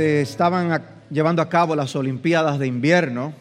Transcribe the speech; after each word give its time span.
estaban 0.00 0.82
llevando 1.10 1.42
a 1.42 1.48
cabo 1.48 1.76
las 1.76 1.94
Olimpiadas 1.94 2.58
de 2.58 2.66
invierno, 2.66 3.34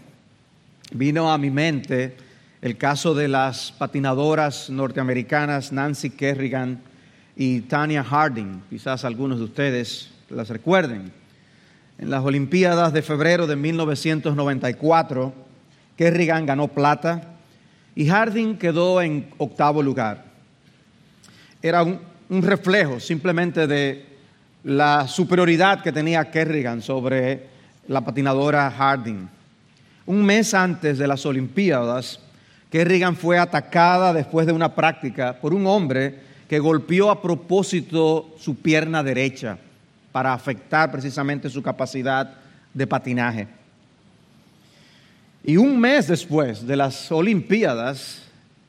vino 0.92 1.32
a 1.32 1.38
mi 1.38 1.50
mente 1.50 2.18
el 2.62 2.78
caso 2.78 3.14
de 3.14 3.28
las 3.28 3.72
patinadoras 3.72 4.70
norteamericanas 4.70 5.72
Nancy 5.72 6.10
Kerrigan 6.10 6.82
y 7.36 7.62
Tanya 7.62 8.04
Harding. 8.04 8.64
Quizás 8.70 9.06
algunos 9.06 9.40
de 9.40 9.46
ustedes 9.46 10.12
las 10.30 10.50
recuerden. 10.50 11.12
En 11.98 12.10
las 12.10 12.24
Olimpiadas 12.24 12.92
de 12.92 13.02
febrero 13.02 13.48
de 13.48 13.56
1994, 13.56 15.34
Kerrigan 15.96 16.46
ganó 16.46 16.68
plata 16.68 17.36
y 17.96 18.08
Harding 18.08 18.58
quedó 18.58 19.02
en 19.02 19.30
octavo 19.38 19.82
lugar. 19.82 20.26
Era 21.62 21.84
un 21.84 22.42
reflejo 22.42 23.00
simplemente 23.00 23.68
de 23.68 24.09
la 24.64 25.08
superioridad 25.08 25.82
que 25.82 25.92
tenía 25.92 26.30
Kerrigan 26.30 26.82
sobre 26.82 27.48
la 27.88 28.02
patinadora 28.02 28.70
Harding. 28.70 29.28
Un 30.06 30.26
mes 30.26 30.54
antes 30.54 30.98
de 30.98 31.08
las 31.08 31.26
Olimpiadas, 31.26 32.20
Kerrigan 32.70 33.16
fue 33.16 33.40
atacada 33.40 34.14
después 34.14 34.46
de 34.46 34.54
una 34.54 34.76
práctica 34.76 35.34
por 35.40 35.54
un 35.54 35.66
hombre 35.66 36.20
que 36.48 36.60
golpeó 36.60 37.10
a 37.10 37.22
propósito 37.22 38.36
su 38.40 38.56
pierna 38.56 39.04
derecha 39.04 39.58
para 40.12 40.34
afectar 40.34 40.92
precisamente 40.92 41.50
su 41.50 41.62
capacidad 41.62 42.36
de 42.74 42.88
patinaje. 42.88 43.48
Y 45.44 45.58
un 45.58 45.80
mes 45.80 46.08
después 46.08 46.66
de 46.66 46.76
las 46.76 47.12
Olimpiadas, 47.12 48.24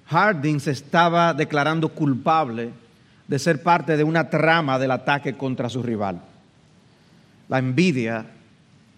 Harding 0.06 0.60
se 0.60 0.70
estaba 0.70 1.34
declarando 1.34 1.88
culpable 1.88 2.70
de 3.30 3.38
ser 3.38 3.62
parte 3.62 3.96
de 3.96 4.02
una 4.02 4.28
trama 4.28 4.76
del 4.76 4.90
ataque 4.90 5.36
contra 5.36 5.68
su 5.68 5.84
rival. 5.84 6.20
La 7.48 7.58
envidia 7.58 8.26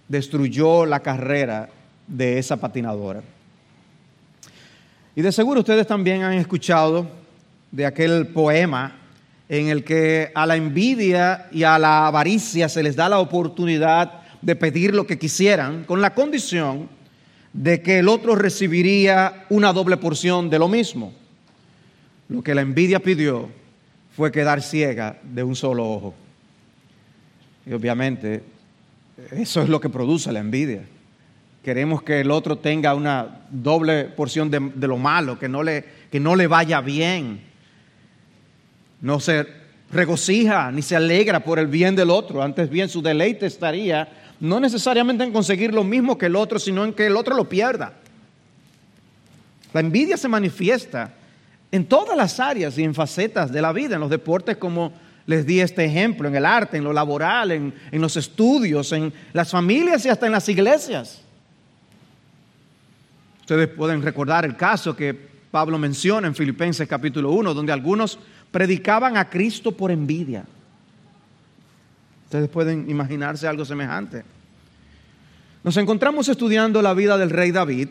destruyó 0.08 0.86
la 0.86 1.00
carrera 1.00 1.68
de 2.06 2.38
esa 2.38 2.56
patinadora. 2.56 3.20
Y 5.14 5.20
de 5.20 5.30
seguro 5.32 5.60
ustedes 5.60 5.86
también 5.86 6.22
han 6.22 6.32
escuchado 6.32 7.06
de 7.70 7.84
aquel 7.84 8.28
poema 8.28 8.96
en 9.50 9.68
el 9.68 9.84
que 9.84 10.32
a 10.34 10.46
la 10.46 10.56
envidia 10.56 11.48
y 11.52 11.64
a 11.64 11.78
la 11.78 12.06
avaricia 12.06 12.70
se 12.70 12.82
les 12.82 12.96
da 12.96 13.10
la 13.10 13.18
oportunidad 13.18 14.22
de 14.40 14.56
pedir 14.56 14.94
lo 14.94 15.06
que 15.06 15.18
quisieran 15.18 15.84
con 15.84 16.00
la 16.00 16.14
condición 16.14 16.88
de 17.52 17.82
que 17.82 17.98
el 17.98 18.08
otro 18.08 18.34
recibiría 18.34 19.44
una 19.50 19.74
doble 19.74 19.98
porción 19.98 20.48
de 20.48 20.58
lo 20.58 20.68
mismo. 20.68 21.12
Lo 22.30 22.42
que 22.42 22.54
la 22.54 22.62
envidia 22.62 22.98
pidió 22.98 23.60
fue 24.16 24.30
quedar 24.30 24.62
ciega 24.62 25.18
de 25.22 25.42
un 25.42 25.56
solo 25.56 25.90
ojo. 25.90 26.14
Y 27.66 27.72
obviamente 27.72 28.42
eso 29.30 29.62
es 29.62 29.68
lo 29.68 29.80
que 29.80 29.88
produce 29.88 30.32
la 30.32 30.40
envidia. 30.40 30.82
Queremos 31.62 32.02
que 32.02 32.20
el 32.20 32.30
otro 32.30 32.58
tenga 32.58 32.94
una 32.94 33.42
doble 33.50 34.04
porción 34.04 34.50
de, 34.50 34.72
de 34.74 34.88
lo 34.88 34.98
malo, 34.98 35.38
que 35.38 35.48
no, 35.48 35.62
le, 35.62 35.84
que 36.10 36.18
no 36.18 36.34
le 36.34 36.48
vaya 36.48 36.80
bien. 36.80 37.40
No 39.00 39.20
se 39.20 39.46
regocija 39.92 40.72
ni 40.72 40.82
se 40.82 40.96
alegra 40.96 41.40
por 41.40 41.58
el 41.58 41.68
bien 41.68 41.94
del 41.94 42.10
otro. 42.10 42.42
Antes 42.42 42.68
bien 42.68 42.88
su 42.88 43.00
deleite 43.00 43.46
estaría 43.46 44.08
no 44.40 44.58
necesariamente 44.58 45.22
en 45.22 45.32
conseguir 45.32 45.72
lo 45.72 45.84
mismo 45.84 46.18
que 46.18 46.26
el 46.26 46.34
otro, 46.34 46.58
sino 46.58 46.84
en 46.84 46.92
que 46.92 47.06
el 47.06 47.16
otro 47.16 47.36
lo 47.36 47.48
pierda. 47.48 47.92
La 49.72 49.80
envidia 49.80 50.16
se 50.16 50.28
manifiesta 50.28 51.14
en 51.72 51.86
todas 51.86 52.16
las 52.16 52.38
áreas 52.38 52.76
y 52.78 52.84
en 52.84 52.94
facetas 52.94 53.50
de 53.50 53.62
la 53.62 53.72
vida, 53.72 53.94
en 53.94 54.00
los 54.00 54.10
deportes 54.10 54.58
como 54.58 54.92
les 55.24 55.46
di 55.46 55.60
este 55.60 55.84
ejemplo, 55.84 56.28
en 56.28 56.36
el 56.36 56.44
arte, 56.44 56.76
en 56.76 56.84
lo 56.84 56.92
laboral, 56.92 57.50
en, 57.50 57.74
en 57.90 58.00
los 58.00 58.16
estudios, 58.16 58.92
en 58.92 59.12
las 59.32 59.50
familias 59.50 60.04
y 60.04 60.10
hasta 60.10 60.26
en 60.26 60.32
las 60.32 60.48
iglesias. 60.48 61.22
Ustedes 63.40 63.68
pueden 63.68 64.02
recordar 64.02 64.44
el 64.44 64.56
caso 64.56 64.94
que 64.94 65.14
Pablo 65.50 65.78
menciona 65.78 66.28
en 66.28 66.34
Filipenses 66.34 66.86
capítulo 66.86 67.30
1, 67.32 67.54
donde 67.54 67.72
algunos 67.72 68.18
predicaban 68.50 69.16
a 69.16 69.30
Cristo 69.30 69.72
por 69.72 69.90
envidia. 69.90 70.44
Ustedes 72.26 72.48
pueden 72.48 72.88
imaginarse 72.90 73.48
algo 73.48 73.64
semejante. 73.64 74.24
Nos 75.64 75.76
encontramos 75.76 76.28
estudiando 76.28 76.82
la 76.82 76.92
vida 76.92 77.16
del 77.16 77.30
rey 77.30 77.50
David 77.50 77.88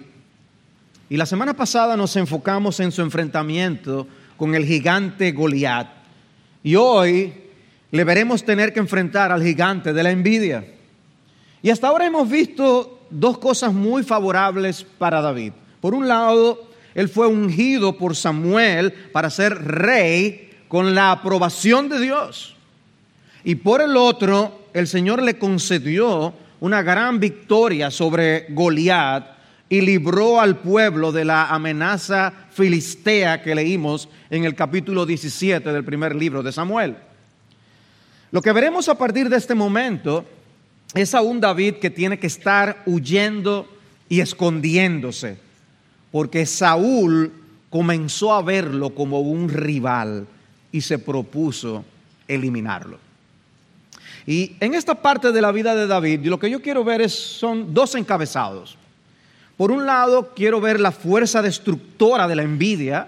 y 1.11 1.17
la 1.17 1.25
semana 1.25 1.53
pasada 1.53 1.97
nos 1.97 2.15
enfocamos 2.15 2.79
en 2.79 2.89
su 2.89 3.01
enfrentamiento 3.01 4.07
con 4.37 4.55
el 4.55 4.65
gigante 4.65 5.33
Goliat. 5.33 5.89
Y 6.63 6.75
hoy 6.75 7.33
le 7.91 8.03
veremos 8.05 8.45
tener 8.45 8.71
que 8.71 8.79
enfrentar 8.79 9.29
al 9.29 9.43
gigante 9.43 9.91
de 9.91 10.03
la 10.03 10.11
envidia. 10.11 10.65
Y 11.61 11.69
hasta 11.69 11.89
ahora 11.89 12.05
hemos 12.05 12.29
visto 12.29 13.01
dos 13.09 13.39
cosas 13.39 13.73
muy 13.73 14.03
favorables 14.03 14.85
para 14.85 15.19
David. 15.19 15.51
Por 15.81 15.93
un 15.93 16.07
lado, 16.07 16.69
él 16.95 17.09
fue 17.09 17.27
ungido 17.27 17.97
por 17.97 18.15
Samuel 18.15 18.93
para 19.11 19.29
ser 19.29 19.53
rey 19.65 20.49
con 20.69 20.95
la 20.95 21.11
aprobación 21.11 21.89
de 21.89 21.99
Dios. 21.99 22.55
Y 23.43 23.55
por 23.55 23.81
el 23.81 23.97
otro, 23.97 24.61
el 24.73 24.87
Señor 24.87 25.21
le 25.21 25.37
concedió 25.37 26.33
una 26.61 26.81
gran 26.81 27.19
victoria 27.19 27.91
sobre 27.91 28.45
Goliat 28.51 29.40
y 29.71 29.79
libró 29.79 30.41
al 30.41 30.57
pueblo 30.57 31.13
de 31.13 31.23
la 31.23 31.45
amenaza 31.45 32.33
filistea 32.51 33.41
que 33.41 33.55
leímos 33.55 34.09
en 34.29 34.43
el 34.43 34.53
capítulo 34.53 35.05
17 35.05 35.71
del 35.71 35.85
primer 35.85 36.13
libro 36.13 36.43
de 36.43 36.51
Samuel. 36.51 36.97
Lo 38.31 38.41
que 38.41 38.51
veremos 38.51 38.89
a 38.89 38.97
partir 38.97 39.29
de 39.29 39.37
este 39.37 39.55
momento 39.55 40.25
es 40.93 41.15
a 41.15 41.21
un 41.21 41.39
David 41.39 41.75
que 41.75 41.89
tiene 41.89 42.19
que 42.19 42.27
estar 42.27 42.83
huyendo 42.85 43.65
y 44.09 44.19
escondiéndose, 44.19 45.37
porque 46.11 46.45
Saúl 46.45 47.31
comenzó 47.69 48.33
a 48.33 48.41
verlo 48.41 48.93
como 48.93 49.21
un 49.21 49.47
rival 49.47 50.27
y 50.73 50.81
se 50.81 50.99
propuso 50.99 51.85
eliminarlo. 52.27 52.99
Y 54.27 54.57
en 54.59 54.73
esta 54.73 54.95
parte 54.95 55.31
de 55.31 55.41
la 55.41 55.53
vida 55.53 55.73
de 55.75 55.87
David, 55.87 56.25
lo 56.25 56.39
que 56.39 56.49
yo 56.49 56.61
quiero 56.61 56.83
ver 56.83 56.99
es, 56.99 57.13
son 57.13 57.73
dos 57.73 57.95
encabezados. 57.95 58.80
Por 59.61 59.69
un 59.69 59.85
lado, 59.85 60.31
quiero 60.35 60.59
ver 60.59 60.79
la 60.79 60.91
fuerza 60.91 61.39
destructora 61.39 62.27
de 62.27 62.35
la 62.35 62.41
envidia 62.41 63.07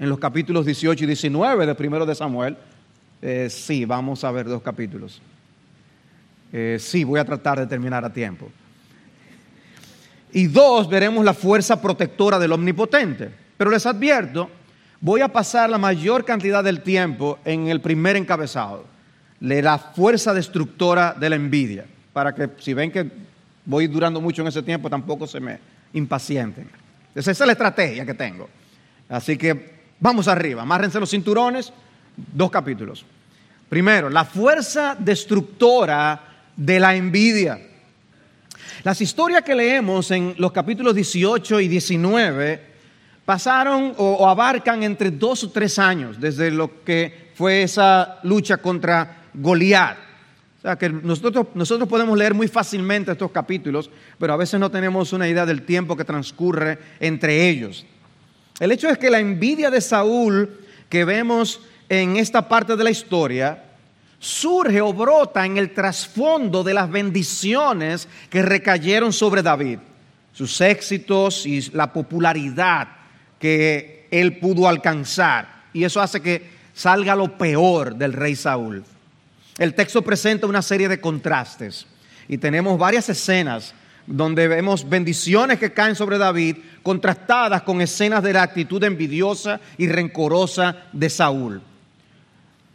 en 0.00 0.08
los 0.08 0.18
capítulos 0.18 0.66
18 0.66 1.04
y 1.04 1.06
19 1.06 1.64
de 1.64 1.74
primero 1.76 2.04
de 2.04 2.12
Samuel. 2.16 2.56
Eh, 3.22 3.46
sí, 3.48 3.84
vamos 3.84 4.24
a 4.24 4.32
ver 4.32 4.48
dos 4.48 4.62
capítulos. 4.62 5.22
Eh, 6.52 6.78
sí, 6.80 7.04
voy 7.04 7.20
a 7.20 7.24
tratar 7.24 7.60
de 7.60 7.68
terminar 7.68 8.04
a 8.04 8.12
tiempo. 8.12 8.50
Y 10.32 10.48
dos, 10.48 10.88
veremos 10.88 11.24
la 11.24 11.34
fuerza 11.34 11.80
protectora 11.80 12.40
del 12.40 12.50
omnipotente. 12.50 13.30
Pero 13.56 13.70
les 13.70 13.86
advierto, 13.86 14.50
voy 15.00 15.20
a 15.20 15.28
pasar 15.28 15.70
la 15.70 15.78
mayor 15.78 16.24
cantidad 16.24 16.64
del 16.64 16.80
tiempo 16.80 17.38
en 17.44 17.68
el 17.68 17.80
primer 17.80 18.16
encabezado, 18.16 18.86
de 19.38 19.62
la 19.62 19.78
fuerza 19.78 20.34
destructora 20.34 21.14
de 21.14 21.30
la 21.30 21.36
envidia, 21.36 21.84
para 22.12 22.34
que 22.34 22.50
si 22.58 22.74
ven 22.74 22.90
que 22.90 23.08
voy 23.64 23.86
durando 23.86 24.20
mucho 24.20 24.42
en 24.42 24.48
ese 24.48 24.62
tiempo, 24.62 24.90
tampoco 24.90 25.26
se 25.26 25.40
me 25.40 25.58
impacienten. 25.92 26.68
Esa 27.14 27.30
es 27.30 27.40
la 27.40 27.52
estrategia 27.52 28.04
que 28.04 28.14
tengo. 28.14 28.48
Así 29.08 29.36
que 29.36 29.74
vamos 30.00 30.28
arriba, 30.28 30.62
amárrense 30.62 31.00
los 31.00 31.10
cinturones, 31.10 31.72
dos 32.16 32.50
capítulos. 32.50 33.04
Primero, 33.68 34.10
la 34.10 34.24
fuerza 34.24 34.96
destructora 34.98 36.20
de 36.56 36.80
la 36.80 36.94
envidia. 36.94 37.60
Las 38.82 39.00
historias 39.00 39.42
que 39.42 39.54
leemos 39.54 40.10
en 40.10 40.34
los 40.38 40.52
capítulos 40.52 40.94
18 40.94 41.60
y 41.60 41.68
19 41.68 42.74
pasaron 43.24 43.94
o, 43.96 44.04
o, 44.04 44.28
abarcan 44.28 44.82
entre 44.82 45.10
dos 45.10 45.44
o 45.44 45.50
tres 45.50 45.78
años 45.78 46.20
desde 46.20 46.50
lo 46.50 46.84
que 46.84 47.30
fue 47.34 47.62
esa 47.62 48.18
lucha 48.22 48.58
contra 48.58 49.24
Goliat. 49.32 50.03
Sea 50.64 50.76
que 50.76 50.88
nosotros, 50.88 51.48
nosotros 51.52 51.86
podemos 51.86 52.16
leer 52.16 52.32
muy 52.32 52.48
fácilmente 52.48 53.12
estos 53.12 53.30
capítulos, 53.30 53.90
pero 54.18 54.32
a 54.32 54.38
veces 54.38 54.58
no 54.58 54.70
tenemos 54.70 55.12
una 55.12 55.28
idea 55.28 55.44
del 55.44 55.66
tiempo 55.66 55.94
que 55.94 56.06
transcurre 56.06 56.78
entre 57.00 57.50
ellos. 57.50 57.84
El 58.58 58.72
hecho 58.72 58.88
es 58.88 58.96
que 58.96 59.10
la 59.10 59.18
envidia 59.18 59.70
de 59.70 59.82
Saúl 59.82 60.58
que 60.88 61.04
vemos 61.04 61.60
en 61.90 62.16
esta 62.16 62.48
parte 62.48 62.76
de 62.76 62.82
la 62.82 62.90
historia 62.90 63.62
surge 64.18 64.80
o 64.80 64.94
brota 64.94 65.44
en 65.44 65.58
el 65.58 65.74
trasfondo 65.74 66.64
de 66.64 66.72
las 66.72 66.90
bendiciones 66.90 68.08
que 68.30 68.40
recayeron 68.40 69.12
sobre 69.12 69.42
David, 69.42 69.80
sus 70.32 70.62
éxitos 70.62 71.44
y 71.44 71.60
la 71.72 71.92
popularidad 71.92 72.88
que 73.38 74.08
él 74.10 74.38
pudo 74.38 74.66
alcanzar. 74.66 75.64
Y 75.74 75.84
eso 75.84 76.00
hace 76.00 76.22
que 76.22 76.42
salga 76.72 77.14
lo 77.14 77.36
peor 77.36 77.96
del 77.96 78.14
rey 78.14 78.34
Saúl. 78.34 78.82
El 79.58 79.74
texto 79.74 80.02
presenta 80.02 80.46
una 80.46 80.62
serie 80.62 80.88
de 80.88 81.00
contrastes 81.00 81.86
y 82.28 82.38
tenemos 82.38 82.78
varias 82.78 83.08
escenas 83.08 83.74
donde 84.06 84.48
vemos 84.48 84.88
bendiciones 84.88 85.58
que 85.58 85.72
caen 85.72 85.94
sobre 85.94 86.18
David 86.18 86.56
contrastadas 86.82 87.62
con 87.62 87.80
escenas 87.80 88.22
de 88.22 88.32
la 88.32 88.42
actitud 88.42 88.82
envidiosa 88.82 89.60
y 89.78 89.88
rencorosa 89.88 90.84
de 90.92 91.08
Saúl. 91.08 91.62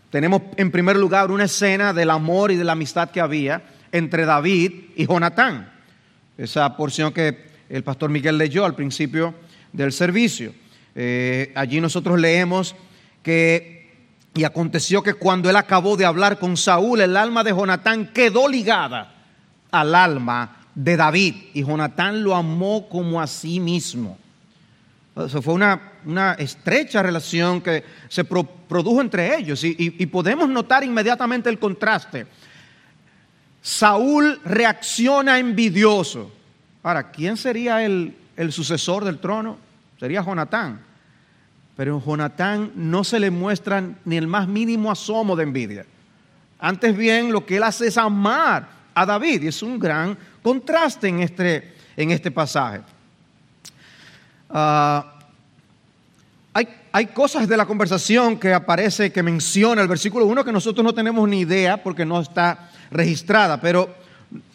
Tenemos 0.09 0.41
en 0.57 0.71
primer 0.71 0.95
lugar 0.95 1.29
una 1.29 1.43
escena 1.43 1.93
del 1.93 2.09
amor 2.09 2.51
y 2.51 2.55
de 2.55 2.63
la 2.63 2.71
amistad 2.71 3.11
que 3.11 3.21
había 3.21 3.61
entre 3.91 4.25
David 4.25 4.71
y 4.95 5.05
Jonatán. 5.05 5.71
Esa 6.37 6.75
porción 6.75 7.13
que 7.13 7.49
el 7.69 7.83
pastor 7.83 8.09
Miguel 8.09 8.37
leyó 8.37 8.65
al 8.65 8.75
principio 8.75 9.35
del 9.71 9.91
servicio. 9.91 10.53
Eh, 10.95 11.51
allí 11.55 11.79
nosotros 11.79 12.19
leemos 12.19 12.75
que, 13.21 13.78
y 14.39 14.45
aconteció 14.45 15.03
que 15.03 15.15
cuando 15.15 15.49
él 15.49 15.57
acabó 15.57 15.97
de 15.97 16.05
hablar 16.05 16.39
con 16.39 16.55
Saúl, 16.55 17.01
el 17.01 17.17
alma 17.17 17.43
de 17.43 17.51
Jonatán 17.51 18.07
quedó 18.13 18.47
ligada 18.47 19.11
al 19.69 19.93
alma 19.93 20.59
de 20.73 20.95
David 20.95 21.35
y 21.53 21.65
Jonatán 21.65 22.23
lo 22.23 22.33
amó 22.33 22.87
como 22.87 23.19
a 23.19 23.27
sí 23.27 23.59
mismo. 23.59 24.17
Eso 25.17 25.41
fue 25.41 25.55
una, 25.55 26.37
estrecha 26.37 27.03
relación 27.03 27.59
que 27.59 27.83
se 28.07 28.23
produjo 28.23 29.01
entre 29.01 29.37
ellos 29.37 29.61
y, 29.61 30.05
podemos 30.05 30.47
notar 30.47 30.85
inmediatamente 30.85 31.49
el 31.49 31.59
contraste. 31.59 32.25
Saúl 33.61 34.39
reacciona 34.45 35.37
envidioso. 35.37 36.31
Ahora, 36.81 37.11
¿quién 37.11 37.35
sería 37.35 37.83
el, 37.83 38.15
el 38.37 38.53
sucesor 38.53 39.03
del 39.03 39.19
trono? 39.19 39.57
Sería 39.99 40.23
Jonatán. 40.23 40.88
Pero 41.79 41.95
en 41.95 42.03
Jonatán 42.03 42.73
no 42.75 43.05
se 43.05 43.21
le 43.21 43.31
muestra 43.31 43.81
ni 44.03 44.17
el 44.17 44.27
más 44.27 44.49
mínimo 44.49 44.91
asomo 44.91 45.33
de 45.37 45.43
envidia. 45.43 45.85
Antes 46.59 46.97
bien, 46.97 47.31
lo 47.31 47.45
que 47.45 47.55
él 47.55 47.63
hace 47.63 47.87
es 47.87 47.97
amar 47.97 48.67
a 48.93 49.05
David 49.05 49.43
y 49.43 49.47
es 49.47 49.63
un 49.63 49.79
gran 49.79 50.17
contraste 50.41 51.07
en 51.07 51.21
este, 51.21 51.73
en 51.95 52.11
este 52.11 52.31
pasaje. 52.31 52.81
Ah, 54.49 55.19
hay, 56.51 56.67
hay, 56.91 57.05
cosas 57.05 57.47
de 57.47 57.55
la 57.55 57.65
conversación 57.65 58.37
que 58.37 58.53
aparece, 58.53 59.13
que 59.13 59.23
menciona 59.23 59.81
el 59.81 59.87
versículo 59.87 60.25
1 60.25 60.43
que 60.43 60.51
nosotros 60.51 60.83
no 60.83 60.93
tenemos 60.93 61.29
ni 61.29 61.39
idea 61.39 61.81
porque 61.81 62.03
no 62.03 62.19
está 62.19 62.71
registrada, 62.91 63.61
pero 63.61 63.95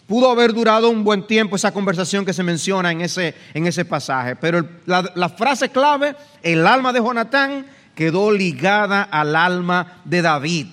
pudo 0.07 0.31
haber 0.31 0.53
durado 0.53 0.91
un 0.91 1.05
buen 1.05 1.27
tiempo 1.27 1.57
esa 1.57 1.73
conversación 1.73 2.25
que 2.25 2.33
se 2.33 2.43
menciona 2.43 2.93
en 2.93 3.01
ese, 3.01 3.35
en 3.55 3.67
ese 3.67 3.85
pasaje. 3.85 4.37
Pero 4.37 4.67
la, 4.87 5.29
frase 5.31 5.71
clave, 5.71 6.15
el 6.43 6.67
alma 6.67 6.93
de 6.93 7.01
Jonatán 7.01 7.67
quedó 7.95 8.31
ligada 8.31 9.03
al 9.03 9.35
alma 9.37 10.01
de 10.05 10.23
David. 10.23 10.67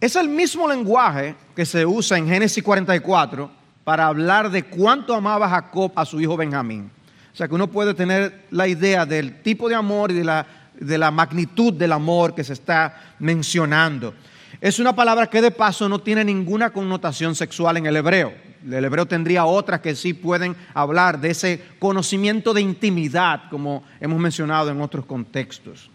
Es 0.00 0.16
el 0.16 0.28
mismo 0.28 0.68
lenguaje 0.68 1.34
que 1.54 1.64
se 1.64 1.86
usa 1.86 2.18
en 2.18 2.28
Génesis 2.28 2.62
44 2.62 3.50
para 3.84 4.06
hablar 4.06 4.50
de 4.50 4.64
cuánto 4.64 5.14
amaba 5.14 5.48
Jacob 5.48 5.92
a 5.94 6.04
su 6.04 6.20
hijo 6.20 6.36
Benjamín. 6.36 6.90
O 7.32 7.36
sea 7.36 7.48
que 7.48 7.54
uno 7.54 7.68
puede 7.68 7.94
tener 7.94 8.46
la 8.50 8.66
idea 8.66 9.06
del 9.06 9.42
tipo 9.42 9.68
de 9.68 9.74
amor 9.74 10.10
y 10.10 10.14
de 10.14 10.24
la, 10.24 10.46
de 10.78 10.98
la 10.98 11.10
magnitud 11.10 11.72
del 11.72 11.92
amor 11.92 12.34
que 12.34 12.44
se 12.44 12.54
está 12.54 13.14
mencionando. 13.18 14.14
Es 14.60 14.78
una 14.78 14.96
palabra 14.96 15.28
que 15.28 15.42
de 15.42 15.50
paso 15.50 15.88
no 15.88 15.98
tiene 15.98 16.24
ninguna 16.24 16.70
connotación 16.70 17.34
sexual 17.34 17.76
en 17.76 17.86
el 17.86 17.96
hebreo. 17.96 18.32
El 18.66 18.84
hebreo 18.84 19.06
tendría 19.06 19.44
otras 19.44 19.80
que 19.80 19.94
sí 19.94 20.14
pueden 20.14 20.56
hablar 20.74 21.20
de 21.20 21.30
ese 21.30 21.62
conocimiento 21.78 22.54
de 22.54 22.62
intimidad, 22.62 23.42
como 23.50 23.84
hemos 24.00 24.18
mencionado 24.18 24.70
en 24.70 24.80
otros 24.80 25.04
contextos. 25.04 25.90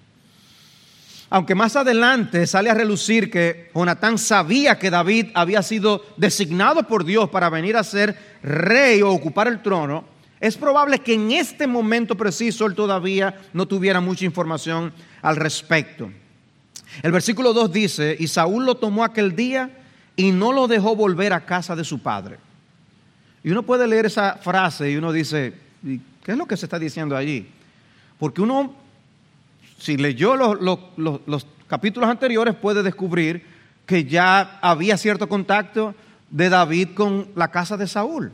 Aunque 1.29 1.55
más 1.55 1.75
adelante 1.75 2.45
sale 2.45 2.69
a 2.69 2.73
relucir 2.73 3.31
que 3.31 3.71
Jonatán 3.73 4.17
sabía 4.17 4.77
que 4.77 4.89
David 4.89 5.27
había 5.33 5.63
sido 5.63 6.05
designado 6.17 6.83
por 6.83 7.05
Dios 7.05 7.29
para 7.29 7.49
venir 7.49 7.77
a 7.77 7.83
ser 7.83 8.17
rey 8.43 9.01
o 9.01 9.09
ocupar 9.09 9.47
el 9.47 9.61
trono, 9.61 10.03
es 10.39 10.57
probable 10.57 10.99
que 10.99 11.13
en 11.13 11.31
este 11.31 11.67
momento 11.67 12.15
preciso 12.15 12.65
él 12.65 12.75
todavía 12.75 13.39
no 13.53 13.65
tuviera 13.65 14.01
mucha 14.01 14.25
información 14.25 14.93
al 15.21 15.35
respecto. 15.35 16.11
El 17.01 17.11
versículo 17.11 17.53
2 17.53 17.71
dice, 17.71 18.15
y 18.19 18.27
Saúl 18.27 18.65
lo 18.65 18.75
tomó 18.75 19.03
aquel 19.03 19.35
día 19.35 19.69
y 20.15 20.31
no 20.31 20.51
lo 20.51 20.67
dejó 20.67 20.95
volver 20.95 21.33
a 21.33 21.45
casa 21.45 21.75
de 21.75 21.83
su 21.83 21.99
padre. 21.99 22.37
Y 23.43 23.51
uno 23.51 23.63
puede 23.63 23.87
leer 23.87 24.05
esa 24.05 24.35
frase 24.35 24.91
y 24.91 24.97
uno 24.97 25.11
dice, 25.11 25.53
¿qué 26.23 26.31
es 26.31 26.37
lo 26.37 26.45
que 26.45 26.57
se 26.57 26.65
está 26.65 26.77
diciendo 26.77 27.15
allí? 27.15 27.47
Porque 28.19 28.41
uno 28.41 28.75
si 29.81 29.97
leyó 29.97 30.35
los, 30.35 31.47
capítulos 31.67 32.07
anteriores, 32.07 32.53
puede 32.53 32.83
descubrir 32.83 33.43
que 33.85 34.03
ya 34.03 34.59
había 34.61 34.95
cierto 34.95 35.27
contacto 35.27 35.95
de 36.29 36.49
David 36.49 36.89
con 36.93 37.29
la 37.35 37.49
casa 37.49 37.75
de 37.77 37.87
Saúl. 37.87 38.31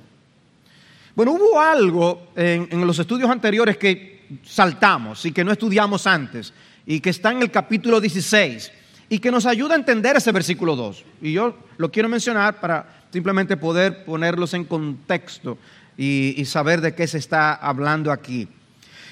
Bueno, 1.15 1.31
hubo 1.31 1.59
algo 1.59 2.27
en, 2.35 2.67
en, 2.69 2.85
los 2.85 2.99
estudios 2.99 3.29
anteriores 3.29 3.77
que 3.77 4.27
saltamos 4.43 5.25
y 5.25 5.31
que 5.31 5.45
no 5.45 5.53
estudiamos 5.53 6.05
antes 6.05 6.53
y 6.87 7.01
que 7.01 7.09
está 7.09 7.31
en 7.31 7.41
el 7.41 7.51
capítulo 7.51 7.99
16 7.99 8.71
y 9.09 9.19
que 9.19 9.29
nos 9.29 9.45
ayuda 9.45 9.75
a 9.75 9.77
entender 9.77 10.15
ese 10.15 10.31
versículo 10.31 10.75
2. 10.77 11.03
Y 11.21 11.33
yo 11.33 11.55
lo 11.77 11.91
quiero 11.91 12.07
mencionar 12.07 12.61
para 12.61 13.03
simplemente 13.11 13.57
poder 13.57 14.05
ponerlos 14.05 14.53
en 14.53 14.63
contexto 14.63 15.57
y, 15.97 16.33
y 16.37 16.45
saber 16.45 16.79
de 16.79 16.95
qué 16.95 17.05
se 17.05 17.17
está 17.17 17.53
hablando 17.53 18.09
aquí. 18.09 18.47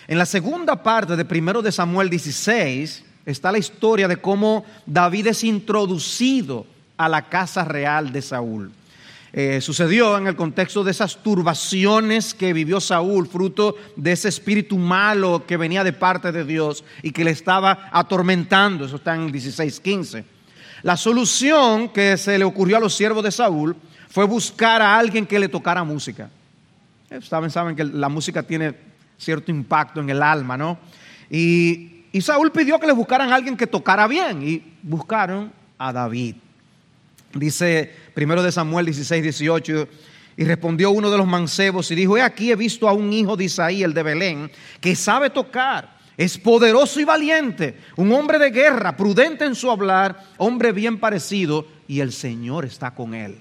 En 0.08 0.18
la 0.18 0.26
segunda 0.26 0.82
parte 0.82 1.18
de 1.18 1.26
primero 1.26 1.62
de 1.62 1.72
Samuel 1.72 2.10
16 2.10 3.04
está 3.26 3.52
la 3.52 3.58
historia 3.58 4.08
de 4.08 4.18
cómo 4.18 4.66
David 4.86 5.28
es 5.28 5.44
introducido 5.44 6.66
a 6.96 7.10
la 7.10 7.28
casa 7.28 7.66
real 7.66 8.14
de 8.14 8.22
Saúl. 8.22 8.72
Eh, 9.38 9.60
sucedió 9.60 10.18
en 10.18 10.28
el 10.28 10.38
contexto 10.38 10.82
de 10.82 10.92
esas 10.92 11.22
turbaciones 11.22 12.34
que 12.34 12.54
vivió 12.54 12.80
Saúl, 12.80 13.28
fruto 13.28 13.76
de 13.98 14.14
ese 14.14 14.30
espíritu 14.30 14.78
malo 14.78 15.46
que 15.46 15.58
venía 15.58 15.84
de 15.84 15.92
parte 15.92 16.32
de 16.32 16.46
Dios 16.46 16.86
y 17.04 17.12
que 17.12 17.26
le 17.26 17.32
estaba 17.32 17.90
atormentando. 17.92 18.86
Eso 18.86 18.96
está 18.96 19.14
en 19.14 19.24
el 19.24 19.34
16:15. 19.34 20.24
La 20.84 20.96
solución 20.96 21.90
que 21.90 22.16
se 22.16 22.40
le 22.40 22.46
ocurrió 22.46 22.78
a 22.78 22.80
los 22.80 22.96
siervos 22.96 23.26
de 23.26 23.32
Saúl 23.32 23.76
fue 24.10 24.24
buscar 24.24 24.82
a 24.82 24.98
alguien 24.98 25.26
que 25.26 25.38
le 25.38 25.50
tocara 25.50 25.84
música. 25.84 26.30
Eh, 27.10 27.20
saben, 27.22 27.52
saben 27.52 27.76
que 27.76 27.84
la 27.84 28.08
música 28.08 28.42
tiene 28.42 28.74
cierto 29.18 29.52
impacto 29.52 30.00
en 30.00 30.10
el 30.10 30.24
alma, 30.24 30.56
¿no? 30.56 30.80
Y, 31.30 31.92
Saúl 32.22 32.54
pidió 32.54 32.80
que 32.80 32.88
le 32.88 32.94
buscaran 32.94 33.34
a 33.34 33.36
alguien 33.36 33.58
que 33.58 33.68
tocara 33.68 34.08
bien 34.08 34.42
y 34.42 34.64
buscaron 34.82 35.52
a 35.78 35.92
David. 35.92 36.36
Dice 37.34 38.05
primero 38.16 38.42
de 38.42 38.52
Samuel 38.52 38.86
16, 38.88 39.22
18, 39.22 39.88
y 40.38 40.44
respondió 40.46 40.90
uno 40.90 41.12
de 41.12 41.18
los 41.18 41.28
mancebos 41.28 41.92
y 41.92 41.96
dijo, 41.96 42.18
he 42.18 42.22
aquí 42.22 42.50
he 42.50 42.56
visto 42.56 42.90
a 42.90 42.94
un 42.94 43.14
hijo 43.14 43.38
de 43.38 43.44
Isaí, 43.44 43.84
el 43.84 43.94
de 43.94 44.04
Belén, 44.04 44.52
que 44.82 44.96
sabe 44.96 45.30
tocar, 45.30 45.98
es 46.18 46.38
poderoso 46.38 47.00
y 47.00 47.04
valiente, 47.04 47.78
un 47.98 48.12
hombre 48.14 48.40
de 48.40 48.50
guerra, 48.50 48.96
prudente 48.96 49.46
en 49.46 49.54
su 49.54 49.70
hablar, 49.70 50.24
hombre 50.38 50.72
bien 50.72 50.98
parecido, 50.98 51.68
y 51.88 52.00
el 52.00 52.14
Señor 52.14 52.66
está 52.66 52.92
con 52.92 53.14
él. 53.14 53.38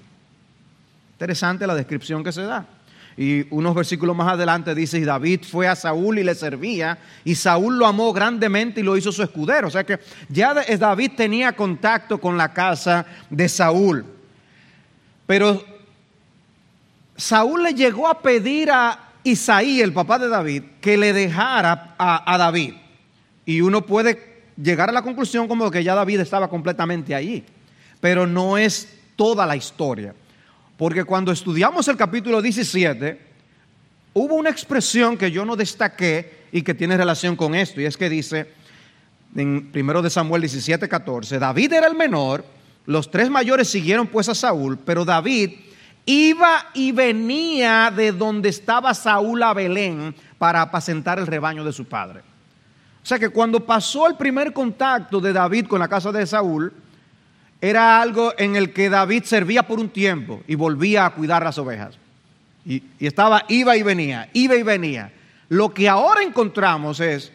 Interesante 1.13 1.65
la 1.65 1.73
descripción 1.73 2.23
que 2.23 2.33
se 2.33 2.41
da. 2.41 2.67
Y 3.17 3.47
unos 3.49 3.73
versículos 3.73 4.13
más 4.13 4.33
adelante 4.33 4.75
dice, 4.75 4.99
y 4.99 5.05
David 5.05 5.43
fue 5.49 5.69
a 5.69 5.75
Saúl 5.77 6.19
y 6.19 6.23
le 6.25 6.35
servía, 6.35 6.97
y 7.23 7.35
Saúl 7.35 7.79
lo 7.79 7.87
amó 7.87 8.11
grandemente 8.11 8.81
y 8.81 8.83
lo 8.83 8.97
hizo 8.97 9.13
su 9.13 9.23
escudero. 9.23 9.69
O 9.69 9.71
sea 9.71 9.85
que 9.85 9.99
ya 10.27 10.53
David 10.53 11.11
tenía 11.15 11.53
contacto 11.53 12.19
con 12.19 12.37
la 12.37 12.51
casa 12.51 13.05
de 13.29 13.47
Saúl. 13.47 14.14
Pero 15.25 15.63
Saúl 17.15 17.63
le 17.63 17.73
llegó 17.73 18.07
a 18.07 18.21
pedir 18.21 18.69
a 18.71 19.11
Isaí, 19.23 19.81
el 19.81 19.93
papá 19.93 20.19
de 20.19 20.29
David, 20.29 20.63
que 20.81 20.97
le 20.97 21.13
dejara 21.13 21.95
a, 21.97 22.37
David. 22.37 22.73
Y 23.45 23.61
uno 23.61 23.85
puede 23.85 24.43
llegar 24.61 24.89
a 24.89 24.93
la 24.93 25.01
conclusión 25.01 25.47
como 25.47 25.71
que 25.71 25.83
ya 25.83 25.95
David 25.95 26.19
estaba 26.19 26.49
completamente 26.49 27.15
allí. 27.15 27.43
Pero 27.99 28.27
no 28.27 28.57
es 28.57 28.97
toda 29.15 29.45
la 29.45 29.55
historia. 29.55 30.13
Porque 30.77 31.03
cuando 31.05 31.31
estudiamos 31.31 31.87
el 31.87 31.97
capítulo 31.97 32.41
17, 32.41 33.19
hubo 34.13 34.35
una 34.35 34.49
expresión 34.49 35.17
que 35.17 35.31
yo 35.31 35.45
no 35.45 35.55
destaqué 35.55 36.45
y 36.51 36.61
que 36.61 36.73
tiene 36.73 36.97
relación 36.97 37.35
con 37.35 37.55
esto, 37.55 37.81
y 37.81 37.85
es 37.85 37.97
que 37.97 38.09
dice 38.09 38.47
en 39.35 39.71
1 39.73 40.01
de 40.01 40.09
Samuel 40.09 40.41
17, 40.41 40.87
14, 40.87 41.39
David 41.39 41.73
era 41.73 41.87
el 41.87 41.95
menor, 41.95 42.45
los 42.85 43.09
tres 43.09 43.29
mayores 43.29 43.69
siguieron 43.69 44.07
pues 44.07 44.29
a 44.29 44.35
Saúl, 44.35 44.77
pero 44.77 45.05
David 45.05 45.51
iba 46.05 46.67
y 46.73 46.91
venía 46.91 47.91
de 47.95 48.11
donde 48.11 48.49
estaba 48.49 48.93
Saúl 48.93 49.41
a 49.43 49.53
Belén 49.53 50.13
para 50.37 50.61
apacentar 50.61 51.19
el 51.19 51.27
rebaño 51.27 51.63
de 51.63 51.73
su 51.73 51.85
padre. 51.85 52.21
O 53.01 53.07
sea 53.07 53.19
que 53.19 53.29
cuando 53.29 53.59
pasó 53.59 54.07
el 54.07 54.15
primer 54.15 54.53
contacto 54.53 55.19
de 55.19 55.33
David 55.33 55.67
con 55.67 55.79
la 55.79 55.87
casa 55.87 56.11
de 56.11 56.25
Saúl, 56.25 56.73
era 57.61 58.01
algo 58.01 58.33
en 58.37 58.55
el 58.55 58.73
que 58.73 58.89
David 58.89 59.23
servía 59.23 59.63
por 59.63 59.79
un 59.79 59.89
tiempo 59.89 60.41
y 60.47 60.55
volvía 60.55 61.05
a 61.05 61.11
cuidar 61.11 61.43
las 61.43 61.57
ovejas. 61.57 61.97
Y, 62.65 62.83
estaba, 62.99 63.45
iba 63.47 63.77
y 63.77 63.83
venía, 63.83 64.29
iba 64.33 64.55
y 64.55 64.63
venía. 64.63 65.11
Lo 65.49 65.73
que 65.73 65.87
ahora 65.87 66.23
encontramos 66.23 66.99
es 66.99 67.31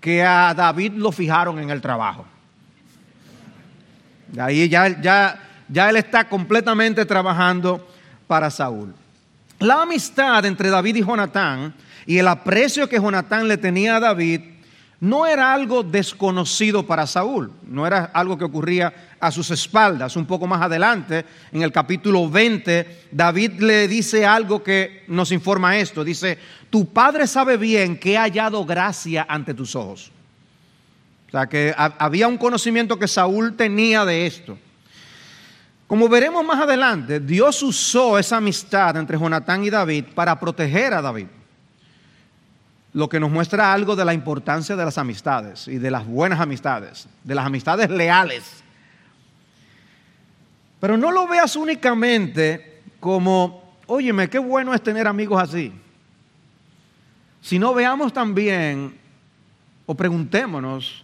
que 0.00 0.22
a 0.22 0.52
David 0.54 0.92
lo 0.94 1.12
fijaron 1.12 1.58
en 1.58 1.70
el 1.70 1.80
trabajo. 1.80 2.26
Ahí 4.38 4.68
ya, 4.68 5.00
ya, 5.00 5.40
ya 5.68 5.90
él 5.90 5.96
está 5.96 6.28
completamente 6.28 7.04
trabajando 7.04 7.86
para 8.26 8.50
Saúl. 8.50 8.94
La 9.60 9.82
amistad 9.82 10.44
entre 10.44 10.70
David 10.70 10.96
y 10.96 11.04
Jonatán 11.04 11.74
y 12.06 12.18
el 12.18 12.28
aprecio 12.28 12.88
que 12.88 13.00
Jonatán 13.00 13.48
le 13.48 13.56
tenía 13.56 13.96
a 13.96 14.00
David 14.00 14.40
no 15.00 15.26
era 15.26 15.52
algo 15.52 15.82
desconocido 15.82 16.86
para 16.86 17.06
Saúl, 17.06 17.52
no 17.66 17.86
era 17.86 18.10
algo 18.14 18.38
que 18.38 18.44
ocurría 18.44 19.16
a 19.20 19.30
sus 19.30 19.50
espaldas. 19.50 20.16
Un 20.16 20.24
poco 20.24 20.46
más 20.46 20.62
adelante, 20.62 21.26
en 21.52 21.62
el 21.62 21.72
capítulo 21.72 22.28
20, 22.28 23.08
David 23.10 23.60
le 23.60 23.86
dice 23.86 24.24
algo 24.24 24.62
que 24.62 25.04
nos 25.08 25.30
informa 25.30 25.76
esto. 25.76 26.04
Dice, 26.04 26.38
tu 26.70 26.86
padre 26.86 27.26
sabe 27.26 27.56
bien 27.56 27.98
que 27.98 28.14
he 28.14 28.16
hallado 28.16 28.64
gracia 28.64 29.26
ante 29.28 29.52
tus 29.52 29.76
ojos. 29.76 30.10
Sea, 31.34 31.48
que 31.48 31.74
había 31.76 32.28
un 32.28 32.38
conocimiento 32.38 32.96
que 32.96 33.08
Saúl 33.08 33.56
tenía 33.56 34.04
de 34.04 34.24
esto. 34.24 34.56
Como 35.88 36.08
veremos 36.08 36.44
más 36.44 36.60
adelante, 36.60 37.18
Dios 37.18 37.60
usó 37.64 38.20
esa 38.20 38.36
amistad 38.36 38.96
entre 38.98 39.18
Jonatán 39.18 39.64
y 39.64 39.70
David 39.70 40.04
para 40.14 40.38
proteger 40.38 40.94
a 40.94 41.02
David 41.02 41.26
lo 42.92 43.08
que 43.08 43.18
nos 43.18 43.32
muestra 43.32 43.72
algo 43.72 43.96
de 43.96 44.04
la 44.04 44.14
importancia 44.14 44.76
de 44.76 44.84
las 44.84 44.96
amistades 44.96 45.66
y 45.66 45.78
de 45.78 45.90
las 45.90 46.06
buenas 46.06 46.38
amistades, 46.38 47.08
de 47.24 47.34
las 47.34 47.44
amistades 47.44 47.90
leales. 47.90 48.62
Pero 50.78 50.96
no 50.96 51.10
lo 51.10 51.26
veas 51.26 51.56
únicamente 51.56 52.80
como, 53.00 53.74
óyeme, 53.86 54.30
qué 54.30 54.38
bueno 54.38 54.72
es 54.72 54.80
tener 54.84 55.08
amigos 55.08 55.42
así. 55.42 55.72
Sino 57.40 57.74
veamos 57.74 58.12
también 58.12 58.96
o 59.84 59.96
preguntémonos 59.96 61.03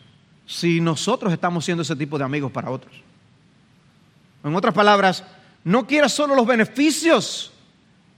si 0.50 0.80
nosotros 0.80 1.32
estamos 1.32 1.64
siendo 1.64 1.82
ese 1.82 1.94
tipo 1.94 2.18
de 2.18 2.24
amigos 2.24 2.50
para 2.50 2.70
otros. 2.70 2.92
En 4.42 4.54
otras 4.54 4.74
palabras, 4.74 5.22
no 5.62 5.86
quieras 5.86 6.12
solo 6.12 6.34
los 6.34 6.46
beneficios 6.46 7.52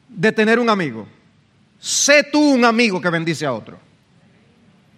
de 0.08 0.32
tener 0.32 0.58
un 0.58 0.70
amigo 0.70 1.06
sé 1.82 2.22
tú 2.22 2.38
un 2.38 2.64
amigo 2.64 3.00
que 3.00 3.10
bendice 3.10 3.44
a 3.44 3.52
otro, 3.52 3.76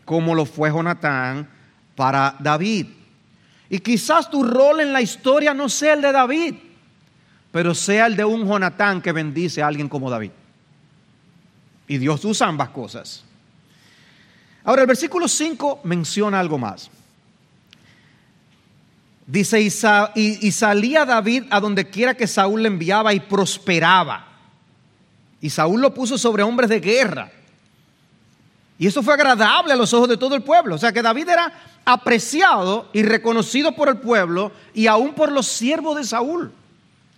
como 0.04 0.34
lo 0.34 0.44
fue 0.44 0.70
Jonatán 0.70 1.48
para 1.96 2.36
David. 2.38 2.88
Y 3.70 3.78
quizás 3.78 4.30
tu 4.30 4.42
rol 4.42 4.80
en 4.80 4.92
la 4.92 5.00
historia 5.00 5.54
no 5.54 5.70
sea 5.70 5.94
el 5.94 6.02
de 6.02 6.12
David, 6.12 6.54
pero 7.50 7.74
sea 7.74 8.04
el 8.06 8.16
de 8.16 8.24
un 8.26 8.46
Jonatán 8.46 9.00
que 9.00 9.12
bendice 9.12 9.62
a 9.62 9.66
alguien 9.66 9.88
como 9.88 10.10
David. 10.10 10.32
Y 11.88 11.96
Dios 11.96 12.22
usa 12.26 12.48
ambas 12.48 12.68
cosas. 12.68 13.24
Ahora, 14.62 14.82
el 14.82 14.88
versículo 14.88 15.26
5 15.26 15.80
menciona 15.84 16.38
algo 16.38 16.58
más. 16.58 16.90
Dice, 19.26 19.60
y, 19.60 20.52
salía 20.52 21.06
David 21.06 21.44
a 21.50 21.58
donde 21.58 21.88
quiera 21.88 22.14
que 22.14 22.26
Saúl 22.26 22.62
le 22.62 22.68
enviaba 22.68 23.14
y 23.14 23.20
prosperaba. 23.20 24.26
Y 25.40 25.48
Saúl 25.50 25.80
lo 25.80 25.94
puso 25.94 26.18
sobre 26.18 26.42
hombres 26.42 26.68
de 26.68 26.80
guerra. 26.80 27.30
Y 28.78 28.86
eso 28.86 29.02
fue 29.02 29.14
agradable 29.14 29.72
a 29.72 29.76
los 29.76 29.94
ojos 29.94 30.08
de 30.08 30.16
todo 30.16 30.34
el 30.34 30.42
pueblo. 30.42 30.74
O 30.74 30.78
sea 30.78 30.92
que 30.92 31.00
David 31.00 31.28
era 31.28 31.52
apreciado 31.84 32.88
y 32.92 33.02
reconocido 33.02 33.72
por 33.72 33.88
el 33.88 33.98
pueblo 33.98 34.52
y 34.74 34.86
aún 34.88 35.14
por 35.14 35.32
los 35.32 35.46
siervos 35.46 35.96
de 35.96 36.04
Saúl. 36.04 36.52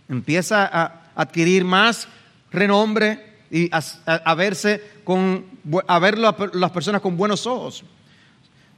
Empieza 0.08 0.64
a 0.66 1.02
adquirir 1.16 1.64
más 1.64 2.06
renombre 2.52 3.36
y 3.50 3.70
a, 3.72 4.34
verse 4.34 4.82
con, 5.04 5.44
a 5.86 5.98
ver 5.98 6.18
las 6.18 6.70
personas 6.70 7.00
con 7.00 7.16
buenos 7.16 7.46
ojos. 7.46 7.84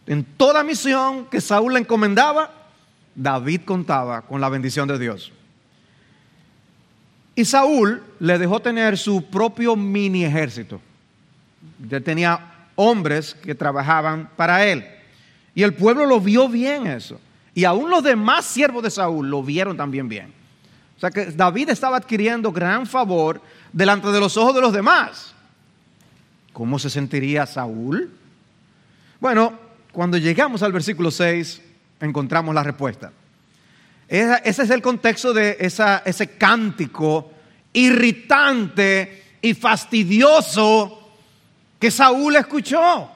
En 0.07 0.25
toda 0.25 0.63
misión 0.63 1.27
que 1.27 1.41
Saúl 1.41 1.75
le 1.75 1.81
encomendaba, 1.81 2.51
David 3.19 3.63
contaba 3.65 4.23
con 4.23 4.41
la 4.41 4.49
bendición 4.49 4.87
de 4.87 4.97
Dios. 4.97 5.33
Y 7.35 7.45
Saúl 7.45 8.01
le 8.21 8.39
dejó 8.39 8.61
tener 8.61 8.97
su 8.97 9.25
propio 9.25 9.75
mini 9.75 10.25
ejército. 10.25 10.81
Ya 11.89 12.01
tenía 12.01 12.69
hombres 12.77 13.35
que 13.35 13.57
trabajaban 13.57 14.31
para 14.37 14.65
él. 14.65 14.87
Y 15.53 15.65
el 15.65 15.75
pueblo 15.75 16.07
lo 16.07 16.21
vio 16.21 16.49
bien 16.49 16.87
eso. 16.87 17.21
Y 17.55 17.65
aún 17.65 17.91
los 17.91 18.05
demás 18.05 18.45
siervos 18.45 18.85
de 18.85 18.91
Saúl 18.91 19.29
lo 19.29 19.43
vieron 19.43 19.77
también 19.77 20.09
bien. 20.09 20.33
O 20.97 21.01
sea 21.01 21.11
que 21.11 21.27
David 21.27 21.71
estaba 21.71 21.97
adquiriendo 21.97 22.53
gran 22.53 22.87
favor 22.87 23.43
delante 23.73 24.09
de 24.09 24.21
los 24.21 24.37
ojos 24.37 24.55
de 24.55 24.61
los 24.61 24.73
demás. 24.73 25.35
¿Cómo 26.53 26.79
se 26.79 26.89
sentiría 26.89 27.47
Saúl? 27.47 28.11
Bueno, 29.19 29.59
cuando 29.91 30.19
llegamos 30.19 30.63
al 30.63 30.71
versículo 30.71 31.11
6, 31.11 31.63
encontramos 32.01 32.55
la 32.55 32.63
respuesta. 32.63 33.13
Ese 34.09 34.63
es 34.63 34.71
el 34.71 34.81
contexto 34.81 35.35
de 35.35 35.57
ese 35.61 36.37
cántico 36.39 37.31
irritante 37.73 39.37
y 39.43 39.55
fastidioso 39.55 41.11
que 41.79 41.91
Saúl 41.91 42.37
escuchó. 42.37 43.11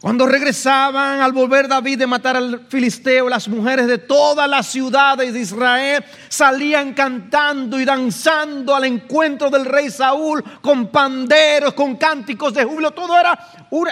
Cuando 0.00 0.26
regresaban 0.26 1.22
al 1.22 1.32
volver 1.32 1.66
David 1.66 2.00
de 2.00 2.06
matar 2.06 2.36
al 2.36 2.66
filisteo, 2.68 3.26
las 3.26 3.48
mujeres 3.48 3.86
de 3.86 3.96
todas 3.96 4.46
las 4.50 4.66
ciudades 4.66 5.32
de 5.32 5.40
Israel 5.40 6.04
salían 6.28 6.92
cantando 6.92 7.80
y 7.80 7.86
danzando 7.86 8.74
al 8.74 8.84
encuentro 8.84 9.48
del 9.48 9.64
rey 9.64 9.88
Saúl 9.88 10.44
con 10.60 10.88
panderos, 10.88 11.72
con 11.72 11.96
cánticos 11.96 12.52
de 12.52 12.64
júbilo. 12.64 12.90
Todo 12.90 13.18
era, 13.18 13.38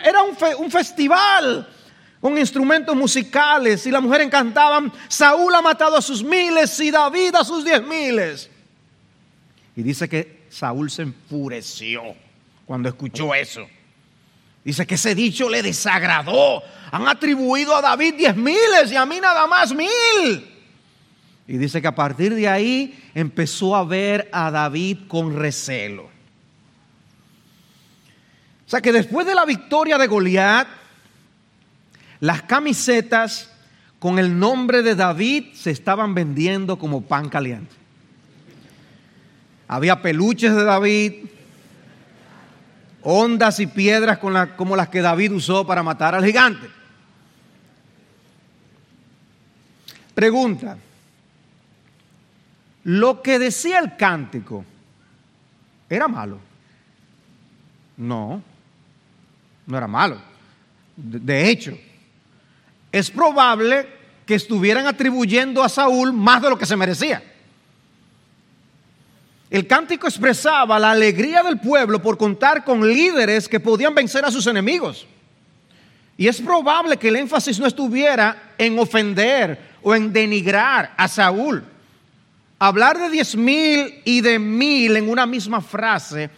era 0.05 0.23
un, 0.23 0.37
un 0.63 0.71
festival 0.71 1.67
con 2.23 2.39
instrumentos 2.39 2.95
musicales 2.95 3.85
y 3.85 3.91
la 3.91 4.01
mujer 4.01 4.21
encantaban, 4.21 4.93
Saúl 5.09 5.53
ha 5.57 5.61
matado 5.61 5.97
a 5.97 6.01
sus 6.01 6.23
miles 6.23 6.79
y 6.79 6.93
David 6.93 7.35
a 7.35 7.45
sus 7.45 7.65
diez 7.65 7.83
miles. 7.83 8.49
Y 9.75 9.83
dice 9.83 10.09
que 10.09 10.45
Saúl 10.49 10.89
se 10.89 11.03
enfureció 11.03 12.15
cuando 12.65 12.89
escuchó 12.89 13.35
eso. 13.35 13.67
Dice 14.65 14.87
que 14.87 14.95
ese 14.95 15.17
dicho 15.17 15.51
le 15.51 15.65
desagradó. 15.65 16.63
Han 16.93 17.09
atribuido 17.09 17.75
a 17.75 17.83
David 17.83 18.15
diez 18.15 18.37
miles 18.37 18.93
y 18.93 18.95
a 18.95 19.05
mí 19.05 19.19
nada 19.19 19.49
más 19.49 19.75
mil. 19.75 20.49
Y 21.49 21.57
dice 21.57 21.83
que 21.83 21.89
a 21.89 21.95
partir 21.97 22.37
de 22.37 22.47
ahí 22.47 23.03
empezó 23.17 23.75
a 23.75 23.83
ver 23.83 24.29
a 24.31 24.53
David 24.53 25.09
con 25.09 25.37
recelo. 25.37 26.05
O 28.65 28.71
sea 28.71 28.81
que 28.81 28.93
después 28.93 29.27
de 29.27 29.35
la 29.35 29.45
victoria 29.45 29.99
de 29.99 30.07
Goliat, 30.07 30.82
las 32.23 32.43
camisetas 32.43 33.51
con 33.99 34.21
el 34.21 34.39
nombre 34.39 34.83
de 34.83 34.95
David 34.95 35.55
se 35.55 35.73
estaban 35.73 36.15
vendiendo 36.15 36.79
como 36.79 37.03
pan 37.03 37.29
caliente. 37.29 37.75
Había 39.67 40.01
peluches 40.01 40.55
de 40.55 40.63
David, 40.63 41.15
ondas 43.03 43.59
y 43.59 43.67
piedras 43.67 44.19
como 44.19 44.77
las 44.77 44.89
que 44.89 45.03
David 45.03 45.33
usó 45.33 45.67
para 45.67 45.83
matar 45.83 46.15
al 46.15 46.25
gigante. 46.25 46.69
Pregunta, 50.15 50.79
¿lo 52.85 53.21
que 53.21 53.41
decía 53.41 53.81
el 53.81 53.97
cántico 53.97 54.65
era 55.91 56.07
malo? 56.07 56.39
No, 57.97 58.41
no 59.67 59.77
era 59.77 59.89
malo. 59.89 60.21
De 60.97 61.51
hecho, 61.51 61.77
es 62.93 63.11
probable 63.11 63.89
que 64.27 64.35
estuvieran 64.35 64.87
atribuyendo 64.87 65.65
a 65.65 65.69
Saúl 65.69 66.13
más 66.13 66.43
de 66.43 66.51
lo 66.51 66.59
que 66.59 66.67
se 66.67 66.77
merecía. 66.77 67.23
El 69.51 69.67
cántico 69.67 70.07
expresaba 70.07 70.79
la 70.79 70.93
alegría 70.93 71.43
del 71.43 71.59
pueblo 71.59 72.01
por 72.01 72.17
contar 72.17 72.65
con 72.65 72.87
líderes 72.87 73.49
que 73.49 73.61
podían 73.61 73.95
vencer 73.95 74.25
a 74.25 74.31
sus 74.31 74.47
enemigos. 74.47 75.07
Y 76.17 76.29
es 76.29 76.41
probable 76.41 76.97
que 76.97 77.09
el 77.09 77.17
énfasis 77.17 77.59
no 77.59 77.67
estuviera 77.67 78.55
en 78.57 78.79
ofender 78.79 79.59
o 79.83 79.95
en 79.95 80.13
denigrar 80.13 80.95
a 80.97 81.09
Saúl. 81.09 81.65
Hablar 82.59 82.99
de 82.99 83.11
diez 83.11 83.35
mil 83.35 84.01
y 84.05 84.21
de 84.21 84.39
mil 84.39 84.97
en 84.97 85.11
una 85.11 85.27
misma 85.27 85.61
frase 85.61 86.31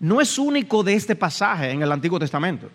no 0.00 0.20
es 0.20 0.38
único 0.38 0.82
de 0.82 0.94
este 0.94 1.14
pasaje 1.14 1.70
en 1.70 1.82
el 1.82 1.92
Antiguo 1.92 2.18
Testamento. 2.18 2.70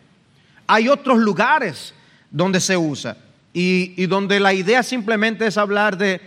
Hay 0.67 0.87
otros 0.87 1.17
lugares 1.17 1.93
donde 2.31 2.59
se 2.59 2.77
usa 2.77 3.17
y, 3.53 4.05
donde 4.07 4.39
la 4.39 4.53
idea 4.53 4.81
simplemente 4.81 5.45
es 5.45 5.57
hablar 5.57 5.97
de 5.97 6.21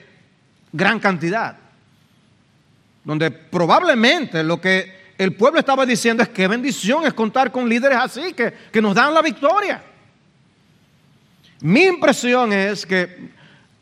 gran 0.72 1.00
cantidad. 1.00 1.56
Donde 3.02 3.30
probablemente 3.30 4.42
lo 4.42 4.60
que 4.60 5.14
el 5.18 5.34
pueblo 5.34 5.60
estaba 5.60 5.86
diciendo 5.86 6.22
es 6.22 6.28
que 6.28 6.46
bendición 6.46 7.06
es 7.06 7.14
contar 7.14 7.50
con 7.50 7.68
líderes 7.68 7.98
así, 7.98 8.32
que, 8.34 8.52
que 8.70 8.82
nos 8.82 8.94
dan 8.94 9.14
la 9.14 9.22
victoria. 9.22 9.82
Mi 11.60 11.84
impresión 11.84 12.52
es 12.52 12.84
que 12.84 13.30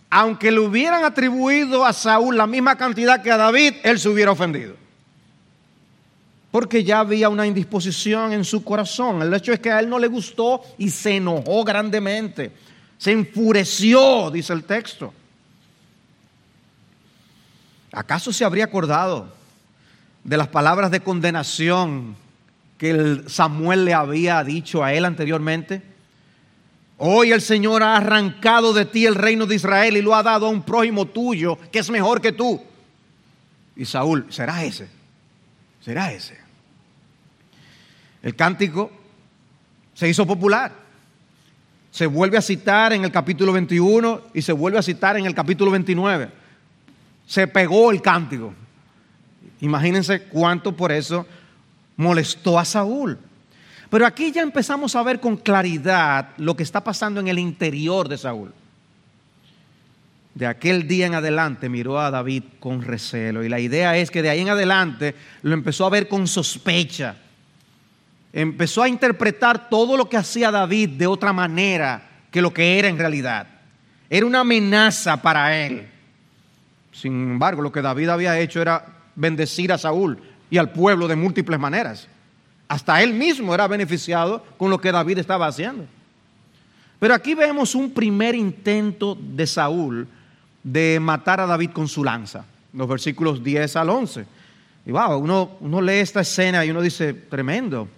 aunque 0.09 0.51
le 0.51 0.61
hubieran 0.61 1.05
atribuido 1.05 1.85
a 1.85 1.93
Saúl 1.93 2.37
la 2.37 2.47
misma 2.47 2.77
cantidad 2.77 3.23
que 3.23 3.31
a 3.31 3.37
David, 3.37 3.75
él 3.83 3.99
se 3.99 4.09
hubiera 4.09 4.31
ofendido 4.31 4.82
porque 6.53 6.85
ya 6.85 7.01
había 7.01 7.29
una 7.29 7.47
indisposición 7.49 8.33
en 8.33 8.45
su 8.45 8.63
corazón. 8.63 9.21
El 9.23 9.35
hecho 9.35 9.53
es 9.53 9.59
que 9.59 9.73
a 9.73 9.81
él 9.81 9.89
no 9.89 9.99
le 9.99 10.07
gustó 10.07 10.63
y 10.79 10.91
se 10.91 11.17
enojó 11.17 11.65
grandemente. 11.65 12.53
Se 12.97 13.11
enfureció, 13.11 14.31
dice 14.31 14.53
el 14.53 14.63
texto. 14.63 15.13
¿Acaso 17.91 18.33
se 18.33 18.45
habría 18.45 18.65
acordado 18.65 19.33
de 20.23 20.37
las 20.37 20.49
palabras 20.49 20.91
de 20.91 21.01
condenación 21.01 22.17
que 22.83 23.23
Samuel 23.29 23.85
le 23.85 23.95
había 23.95 24.43
dicho 24.43 24.83
a 24.83 24.93
él 24.93 25.05
anteriormente. 25.05 25.83
Hoy 26.99 27.31
el 27.31 27.41
Señor 27.41 27.81
ha 27.83 27.97
arrancado 27.97 28.73
de 28.73 28.87
ti 28.87 29.07
el 29.07 29.15
reino 29.15 29.47
de 29.47 29.55
Israel 29.55 29.97
y 29.97 30.03
lo 30.03 30.17
ha 30.17 30.23
dado 30.25 30.47
a 30.47 30.51
un 30.51 30.65
prójimo 30.65 31.07
tuyo 31.07 31.57
que 31.71 31.79
es 31.79 31.91
mejor 31.91 32.21
que 32.21 32.33
tú. 32.33 32.61
Y 33.77 33.85
Saúl, 33.85 34.27
¿será 34.31 34.65
ese? 34.65 34.89
¿Será 35.81 36.13
ese? 36.13 36.42
El 38.23 38.37
cántico 38.37 38.91
se 39.95 40.09
hizo 40.09 40.27
popular. 40.27 40.73
Se 41.91 42.07
vuelve 42.07 42.39
a 42.39 42.43
citar 42.43 42.93
en 42.93 43.05
el 43.05 43.13
capítulo 43.13 43.53
21 43.53 44.23
y 44.33 44.43
se 44.43 44.53
vuelve 44.53 44.79
a 44.79 44.83
citar 44.83 45.17
en 45.17 45.27
el 45.27 45.35
capítulo 45.35 45.71
29. 45.71 46.31
Se 47.27 47.47
pegó 47.49 47.91
el 47.91 48.01
cántico. 48.01 48.55
Imagínense 49.61 50.23
cuánto 50.23 50.75
por 50.75 50.91
eso 50.91 51.27
molestó 51.97 52.59
a 52.59 52.65
Saúl. 52.65 53.19
Pero 53.91 54.07
aquí 54.07 54.33
ya 54.33 54.41
empezamos 54.41 54.97
a 54.97 55.03
ver 55.03 55.21
con 55.21 55.37
claridad 55.37 56.31
lo 56.39 56.57
que 56.57 56.63
está 56.63 56.83
pasando 56.83 57.21
en 57.21 57.29
el 57.29 57.39
interior 57.39 58.09
de 58.09 58.17
Saúl. 58.17 58.55
De 60.35 60.47
aquel 60.47 60.89
día 60.89 61.07
en 61.07 61.15
adelante 61.15 61.69
miró 61.69 62.01
a 62.01 62.11
David 62.11 62.45
con 62.59 62.81
recelo 62.81 63.45
y 63.45 63.51
la 63.51 63.61
idea 63.61 63.99
es 63.99 64.11
que 64.11 64.23
de 64.23 64.31
ahí 64.31 64.41
en 64.41 64.49
adelante 64.49 65.15
lo 65.43 65.53
empezó 65.53 65.85
a 65.85 65.91
ver 65.91 66.09
con 66.09 66.27
sospecha 66.27 67.17
empezó 68.33 68.83
a 68.83 68.89
interpretar 68.89 69.69
todo 69.69 69.97
lo 69.97 70.09
que 70.09 70.17
hacía 70.17 70.51
David 70.51 70.91
de 70.91 71.07
otra 71.07 71.33
manera 71.33 72.09
que 72.31 72.43
lo 72.43 72.53
que 72.53 72.79
era 72.79 72.89
en 72.89 72.99
realidad. 72.99 73.47
Era 74.09 74.27
una 74.27 74.41
amenaza 74.41 75.21
para 75.21 75.57
él. 75.57 75.89
Sin 76.93 77.13
embargo, 77.13 77.63
lo 77.63 77.73
que 77.73 77.83
David 77.83 78.09
había 78.09 78.39
hecho 78.39 78.61
era 78.61 78.87
bendecir 79.15 79.73
a 79.73 79.79
Saúl 79.79 80.19
y 80.51 80.59
al 80.59 80.71
pueblo 80.73 81.09
de 81.09 81.17
múltiples 81.17 81.59
maneras. 81.59 82.09
Hasta 82.69 83.03
él 83.03 83.15
mismo 83.15 83.55
era 83.55 83.69
beneficiado 83.69 84.45
con 84.57 84.71
lo 84.71 84.81
que 84.81 84.93
David 84.93 85.19
estaba 85.19 85.47
haciendo. 85.47 85.85
Pero 86.99 87.15
aquí 87.15 87.35
vemos 87.35 87.75
un 87.75 87.91
primer 87.91 88.35
intento 88.35 89.19
de 89.19 89.47
Saúl 89.47 90.07
de 90.63 90.99
matar 91.01 91.41
a 91.41 91.47
David 91.47 91.71
con 91.71 91.89
su 91.89 92.05
lanza, 92.05 92.45
los 92.73 92.89
versículos 92.89 93.43
10 93.43 93.77
al 93.77 93.91
11. 93.91 94.25
Y 94.87 94.93
wow, 94.93 95.19
uno, 95.19 95.51
uno 95.61 95.81
lee 95.81 95.95
esta 95.95 96.21
escena 96.21 96.65
y 96.65 96.71
uno 96.71 96.81
dice, 96.81 97.13
tremendo. 97.13 97.89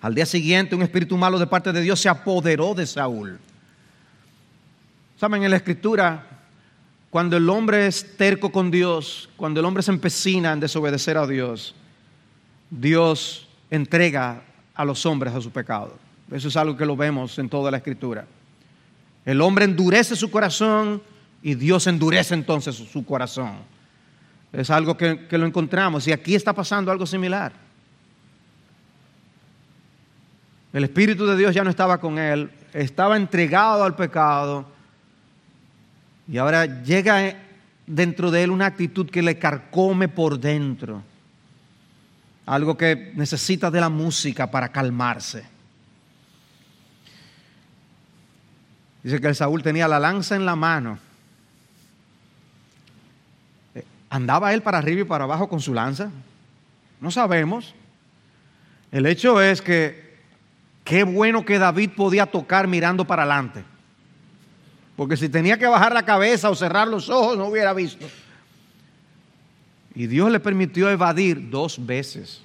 Al 0.00 0.14
día 0.14 0.26
siguiente 0.26 0.74
un 0.74 0.82
espíritu 0.82 1.16
malo 1.16 1.38
de 1.38 1.46
parte 1.46 1.72
de 1.72 1.80
Dios 1.80 2.00
se 2.00 2.08
apoderó 2.08 2.74
de 2.74 2.86
Saúl. 2.86 3.38
Saben, 5.16 5.42
en 5.42 5.50
la 5.50 5.56
escritura, 5.56 6.24
cuando 7.10 7.36
el 7.36 7.48
hombre 7.48 7.86
es 7.86 8.16
terco 8.16 8.52
con 8.52 8.70
Dios, 8.70 9.28
cuando 9.36 9.58
el 9.60 9.66
hombre 9.66 9.82
se 9.82 9.90
empecina 9.90 10.52
en 10.52 10.60
desobedecer 10.60 11.16
a 11.16 11.26
Dios, 11.26 11.74
Dios 12.70 13.48
entrega 13.70 14.42
a 14.74 14.84
los 14.84 15.04
hombres 15.06 15.34
a 15.34 15.40
su 15.40 15.50
pecado. 15.50 15.98
Eso 16.30 16.48
es 16.48 16.56
algo 16.56 16.76
que 16.76 16.86
lo 16.86 16.96
vemos 16.96 17.38
en 17.38 17.48
toda 17.48 17.70
la 17.70 17.78
escritura. 17.78 18.26
El 19.24 19.40
hombre 19.40 19.64
endurece 19.64 20.14
su 20.14 20.30
corazón 20.30 21.02
y 21.42 21.54
Dios 21.54 21.86
endurece 21.86 22.34
entonces 22.34 22.76
su 22.76 23.04
corazón. 23.04 23.56
Es 24.52 24.70
algo 24.70 24.96
que, 24.96 25.26
que 25.26 25.38
lo 25.38 25.46
encontramos 25.46 26.06
y 26.06 26.12
aquí 26.12 26.34
está 26.34 26.52
pasando 26.52 26.92
algo 26.92 27.06
similar. 27.06 27.67
El 30.72 30.84
Espíritu 30.84 31.26
de 31.26 31.36
Dios 31.36 31.54
ya 31.54 31.64
no 31.64 31.70
estaba 31.70 31.98
con 31.98 32.18
él, 32.18 32.50
estaba 32.72 33.16
entregado 33.16 33.84
al 33.84 33.96
pecado 33.96 34.66
y 36.30 36.36
ahora 36.36 36.82
llega 36.82 37.34
dentro 37.86 38.30
de 38.30 38.42
él 38.42 38.50
una 38.50 38.66
actitud 38.66 39.08
que 39.08 39.22
le 39.22 39.38
carcome 39.38 40.08
por 40.08 40.38
dentro. 40.38 41.02
Algo 42.44 42.76
que 42.76 43.12
necesita 43.16 43.70
de 43.70 43.80
la 43.80 43.88
música 43.88 44.50
para 44.50 44.68
calmarse. 44.70 45.44
Dice 49.02 49.20
que 49.20 49.28
el 49.28 49.34
Saúl 49.34 49.62
tenía 49.62 49.88
la 49.88 49.98
lanza 49.98 50.36
en 50.36 50.44
la 50.44 50.54
mano. 50.56 50.98
¿Andaba 54.10 54.52
él 54.52 54.62
para 54.62 54.78
arriba 54.78 55.02
y 55.02 55.04
para 55.04 55.24
abajo 55.24 55.48
con 55.48 55.60
su 55.60 55.72
lanza? 55.72 56.10
No 57.00 57.10
sabemos. 57.10 57.74
El 58.90 59.06
hecho 59.06 59.40
es 59.40 59.62
que 59.62 60.07
Qué 60.88 61.04
bueno 61.04 61.44
que 61.44 61.58
David 61.58 61.90
podía 61.94 62.24
tocar 62.24 62.66
mirando 62.66 63.04
para 63.04 63.24
adelante. 63.24 63.62
Porque 64.96 65.18
si 65.18 65.28
tenía 65.28 65.58
que 65.58 65.66
bajar 65.66 65.92
la 65.92 66.02
cabeza 66.02 66.48
o 66.48 66.54
cerrar 66.54 66.88
los 66.88 67.10
ojos, 67.10 67.36
no 67.36 67.48
hubiera 67.48 67.74
visto. 67.74 68.06
Y 69.94 70.06
Dios 70.06 70.30
le 70.30 70.40
permitió 70.40 70.88
evadir 70.88 71.50
dos 71.50 71.84
veces. 71.84 72.40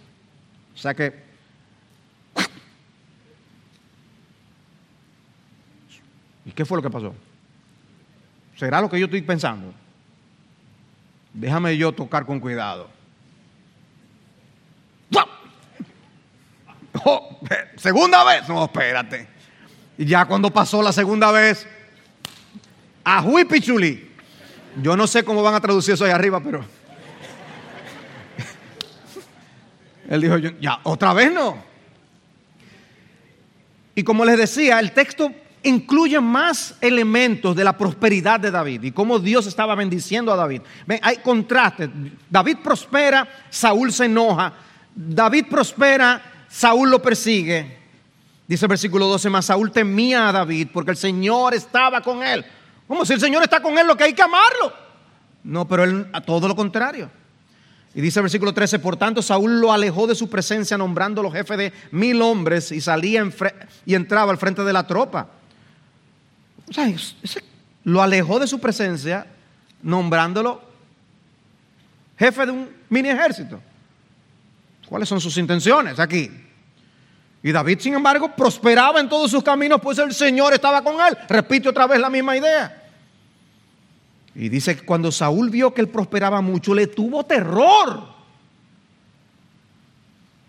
O 0.76 0.78
sea 0.78 0.94
que... 0.94 1.24
¿Y 6.46 6.52
qué 6.52 6.66
fue 6.66 6.80
lo 6.80 6.82
que 6.82 6.90
pasó? 6.90 7.16
¿Será 8.58 8.82
lo 8.82 8.90
que 8.90 9.00
yo 9.00 9.06
estoy 9.06 9.22
pensando? 9.22 9.74
Déjame 11.34 11.78
yo 11.78 11.94
tocar 11.94 12.26
con 12.26 12.42
cuidado. 12.42 12.90
Oh, 17.06 17.40
segunda 17.76 18.24
vez. 18.24 18.48
No, 18.48 18.66
espérate. 18.66 19.28
Y 19.98 20.06
ya 20.06 20.26
cuando 20.26 20.52
pasó 20.52 20.82
la 20.82 20.92
segunda 20.92 21.32
vez, 21.32 21.68
a 23.04 23.24
Pichuli. 23.50 24.12
Yo 24.82 24.98
no 24.98 25.06
sé 25.06 25.24
cómo 25.24 25.44
van 25.44 25.56
a 25.56 25.62
traducir 25.62 25.94
eso 25.94 26.06
ahí 26.06 26.12
arriba, 26.12 26.40
pero. 26.40 26.60
Él 30.10 30.22
dijo, 30.22 30.38
ya, 30.38 30.80
otra 30.84 31.14
vez 31.14 31.32
no. 31.32 31.58
Y 33.96 34.04
como 34.04 34.26
les 34.26 34.38
decía, 34.38 34.80
el 34.80 34.92
texto 34.92 35.32
incluye 35.62 36.20
más 36.20 36.76
elementos 36.82 37.56
de 37.56 37.64
la 37.64 37.78
prosperidad 37.78 38.40
de 38.40 38.52
David 38.52 38.84
y 38.84 38.92
cómo 38.92 39.20
Dios 39.20 39.46
estaba 39.46 39.76
bendiciendo 39.76 40.34
a 40.34 40.36
David. 40.36 40.62
Hay 41.02 41.18
contrastes. 41.18 41.90
David 42.30 42.58
prospera, 42.64 43.28
Saúl 43.50 43.94
se 43.94 44.06
enoja. 44.06 44.54
David 44.96 45.46
prospera, 45.50 46.33
Saúl 46.54 46.92
lo 46.92 47.02
persigue. 47.02 47.80
Dice 48.48 48.66
el 48.66 48.70
versículo 48.70 49.08
12 49.08 49.28
más, 49.32 49.46
Saúl 49.46 49.72
temía 49.72 50.30
a 50.30 50.32
David 50.32 50.68
porque 50.72 50.92
el 50.92 50.98
Señor 50.98 51.56
estaba 51.56 52.02
con 52.02 52.22
él. 52.22 52.46
Como 52.88 53.06
si 53.06 53.14
el 53.14 53.20
Señor 53.20 53.42
está 53.42 53.60
con 53.60 53.76
él, 53.80 53.88
lo 53.88 53.98
que 53.98 54.04
hay 54.04 54.14
que 54.14 54.22
amarlo. 54.22 54.72
No, 55.44 55.68
pero 55.68 55.84
él 55.84 56.08
a 56.14 56.22
todo 56.22 56.48
lo 56.48 56.56
contrario. 56.56 57.10
Y 57.96 58.02
dice 58.02 58.20
el 58.20 58.24
versículo 58.24 58.54
13, 58.54 58.78
por 58.78 58.98
tanto 58.98 59.24
Saúl 59.24 59.60
lo 59.60 59.74
alejó 59.74 60.06
de 60.06 60.14
su 60.14 60.30
presencia 60.30 60.78
nombrándolo 60.78 61.32
jefe 61.32 61.58
de 61.58 61.74
mil 61.90 62.22
hombres 62.22 62.72
y 62.72 62.82
salía 62.82 63.28
y 63.84 63.96
entraba 63.96 64.32
al 64.32 64.38
frente 64.38 64.64
de 64.64 64.74
la 64.74 64.86
tropa. 64.86 65.30
O 66.70 66.74
sea, 66.74 66.88
lo 67.84 68.02
alejó 68.04 68.38
de 68.40 68.46
su 68.46 68.60
presencia 68.60 69.26
nombrándolo 69.82 70.62
jefe 72.20 72.46
de 72.46 72.52
un 72.52 72.70
mini 72.90 73.10
ejército. 73.10 73.60
¿Cuáles 74.88 75.10
son 75.10 75.20
sus 75.20 75.36
intenciones 75.38 76.00
aquí? 76.00 76.43
Y 77.44 77.52
David, 77.52 77.80
sin 77.82 77.94
embargo, 77.94 78.34
prosperaba 78.34 79.02
en 79.02 79.10
todos 79.10 79.30
sus 79.30 79.44
caminos, 79.44 79.82
pues 79.82 79.98
el 79.98 80.14
Señor 80.14 80.54
estaba 80.54 80.82
con 80.82 80.96
él. 81.06 81.18
Repite 81.28 81.68
otra 81.68 81.86
vez 81.86 82.00
la 82.00 82.10
misma 82.10 82.38
idea. 82.38 82.82
Y 84.34 84.48
dice 84.48 84.78
que 84.78 84.86
cuando 84.86 85.12
Saúl 85.12 85.50
vio 85.50 85.74
que 85.74 85.82
él 85.82 85.90
prosperaba 85.90 86.40
mucho, 86.40 86.74
le 86.74 86.88
tuvo 86.88 87.26
terror. 87.26 88.08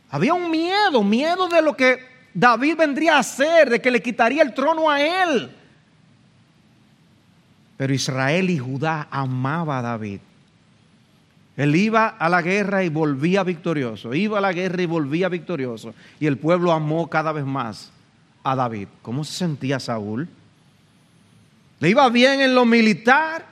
Había 0.08 0.34
un 0.34 0.48
miedo, 0.48 1.02
miedo 1.02 1.48
de 1.48 1.60
lo 1.60 1.76
que 1.76 1.98
David 2.32 2.76
vendría 2.76 3.16
a 3.16 3.18
hacer, 3.18 3.70
de 3.70 3.82
que 3.82 3.90
le 3.90 4.00
quitaría 4.00 4.42
el 4.42 4.54
trono 4.54 4.88
a 4.88 5.00
él. 5.00 5.54
Pero 7.76 7.92
Israel 7.92 8.50
y 8.50 8.58
Judá 8.58 9.08
amaba 9.10 9.80
a 9.80 9.82
David. 9.82 10.20
Él 11.56 11.76
iba 11.76 12.08
a 12.08 12.28
la 12.28 12.42
guerra 12.42 12.82
y 12.82 12.88
volvía 12.88 13.44
victorioso, 13.44 14.12
iba 14.12 14.38
a 14.38 14.40
la 14.40 14.52
guerra 14.52 14.82
y 14.82 14.86
volvía 14.86 15.28
victorioso. 15.28 15.94
Y 16.18 16.26
el 16.26 16.36
pueblo 16.36 16.72
amó 16.72 17.08
cada 17.08 17.32
vez 17.32 17.44
más 17.44 17.92
a 18.42 18.56
David. 18.56 18.88
¿Cómo 19.02 19.22
se 19.22 19.34
sentía 19.34 19.78
Saúl? 19.78 20.28
Le 21.78 21.90
iba 21.90 22.08
bien 22.08 22.40
en 22.40 22.54
lo 22.54 22.64
militar 22.64 23.46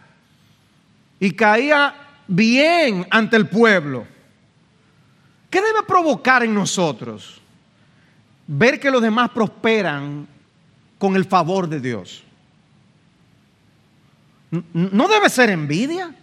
y 1.20 1.30
caía 1.32 1.94
bien 2.26 3.06
ante 3.10 3.36
el 3.36 3.48
pueblo. 3.48 4.04
¿Qué 5.48 5.60
debe 5.60 5.82
provocar 5.86 6.42
en 6.42 6.54
nosotros? 6.54 7.40
Ver 8.46 8.80
que 8.80 8.90
los 8.90 9.02
demás 9.02 9.30
prosperan 9.30 10.26
con 10.98 11.14
el 11.14 11.24
favor 11.24 11.68
de 11.68 11.80
Dios. 11.80 12.24
¿No 14.72 15.08
debe 15.08 15.30
ser 15.30 15.50
envidia? 15.50 16.14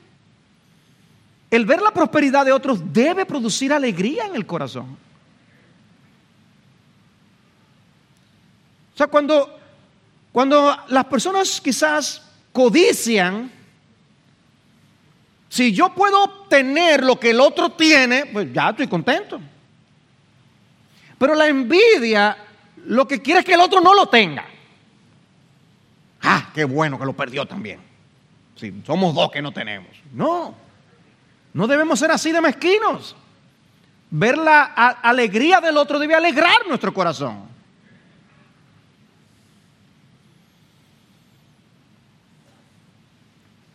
El 1.52 1.66
ver 1.66 1.82
la 1.82 1.92
prosperidad 1.92 2.46
de 2.46 2.52
otros 2.52 2.94
debe 2.94 3.26
producir 3.26 3.74
alegría 3.74 4.26
en 4.26 4.36
el 4.36 4.46
corazón. 4.46 4.98
O 8.94 8.98
sea, 8.98 9.08
cuando, 9.08 9.60
cuando 10.32 10.78
las 10.90 11.06
personas 11.06 11.60
quizás 11.62 12.22
codician, 12.52 13.52
si 15.48 15.74
yo 15.74 15.94
puedo 15.96 16.24
obtener 16.24 17.04
lo 17.04 17.20
que 17.20 17.32
el 17.32 17.40
otro 17.40 17.72
tiene, 17.72 18.28
pues 18.28 18.54
ya 18.54 18.70
estoy 18.70 18.88
contento. 18.88 19.40
Pero 21.18 21.34
la 21.34 21.48
envidia 21.48 22.38
lo 22.86 23.08
que 23.08 23.22
quiere 23.22 23.40
es 23.40 23.46
que 23.46 23.54
el 23.54 23.62
otro 23.62 23.82
no 23.82 23.94
lo 23.94 24.08
tenga. 24.08 24.46
Ah, 26.22 26.50
qué 26.54 26.64
bueno 26.64 27.00
que 27.00 27.06
lo 27.06 27.14
perdió 27.14 27.46
también. 27.46 27.80
Si 28.56 28.74
somos 28.86 29.16
dos 29.16 29.32
que 29.32 29.42
no 29.42 29.52
tenemos. 29.52 29.90
No, 30.12 30.54
no 31.54 31.68
debemos 31.68 32.00
ser 32.00 32.12
así 32.12 32.32
de 32.32 32.42
mezquinos. 32.42 33.16
Ver 34.12 34.38
la 34.38 34.64
alegría 34.64 35.62
del 35.62 35.78
otro 35.78 36.00
debe 36.00 36.16
alegrar 36.16 36.68
nuestro 36.68 36.94
corazón. 36.94 37.48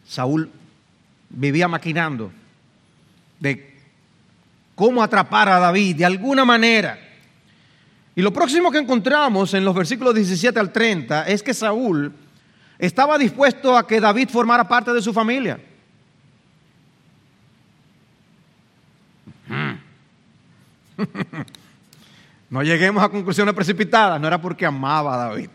Saúl 0.06 0.50
vivía 1.28 1.66
maquinando 1.66 2.30
de 3.40 3.80
cómo 4.74 5.02
atrapar 5.02 5.48
a 5.48 5.58
David 5.58 5.96
de 5.96 6.04
alguna 6.04 6.44
manera. 6.44 6.98
Y 8.16 8.22
lo 8.22 8.32
próximo 8.32 8.70
que 8.70 8.78
encontramos 8.78 9.54
en 9.54 9.64
los 9.64 9.74
versículos 9.74 10.14
17 10.14 10.58
al 10.58 10.72
30 10.72 11.26
es 11.26 11.42
que 11.42 11.52
Saúl 11.52 12.12
estaba 12.78 13.18
dispuesto 13.18 13.76
a 13.76 13.86
que 13.86 14.00
David 14.00 14.28
formara 14.28 14.68
parte 14.68 14.92
de 14.92 15.02
su 15.02 15.12
familia. 15.12 15.58
No 22.50 22.62
lleguemos 22.62 23.02
a 23.02 23.08
conclusiones 23.08 23.52
precipitadas, 23.52 24.20
no 24.20 24.28
era 24.28 24.40
porque 24.40 24.64
amaba 24.64 25.14
a 25.14 25.28
David. 25.28 25.48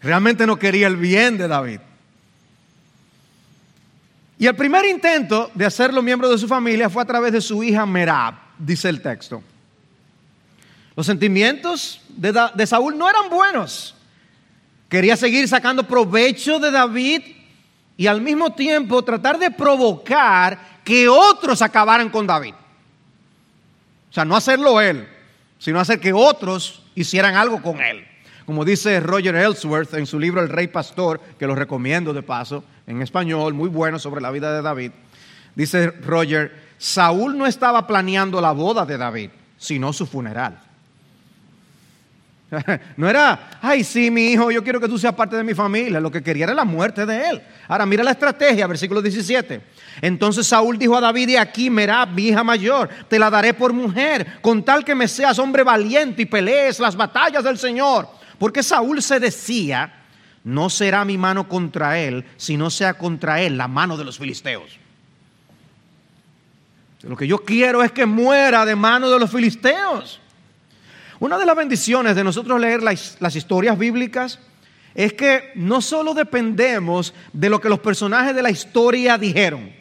Realmente 0.00 0.46
no 0.46 0.56
quería 0.56 0.86
el 0.86 0.96
bien 0.96 1.36
de 1.38 1.48
David. 1.48 1.80
Y 4.38 4.46
el 4.46 4.54
primer 4.54 4.84
intento 4.84 5.50
de 5.54 5.66
hacerlo 5.66 6.02
miembro 6.02 6.28
de 6.28 6.38
su 6.38 6.46
familia 6.46 6.88
fue 6.88 7.02
a 7.02 7.06
través 7.06 7.32
de 7.32 7.40
su 7.40 7.64
hija 7.64 7.84
Merab, 7.84 8.34
dice 8.58 8.88
el 8.88 9.02
texto. 9.02 9.42
Los 10.94 11.06
sentimientos 11.06 12.00
de, 12.08 12.32
de 12.54 12.66
Saúl 12.66 12.96
no 12.96 13.08
eran 13.08 13.28
buenos. 13.28 13.96
Quería 14.88 15.16
seguir 15.16 15.48
sacando 15.48 15.86
provecho 15.86 16.60
de 16.60 16.70
David 16.70 17.22
y 17.96 18.06
al 18.06 18.20
mismo 18.20 18.52
tiempo 18.52 19.02
tratar 19.02 19.36
de 19.36 19.50
provocar 19.50 20.80
que 20.84 21.08
otros 21.08 21.60
acabaran 21.60 22.08
con 22.08 22.24
David. 22.24 22.54
O 24.12 24.14
sea, 24.14 24.26
no 24.26 24.36
hacerlo 24.36 24.78
él, 24.78 25.08
sino 25.58 25.80
hacer 25.80 25.98
que 25.98 26.12
otros 26.12 26.82
hicieran 26.94 27.34
algo 27.34 27.62
con 27.62 27.80
él. 27.80 28.06
Como 28.44 28.62
dice 28.62 29.00
Roger 29.00 29.34
Ellsworth 29.34 29.94
en 29.94 30.04
su 30.04 30.20
libro 30.20 30.42
El 30.42 30.50
Rey 30.50 30.66
Pastor, 30.66 31.18
que 31.38 31.46
lo 31.46 31.54
recomiendo 31.54 32.12
de 32.12 32.22
paso, 32.22 32.62
en 32.86 33.00
español, 33.00 33.54
muy 33.54 33.70
bueno 33.70 33.98
sobre 33.98 34.20
la 34.20 34.30
vida 34.30 34.54
de 34.54 34.60
David. 34.60 34.92
Dice 35.54 35.86
Roger, 35.86 36.52
Saúl 36.76 37.38
no 37.38 37.46
estaba 37.46 37.86
planeando 37.86 38.38
la 38.42 38.52
boda 38.52 38.84
de 38.84 38.98
David, 38.98 39.30
sino 39.56 39.94
su 39.94 40.04
funeral. 40.04 40.60
No 42.96 43.08
era, 43.08 43.58
ay, 43.60 43.84
sí, 43.84 44.10
mi 44.10 44.26
hijo, 44.26 44.50
yo 44.50 44.62
quiero 44.62 44.80
que 44.80 44.88
tú 44.88 44.98
seas 44.98 45.14
parte 45.14 45.36
de 45.36 45.44
mi 45.44 45.54
familia. 45.54 46.00
Lo 46.00 46.10
que 46.10 46.22
quería 46.22 46.44
era 46.44 46.54
la 46.54 46.64
muerte 46.64 47.06
de 47.06 47.28
él. 47.28 47.42
Ahora, 47.68 47.86
mira 47.86 48.04
la 48.04 48.12
estrategia, 48.12 48.66
versículo 48.66 49.00
17. 49.00 49.60
Entonces 50.00 50.46
Saúl 50.46 50.78
dijo 50.78 50.96
a 50.96 51.00
David, 51.00 51.30
y 51.30 51.36
aquí, 51.36 51.70
Merab, 51.70 52.10
mi 52.10 52.28
hija 52.28 52.44
mayor, 52.44 52.88
te 53.08 53.18
la 53.18 53.30
daré 53.30 53.54
por 53.54 53.72
mujer, 53.72 54.40
con 54.40 54.62
tal 54.62 54.84
que 54.84 54.94
me 54.94 55.08
seas 55.08 55.38
hombre 55.38 55.62
valiente 55.62 56.22
y 56.22 56.26
pelees 56.26 56.78
las 56.78 56.96
batallas 56.96 57.44
del 57.44 57.58
Señor. 57.58 58.08
Porque 58.38 58.62
Saúl 58.62 59.02
se 59.02 59.20
decía, 59.20 59.92
no 60.44 60.68
será 60.68 61.04
mi 61.04 61.16
mano 61.16 61.48
contra 61.48 61.98
él, 61.98 62.24
sino 62.36 62.70
sea 62.70 62.94
contra 62.94 63.40
él 63.40 63.56
la 63.56 63.68
mano 63.68 63.96
de 63.96 64.04
los 64.04 64.18
filisteos. 64.18 64.78
Lo 67.02 67.16
que 67.16 67.26
yo 67.26 67.38
quiero 67.38 67.82
es 67.82 67.90
que 67.90 68.06
muera 68.06 68.64
de 68.64 68.76
mano 68.76 69.10
de 69.10 69.18
los 69.18 69.30
filisteos. 69.30 70.21
Una 71.22 71.38
de 71.38 71.46
las 71.46 71.54
bendiciones 71.54 72.16
de 72.16 72.24
nosotros 72.24 72.60
leer 72.60 72.82
las, 72.82 73.36
historias 73.36 73.78
bíblicas 73.78 74.40
es 74.92 75.12
que 75.12 75.52
no 75.54 75.80
solo 75.80 76.14
dependemos 76.14 77.14
de 77.32 77.48
lo 77.48 77.60
que 77.60 77.68
los 77.68 77.78
personajes 77.78 78.34
de 78.34 78.42
la 78.42 78.50
historia 78.50 79.16
dijeron, 79.16 79.72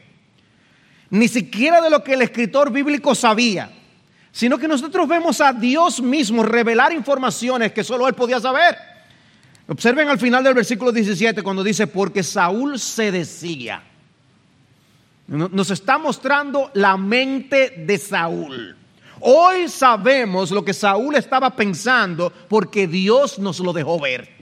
ni 1.10 1.28
siquiera 1.28 1.82
de 1.82 1.90
lo 1.90 2.04
que 2.04 2.14
el 2.14 2.22
escritor 2.22 2.72
bíblico 2.72 3.16
sabía, 3.16 3.72
sino 4.32 4.60
que 4.60 4.68
nosotros 4.68 5.08
vemos 5.08 5.42
a 5.42 5.52
Dios 5.52 6.00
mismo 6.00 6.44
revelar 6.44 6.94
informaciones 6.94 7.72
que 7.72 7.84
solo 7.84 8.08
él 8.08 8.14
podía 8.14 8.40
saber. 8.40 8.78
Observen 9.68 10.10
al 10.10 10.20
final 10.20 10.44
del 10.44 10.54
versículo 10.54 10.92
17 10.92 11.42
cuando 11.42 11.64
dice, 11.64 11.88
porque 11.88 12.22
Saúl 12.22 12.78
se 12.78 13.12
decía. 13.12 13.82
Nos 15.26 15.72
está 15.72 15.98
mostrando 15.98 16.70
la 16.76 16.98
mente 16.98 17.84
de 17.84 17.98
Saúl. 17.98 18.78
Hoy 19.22 19.70
sabemos 19.70 20.52
lo 20.52 20.66
que 20.66 20.74
Saúl 20.74 21.16
estaba 21.16 21.56
pensando 21.56 22.32
porque 22.50 22.88
Dios 22.88 23.38
nos 23.40 23.60
lo 23.60 23.72
dejó 23.72 24.00
ver. 24.00 24.42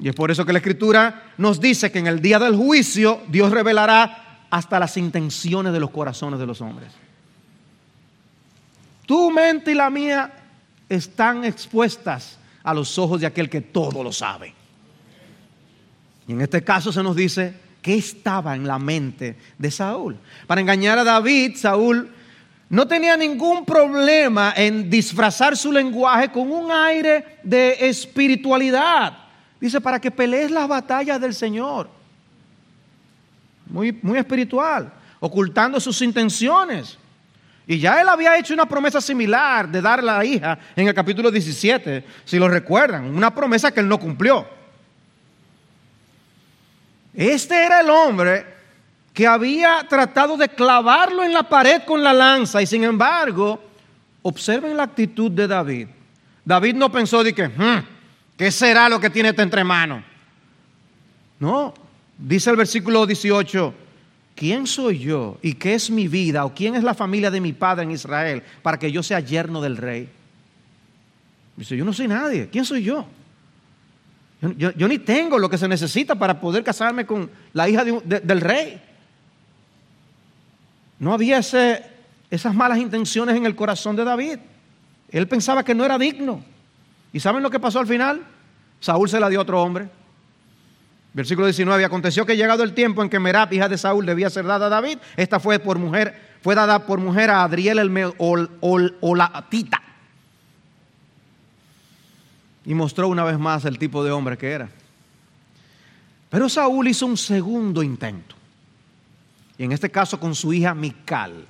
Y 0.00 0.08
es 0.08 0.14
por 0.14 0.30
eso 0.30 0.44
que 0.44 0.52
la 0.52 0.58
escritura 0.58 1.32
nos 1.38 1.60
dice 1.60 1.90
que 1.90 1.98
en 1.98 2.06
el 2.06 2.20
día 2.20 2.38
del 2.38 2.56
juicio 2.56 3.20
Dios 3.28 3.50
revelará 3.50 4.46
hasta 4.50 4.78
las 4.78 4.96
intenciones 4.96 5.72
de 5.72 5.80
los 5.80 5.90
corazones 5.90 6.38
de 6.38 6.46
los 6.46 6.60
hombres. 6.60 6.92
Tu 9.06 9.30
mente 9.30 9.72
y 9.72 9.74
la 9.74 9.90
mía 9.90 10.32
están 10.88 11.44
expuestas 11.44 12.38
a 12.62 12.72
los 12.72 12.98
ojos 12.98 13.20
de 13.20 13.26
aquel 13.26 13.50
que 13.50 13.60
todo 13.60 14.02
lo 14.02 14.12
sabe. 14.12 14.54
Y 16.26 16.32
en 16.32 16.40
este 16.40 16.64
caso 16.64 16.92
se 16.92 17.02
nos 17.02 17.14
dice 17.14 17.54
qué 17.82 17.96
estaba 17.96 18.54
en 18.56 18.66
la 18.66 18.78
mente 18.78 19.36
de 19.58 19.70
Saúl. 19.70 20.16
Para 20.46 20.60
engañar 20.60 20.98
a 20.98 21.04
David, 21.04 21.56
Saúl 21.56 22.10
no 22.74 22.88
tenía 22.88 23.16
ningún 23.16 23.64
problema 23.64 24.52
en 24.56 24.90
disfrazar 24.90 25.56
su 25.56 25.70
lenguaje 25.70 26.32
con 26.32 26.50
un 26.50 26.72
aire 26.72 27.38
de 27.44 27.76
espiritualidad. 27.88 29.16
Dice, 29.60 29.80
para 29.80 30.00
que 30.00 30.10
pelees 30.10 30.50
las 30.50 30.66
batallas 30.66 31.20
del 31.20 31.34
Señor. 31.34 31.88
Muy, 33.66 33.96
muy 34.02 34.18
espiritual, 34.18 34.92
ocultando 35.20 35.78
sus 35.78 36.02
intenciones. 36.02 36.98
Y 37.64 37.78
ya 37.78 38.00
él 38.00 38.08
había 38.08 38.36
hecho 38.36 38.52
una 38.52 38.66
promesa 38.66 39.00
similar 39.00 39.68
de 39.68 39.80
dar 39.80 40.00
a 40.00 40.02
la 40.02 40.24
hija 40.24 40.58
en 40.74 40.88
el 40.88 40.94
capítulo 40.94 41.30
17, 41.30 42.04
si 42.24 42.40
lo 42.40 42.48
recuerdan, 42.48 43.04
una 43.04 43.32
promesa 43.32 43.70
que 43.70 43.78
él 43.78 43.88
no 43.88 44.00
cumplió. 44.00 44.48
Este 47.14 47.64
era 47.64 47.82
el 47.82 47.88
hombre 47.88 48.53
que 49.14 49.28
había 49.28 49.86
tratado 49.88 50.36
de 50.36 50.48
clavarlo 50.48 51.22
en 51.22 51.32
la 51.32 51.48
pared 51.48 51.82
con 51.86 52.02
la 52.02 52.12
lanza 52.12 52.60
y 52.60 52.66
sin 52.66 52.82
embargo, 52.82 53.62
observen 54.22 54.76
la 54.76 54.82
actitud 54.82 55.30
de 55.30 55.46
David. 55.46 55.86
David 56.44 56.74
no 56.74 56.90
pensó 56.90 57.22
de 57.22 57.32
que, 57.32 57.46
hmm, 57.46 57.86
¿qué 58.36 58.50
será 58.50 58.88
lo 58.88 58.98
que 58.98 59.10
tiene 59.10 59.28
este 59.28 59.42
entre 59.42 59.62
manos? 59.62 60.02
No, 61.38 61.72
dice 62.18 62.50
el 62.50 62.56
versículo 62.56 63.06
18, 63.06 63.72
¿quién 64.34 64.66
soy 64.66 64.98
yo 64.98 65.38
y 65.42 65.54
qué 65.54 65.74
es 65.74 65.90
mi 65.90 66.08
vida 66.08 66.44
o 66.44 66.52
quién 66.52 66.74
es 66.74 66.82
la 66.82 66.94
familia 66.94 67.30
de 67.30 67.40
mi 67.40 67.52
padre 67.52 67.84
en 67.84 67.92
Israel 67.92 68.42
para 68.62 68.80
que 68.80 68.90
yo 68.90 69.02
sea 69.04 69.20
yerno 69.20 69.62
del 69.62 69.76
rey? 69.76 70.08
Dice, 71.56 71.76
yo 71.76 71.84
no 71.84 71.92
soy 71.92 72.08
nadie, 72.08 72.48
¿quién 72.50 72.64
soy 72.64 72.82
yo? 72.82 73.06
Yo, 74.56 74.88
ni 74.88 74.98
tengo 74.98 75.38
lo 75.38 75.48
que 75.48 75.56
se 75.56 75.68
necesita 75.68 76.16
para 76.16 76.40
poder 76.40 76.64
casarme 76.64 77.06
con 77.06 77.30
la 77.52 77.68
hija 77.68 77.84
del 77.84 78.40
rey. 78.40 78.82
No 81.04 81.12
había 81.12 81.38
esas 81.38 82.54
malas 82.54 82.78
intenciones 82.78 83.36
en 83.36 83.44
el 83.44 83.54
corazón 83.54 83.94
de 83.94 84.04
David. 84.04 84.38
Él 85.10 85.28
pensaba 85.28 85.62
que 85.62 85.74
no 85.74 85.84
era 85.84 85.98
digno. 85.98 86.42
¿Y 87.12 87.20
saben 87.20 87.42
lo 87.42 87.50
que 87.50 87.60
pasó 87.60 87.78
al 87.78 87.86
final? 87.86 88.22
Saúl 88.80 89.10
se 89.10 89.20
la 89.20 89.28
dio 89.28 89.40
a 89.40 89.42
otro 89.42 89.62
hombre. 89.62 89.90
Versículo 91.12 91.46
19. 91.46 91.84
Aconteció 91.84 92.24
que 92.24 92.38
llegado 92.38 92.62
el 92.62 92.72
tiempo 92.72 93.02
en 93.02 93.10
que 93.10 93.20
Merab, 93.20 93.52
hija 93.52 93.68
de 93.68 93.76
Saúl, 93.76 94.06
debía 94.06 94.30
ser 94.30 94.46
dada 94.46 94.64
a 94.64 94.70
David, 94.70 94.96
esta 95.18 95.38
fue 95.38 95.58
por 95.58 95.78
mujer, 95.78 96.18
fue 96.40 96.54
dada 96.54 96.86
por 96.86 96.98
mujer 97.00 97.28
a 97.28 97.42
Adriel 97.42 97.80
el 97.80 98.14
Olatita. 99.02 99.82
Y 102.64 102.72
mostró 102.72 103.08
una 103.08 103.24
vez 103.24 103.38
más 103.38 103.66
el 103.66 103.78
tipo 103.78 104.02
de 104.02 104.10
hombre 104.10 104.38
que 104.38 104.52
era. 104.52 104.70
Pero 106.30 106.48
Saúl 106.48 106.88
hizo 106.88 107.04
un 107.04 107.18
segundo 107.18 107.82
intento 107.82 108.33
y 109.58 109.64
en 109.64 109.72
este 109.72 109.90
caso 109.90 110.18
con 110.18 110.34
su 110.34 110.52
hija 110.52 110.74
Mical. 110.74 111.46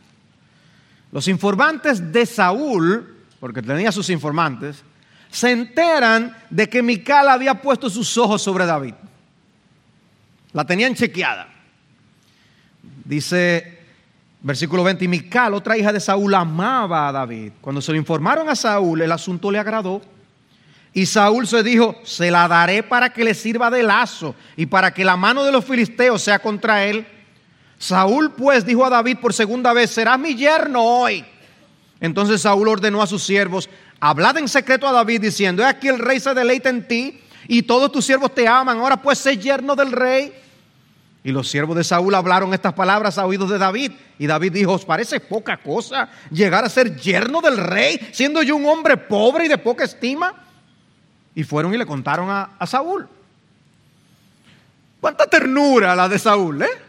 Los 1.12 1.28
informantes 1.28 2.12
de 2.12 2.26
Saúl, 2.26 3.16
porque 3.40 3.62
tenía 3.62 3.92
sus 3.92 4.10
informantes, 4.10 4.82
se 5.30 5.50
enteran 5.50 6.36
de 6.50 6.68
que 6.68 6.82
Mical 6.82 7.28
había 7.28 7.60
puesto 7.60 7.88
sus 7.88 8.16
ojos 8.18 8.42
sobre 8.42 8.66
David. 8.66 8.94
La 10.52 10.64
tenían 10.64 10.94
chequeada. 10.94 11.48
Dice 13.04 13.74
versículo 14.44 14.84
20, 14.84 15.06
y 15.06 15.08
Mical, 15.08 15.54
otra 15.54 15.76
hija 15.78 15.90
de 15.90 16.00
Saúl, 16.00 16.34
amaba 16.34 17.08
a 17.08 17.12
David. 17.12 17.52
Cuando 17.62 17.80
se 17.80 17.92
lo 17.92 17.98
informaron 17.98 18.48
a 18.50 18.54
Saúl, 18.54 19.00
el 19.00 19.10
asunto 19.10 19.50
le 19.50 19.58
agradó. 19.58 20.02
Y 20.92 21.06
Saúl 21.06 21.46
se 21.46 21.62
dijo, 21.62 21.96
se 22.04 22.30
la 22.30 22.46
daré 22.46 22.82
para 22.82 23.10
que 23.10 23.24
le 23.24 23.32
sirva 23.32 23.70
de 23.70 23.82
lazo 23.82 24.34
y 24.54 24.66
para 24.66 24.92
que 24.92 25.02
la 25.02 25.16
mano 25.16 25.44
de 25.44 25.50
los 25.50 25.64
filisteos 25.64 26.22
sea 26.22 26.38
contra 26.38 26.84
él. 26.84 27.06
Saúl 27.84 28.32
pues 28.32 28.64
dijo 28.64 28.82
a 28.86 28.88
David 28.88 29.18
por 29.20 29.34
segunda 29.34 29.74
vez, 29.74 29.90
serás 29.90 30.18
mi 30.18 30.34
yerno 30.34 30.82
hoy. 30.82 31.22
Entonces 32.00 32.40
Saúl 32.40 32.68
ordenó 32.68 33.02
a 33.02 33.06
sus 33.06 33.22
siervos, 33.22 33.68
hablad 34.00 34.38
en 34.38 34.48
secreto 34.48 34.88
a 34.88 34.92
David 34.92 35.20
diciendo, 35.20 35.62
he 35.62 35.66
aquí 35.66 35.88
el 35.88 35.98
rey 35.98 36.18
se 36.18 36.32
deleita 36.32 36.70
en 36.70 36.88
ti 36.88 37.20
y 37.46 37.64
todos 37.64 37.92
tus 37.92 38.06
siervos 38.06 38.34
te 38.34 38.48
aman, 38.48 38.78
ahora 38.78 38.96
pues 39.02 39.18
sé 39.18 39.36
yerno 39.36 39.76
del 39.76 39.92
rey. 39.92 40.32
Y 41.24 41.30
los 41.30 41.46
siervos 41.46 41.76
de 41.76 41.84
Saúl 41.84 42.14
hablaron 42.14 42.54
estas 42.54 42.72
palabras 42.72 43.18
a 43.18 43.26
oídos 43.26 43.50
de 43.50 43.58
David. 43.58 43.92
Y 44.18 44.26
David 44.26 44.52
dijo, 44.52 44.72
¿os 44.72 44.86
parece 44.86 45.20
poca 45.20 45.58
cosa 45.58 46.08
llegar 46.30 46.64
a 46.64 46.70
ser 46.70 46.96
yerno 46.98 47.42
del 47.42 47.58
rey, 47.58 48.00
siendo 48.12 48.42
yo 48.42 48.56
un 48.56 48.64
hombre 48.64 48.96
pobre 48.96 49.44
y 49.44 49.48
de 49.48 49.58
poca 49.58 49.84
estima? 49.84 50.32
Y 51.34 51.44
fueron 51.44 51.74
y 51.74 51.76
le 51.76 51.84
contaron 51.84 52.30
a, 52.30 52.52
a 52.58 52.66
Saúl. 52.66 53.06
¿Cuánta 55.02 55.26
ternura 55.26 55.94
la 55.94 56.08
de 56.08 56.18
Saúl, 56.18 56.62
eh? 56.62 56.83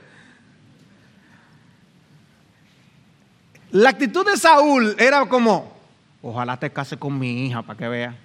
La 3.75 3.89
actitud 3.89 4.25
de 4.25 4.37
Saúl 4.37 4.95
era 4.97 5.25
como, 5.25 5.77
ojalá 6.21 6.57
te 6.57 6.71
case 6.71 6.95
con 6.95 7.19
mi 7.19 7.45
hija 7.45 7.61
para 7.61 7.77
que 7.77 7.89
vea. 7.89 8.15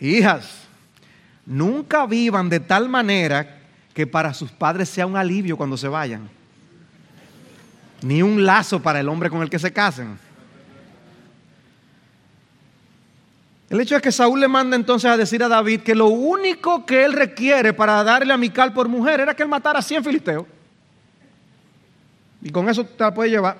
Hijas, 0.00 0.62
nunca 1.44 2.06
vivan 2.06 2.48
de 2.48 2.58
tal 2.58 2.88
manera 2.88 3.58
que 3.92 4.06
para 4.06 4.32
sus 4.32 4.50
padres 4.50 4.88
sea 4.88 5.04
un 5.04 5.14
alivio 5.14 5.58
cuando 5.58 5.76
se 5.76 5.88
vayan. 5.88 6.26
Ni 8.00 8.22
un 8.22 8.46
lazo 8.46 8.80
para 8.80 9.00
el 9.00 9.08
hombre 9.10 9.28
con 9.28 9.42
el 9.42 9.50
que 9.50 9.58
se 9.58 9.74
casen. 9.74 10.18
El 13.68 13.78
hecho 13.78 13.94
es 13.94 14.00
que 14.00 14.10
Saúl 14.10 14.40
le 14.40 14.48
manda 14.48 14.74
entonces 14.74 15.10
a 15.10 15.18
decir 15.18 15.42
a 15.42 15.48
David 15.48 15.82
que 15.82 15.94
lo 15.94 16.06
único 16.06 16.86
que 16.86 17.04
él 17.04 17.12
requiere 17.12 17.74
para 17.74 18.02
darle 18.02 18.32
a 18.32 18.38
Mical 18.38 18.72
por 18.72 18.88
mujer 18.88 19.20
era 19.20 19.36
que 19.36 19.42
él 19.42 19.50
matara 19.50 19.80
a 19.80 19.82
100 19.82 20.02
filisteos. 20.02 20.55
Y 22.46 22.50
con 22.50 22.68
eso 22.68 22.84
te 22.84 23.02
la 23.02 23.12
puede 23.12 23.30
llevar. 23.30 23.58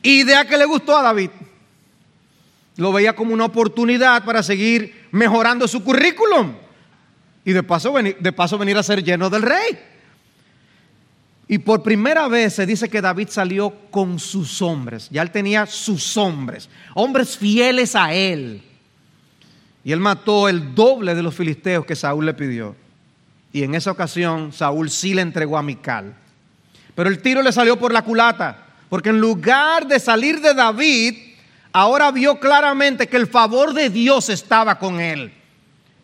Idea 0.00 0.46
que 0.46 0.56
le 0.56 0.64
gustó 0.64 0.96
a 0.96 1.02
David. 1.02 1.30
Lo 2.76 2.92
veía 2.92 3.16
como 3.16 3.34
una 3.34 3.46
oportunidad 3.46 4.24
para 4.24 4.44
seguir 4.44 5.08
mejorando 5.10 5.66
su 5.66 5.82
currículum. 5.82 6.52
Y 7.44 7.50
de 7.50 7.64
paso, 7.64 7.92
de 7.94 8.32
paso 8.32 8.58
venir 8.58 8.78
a 8.78 8.84
ser 8.84 9.02
lleno 9.02 9.28
del 9.28 9.42
rey. 9.42 9.76
Y 11.48 11.58
por 11.58 11.82
primera 11.82 12.28
vez 12.28 12.54
se 12.54 12.64
dice 12.64 12.88
que 12.88 13.02
David 13.02 13.26
salió 13.28 13.74
con 13.90 14.20
sus 14.20 14.62
hombres. 14.62 15.08
Ya 15.10 15.22
él 15.22 15.32
tenía 15.32 15.66
sus 15.66 16.16
hombres, 16.16 16.68
hombres 16.94 17.36
fieles 17.36 17.96
a 17.96 18.14
él. 18.14 18.62
Y 19.82 19.90
él 19.90 19.98
mató 19.98 20.48
el 20.48 20.76
doble 20.76 21.16
de 21.16 21.24
los 21.24 21.34
filisteos 21.34 21.84
que 21.84 21.96
Saúl 21.96 22.24
le 22.24 22.34
pidió. 22.34 22.76
Y 23.52 23.64
en 23.64 23.74
esa 23.74 23.90
ocasión 23.90 24.52
Saúl 24.52 24.90
sí 24.90 25.12
le 25.12 25.22
entregó 25.22 25.58
a 25.58 25.62
Mical. 25.64 26.21
Pero 26.94 27.08
el 27.08 27.20
tiro 27.20 27.42
le 27.42 27.52
salió 27.52 27.78
por 27.78 27.92
la 27.92 28.02
culata, 28.02 28.66
porque 28.88 29.10
en 29.10 29.20
lugar 29.20 29.86
de 29.86 29.98
salir 29.98 30.40
de 30.40 30.54
David, 30.54 31.14
ahora 31.72 32.10
vio 32.10 32.38
claramente 32.38 33.08
que 33.08 33.16
el 33.16 33.26
favor 33.26 33.72
de 33.72 33.88
Dios 33.88 34.28
estaba 34.28 34.78
con 34.78 35.00
él 35.00 35.32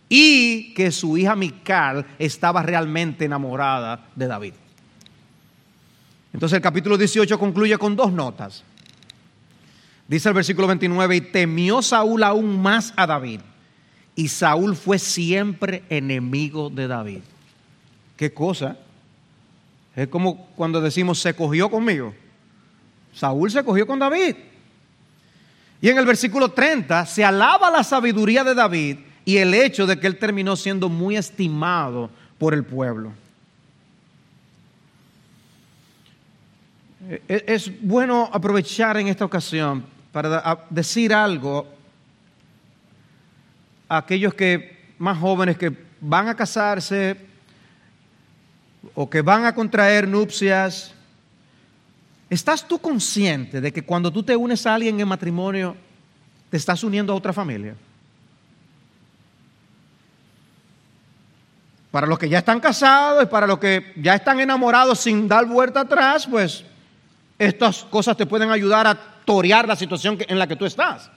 y 0.09 0.73
que 0.75 0.91
su 0.91 1.19
hija 1.19 1.37
Mical 1.37 2.07
estaba 2.19 2.63
realmente 2.63 3.27
enamorada 3.27 4.07
de 4.15 4.27
David. 4.27 4.55
Entonces 6.33 6.57
el 6.57 6.63
capítulo 6.63 6.97
18 6.97 7.39
concluye 7.39 7.77
con 7.79 7.95
dos 7.95 8.13
notas. 8.13 8.65
Dice 10.07 10.31
el 10.31 10.35
versículo 10.35 10.67
29, 10.67 11.17
y 11.17 11.21
temió 11.21 11.83
Saúl 11.83 12.23
aún 12.23 12.63
más 12.63 12.95
a 12.97 13.07
David, 13.07 13.41
y 14.17 14.29
Saúl 14.29 14.75
fue 14.75 14.99
siempre 14.99 15.85
enemigo 15.91 16.71
de 16.71 16.89
David. 16.89 17.21
¿Qué 18.17 18.33
cosa? 18.33 18.79
Es 19.99 20.07
como 20.07 20.47
cuando 20.55 20.81
decimos, 20.81 21.19
se 21.19 21.35
cogió 21.35 21.69
conmigo. 21.69 22.15
Saúl 23.13 23.51
se 23.51 23.65
cogió 23.65 23.85
con 23.85 23.99
David. 23.99 24.37
Y 25.81 25.89
en 25.89 25.99
el 25.99 26.07
versículo 26.07 26.53
30 26.53 27.05
se 27.05 27.25
alaba 27.25 27.69
la 27.69 27.83
sabiduría 27.83 28.45
de 28.45 28.55
David 28.55 28.99
y 29.25 29.39
el 29.39 29.53
hecho 29.55 29.89
de 29.89 29.99
que 29.99 30.07
él 30.07 30.17
terminó 30.17 30.55
siendo 30.55 30.89
muy 30.89 31.17
estimado 31.17 32.11
por 32.39 32.55
el 32.55 32.65
pueblo. 32.65 33.11
E-, 37.11 37.21
e-, 37.27 37.45
es 37.49 37.69
bueno 37.83 38.31
aprovechar 38.33 38.99
en 38.99 39.09
esta 39.09 39.25
ocasión 39.25 39.85
para 40.13 40.65
decir 40.71 41.13
algo 41.13 41.67
a 43.89 43.97
aquellos 43.97 44.33
que 44.33 44.95
más 44.97 45.19
jóvenes 45.19 45.59
que 45.59 45.77
van 46.01 46.29
a 46.29 46.37
casarse 46.37 47.28
o 48.95 49.09
que 49.09 49.23
van 49.23 49.45
a 49.45 49.55
contraer 49.55 50.09
nupcias, 50.09 50.93
¿estás 52.31 52.67
tú 52.67 52.79
consciente 52.79 53.61
de 53.61 53.73
que 53.73 53.83
cuando 53.83 54.11
tú 54.11 54.23
te 54.23 54.37
unes 54.37 54.67
a 54.67 54.75
alguien 54.75 55.01
en 55.01 55.09
matrimonio, 55.09 55.77
te 56.51 56.57
estás 56.57 56.83
uniendo 56.85 57.13
a 57.13 57.17
otra 57.17 57.33
familia? 57.33 57.75
Para 61.91 62.07
los 62.07 62.19
que 62.19 62.29
ya 62.29 62.39
están 62.39 62.61
casados 62.61 63.25
y 63.25 63.27
para 63.27 63.47
los 63.47 63.59
que 63.59 63.93
ya 63.97 64.15
están 64.15 64.41
enamorados 64.41 65.01
sin 65.01 65.27
dar 65.27 65.47
vuelta 65.47 65.81
atrás, 65.81 66.27
pues 66.27 66.65
estas 67.39 67.85
cosas 67.85 68.17
te 68.17 68.27
pueden 68.27 68.51
ayudar 68.51 68.87
a 68.87 68.95
torear 69.25 69.67
la 69.67 69.77
situación 69.77 70.19
en 70.29 70.39
la 70.39 70.47
que 70.47 70.57
tú 70.57 70.67
estás. 70.67 71.11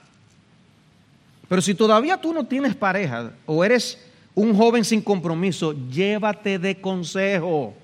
Pero 1.48 1.60
si 1.60 1.74
todavía 1.74 2.16
tú 2.16 2.32
no 2.32 2.44
tienes 2.46 2.74
pareja 2.74 3.32
o 3.44 3.62
eres 3.64 3.98
un 4.34 4.56
joven 4.56 4.84
sin 4.84 5.02
compromiso, 5.02 5.74
llévate 5.90 6.58
de 6.58 6.80
consejo. 6.80 7.74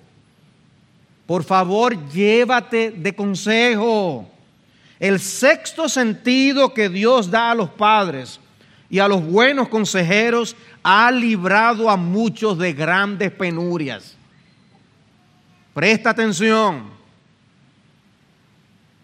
Por 1.27 1.45
favor, 1.45 1.95
llévate 2.11 2.91
de 2.91 3.15
consejo. 3.15 4.27
El 4.99 5.21
sexto 5.21 5.89
sentido 5.89 6.73
que 6.73 6.89
Dios 6.89 7.31
da 7.31 7.51
a 7.51 7.55
los 7.55 7.69
padres 7.71 8.41
y 8.91 8.99
a 8.99 9.09
los 9.09 9.23
buenos 9.23 9.69
consejeros 9.69 10.57
ha 10.83 11.11
librado 11.11 11.91
a 11.91 11.97
muchos 11.97 12.59
de 12.59 12.73
grandes 12.73 13.31
penurias. 13.31 14.17
Presta 15.75 16.11
atención, 16.11 16.85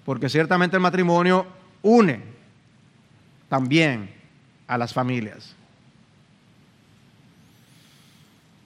porque 0.04 0.28
ciertamente 0.28 0.76
el 0.76 0.82
matrimonio 0.82 1.46
une 1.82 2.22
también 3.48 4.10
a 4.66 4.78
las 4.78 4.92
familias. 4.92 5.54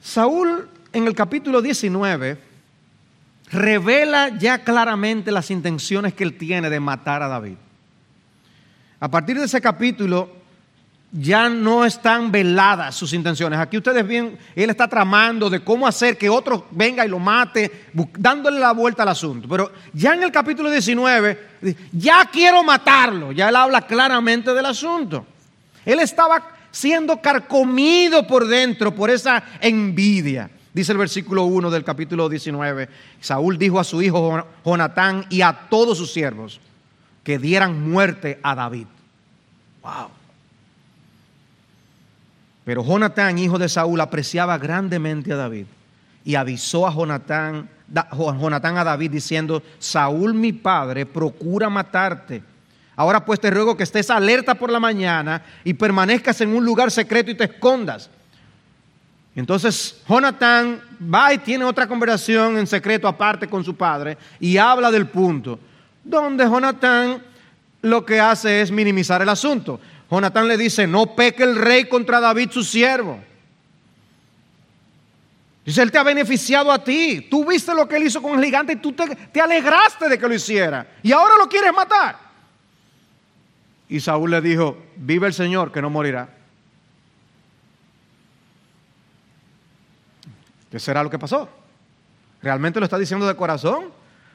Saúl 0.00 0.68
en 0.92 1.06
el 1.06 1.14
capítulo 1.14 1.60
19 1.60 2.38
revela 3.50 4.28
ya 4.38 4.62
claramente 4.62 5.32
las 5.32 5.50
intenciones 5.50 6.14
que 6.14 6.24
él 6.24 6.36
tiene 6.36 6.70
de 6.70 6.80
matar 6.80 7.22
a 7.22 7.28
David. 7.28 7.56
A 9.00 9.10
partir 9.10 9.38
de 9.38 9.44
ese 9.44 9.60
capítulo 9.60 10.38
ya 11.10 11.48
no 11.48 11.84
están 11.86 12.30
veladas 12.30 12.94
sus 12.94 13.12
intenciones. 13.14 13.58
Aquí 13.58 13.78
ustedes 13.78 14.06
ven, 14.06 14.38
él 14.54 14.70
está 14.70 14.86
tramando 14.88 15.48
de 15.48 15.60
cómo 15.60 15.86
hacer 15.86 16.18
que 16.18 16.28
otro 16.28 16.66
venga 16.70 17.06
y 17.06 17.08
lo 17.08 17.18
mate, 17.18 17.86
dándole 18.18 18.58
la 18.60 18.72
vuelta 18.72 19.04
al 19.04 19.08
asunto. 19.10 19.48
Pero 19.48 19.72
ya 19.94 20.14
en 20.14 20.22
el 20.22 20.30
capítulo 20.30 20.70
19, 20.70 21.48
ya 21.92 22.28
quiero 22.30 22.62
matarlo. 22.62 23.32
Ya 23.32 23.48
él 23.48 23.56
habla 23.56 23.82
claramente 23.82 24.52
del 24.52 24.66
asunto. 24.66 25.24
Él 25.86 26.00
estaba 26.00 26.57
siendo 26.70 27.20
carcomido 27.20 28.26
por 28.26 28.46
dentro 28.46 28.94
por 28.94 29.10
esa 29.10 29.42
envidia. 29.60 30.50
Dice 30.72 30.92
el 30.92 30.98
versículo 30.98 31.44
1 31.44 31.70
del 31.70 31.84
capítulo 31.84 32.28
19, 32.28 32.88
Saúl 33.20 33.58
dijo 33.58 33.80
a 33.80 33.84
su 33.84 34.00
hijo 34.02 34.44
Jonatán 34.64 35.26
y 35.30 35.42
a 35.42 35.68
todos 35.68 35.98
sus 35.98 36.12
siervos 36.12 36.60
que 37.24 37.38
dieran 37.38 37.90
muerte 37.90 38.38
a 38.42 38.54
David. 38.54 38.86
Wow. 39.82 40.08
Pero 42.64 42.84
Jonatán, 42.84 43.38
hijo 43.38 43.58
de 43.58 43.68
Saúl, 43.68 44.00
apreciaba 44.00 44.58
grandemente 44.58 45.32
a 45.32 45.36
David 45.36 45.66
y 46.24 46.34
avisó 46.34 46.86
a 46.86 46.94
Jonatán, 46.94 47.68
Jonatán 48.12 48.76
a 48.76 48.84
David 48.84 49.10
diciendo, 49.10 49.62
Saúl 49.78 50.34
mi 50.34 50.52
padre 50.52 51.06
procura 51.06 51.70
matarte 51.70 52.42
Ahora 52.98 53.24
pues 53.24 53.38
te 53.38 53.48
ruego 53.48 53.76
que 53.76 53.84
estés 53.84 54.10
alerta 54.10 54.56
por 54.56 54.72
la 54.72 54.80
mañana 54.80 55.40
y 55.62 55.72
permanezcas 55.72 56.40
en 56.40 56.48
un 56.48 56.64
lugar 56.64 56.90
secreto 56.90 57.30
y 57.30 57.36
te 57.36 57.44
escondas. 57.44 58.10
Entonces 59.36 60.02
Jonathan 60.08 60.82
va 61.00 61.32
y 61.32 61.38
tiene 61.38 61.64
otra 61.64 61.86
conversación 61.86 62.58
en 62.58 62.66
secreto 62.66 63.06
aparte 63.06 63.46
con 63.46 63.62
su 63.62 63.76
padre 63.76 64.18
y 64.40 64.56
habla 64.56 64.90
del 64.90 65.06
punto, 65.06 65.60
donde 66.02 66.42
Jonathan 66.42 67.22
lo 67.82 68.04
que 68.04 68.18
hace 68.18 68.62
es 68.62 68.72
minimizar 68.72 69.22
el 69.22 69.28
asunto. 69.28 69.78
Jonathan 70.10 70.48
le 70.48 70.56
dice, 70.56 70.88
no 70.88 71.14
peque 71.14 71.44
el 71.44 71.54
rey 71.54 71.84
contra 71.84 72.18
David 72.18 72.50
su 72.50 72.64
siervo. 72.64 73.20
Dice, 75.64 75.82
él 75.82 75.92
te 75.92 75.98
ha 75.98 76.02
beneficiado 76.02 76.72
a 76.72 76.82
ti. 76.82 77.28
Tú 77.30 77.44
viste 77.44 77.72
lo 77.76 77.86
que 77.86 77.94
él 77.94 78.08
hizo 78.08 78.20
con 78.20 78.36
el 78.36 78.44
gigante 78.44 78.72
y 78.72 78.76
tú 78.76 78.92
te, 78.92 79.06
te 79.06 79.40
alegraste 79.40 80.08
de 80.08 80.18
que 80.18 80.26
lo 80.26 80.34
hiciera. 80.34 80.84
Y 81.00 81.12
ahora 81.12 81.36
lo 81.38 81.48
quieres 81.48 81.72
matar. 81.72 82.27
Y 83.88 84.00
Saúl 84.00 84.30
le 84.30 84.40
dijo, 84.40 84.76
vive 84.96 85.26
el 85.26 85.32
Señor 85.32 85.72
que 85.72 85.80
no 85.80 85.88
morirá. 85.90 86.28
¿Qué 90.70 90.78
será 90.78 91.02
lo 91.02 91.10
que 91.10 91.18
pasó? 91.18 91.48
¿Realmente 92.42 92.78
lo 92.78 92.84
está 92.84 92.98
diciendo 92.98 93.26
de 93.26 93.34
corazón? 93.34 93.90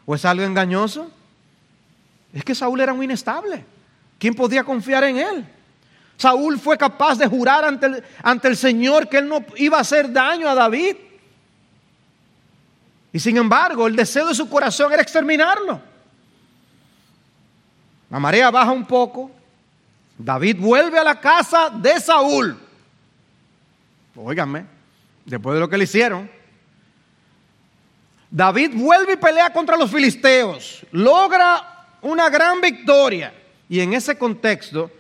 ¿O 0.06 0.16
es 0.16 0.26
algo 0.26 0.44
engañoso? 0.44 1.12
Es 2.34 2.44
que 2.44 2.56
Saúl 2.56 2.82
era 2.82 2.94
muy 2.94 3.06
inestable. 3.06 3.64
¿Quién 4.18 4.34
podía 4.34 4.64
confiar 4.64 5.04
en 5.04 5.18
él? 5.18 5.46
Saúl 6.18 6.60
fue 6.60 6.78
capaz 6.78 7.18
de 7.18 7.28
jurar 7.28 7.64
ante 7.66 7.86
el, 7.86 8.04
ante 8.24 8.48
el 8.48 8.58
Señor 8.58 9.08
que 9.08 9.18
él 9.18 9.28
no 9.28 9.46
iba 9.58 9.78
a 9.78 9.82
hacer 9.82 10.12
daño 10.12 10.50
a 10.50 10.56
David. 10.56 10.96
Y 13.12 13.20
sin 13.20 13.38
embargo, 13.38 13.86
el 13.86 13.96
deseo 13.96 14.28
de 14.28 14.34
su 14.34 14.50
corazón 14.50 14.92
era 14.92 15.04
exterminarlo. 15.04 15.80
La 18.10 18.20
marea 18.20 18.50
baja 18.50 18.72
un 18.72 18.86
poco. 18.86 19.30
David 20.18 20.58
vuelve 20.60 21.00
a 21.00 21.04
la 21.04 21.20
casa 21.20 21.70
de 21.70 22.00
Saúl. 22.00 22.58
Óigame, 24.16 24.66
después 25.26 25.56
de 25.56 25.60
lo 25.60 25.70
que 25.70 25.78
le 25.78 25.86
hicieron. 25.86 26.30
David 28.30 28.72
vuelve 28.76 29.14
y 29.14 29.18
pelea 29.18 29.52
contra 29.52 29.78
los 29.78 29.92
filisteos. 29.92 30.86
Logra 30.92 31.88
una 32.02 32.30
gran 32.30 32.62
victoria. 32.62 33.34
Y 33.70 33.80
en 33.80 33.94
ese 33.94 34.18
contexto 34.18 34.92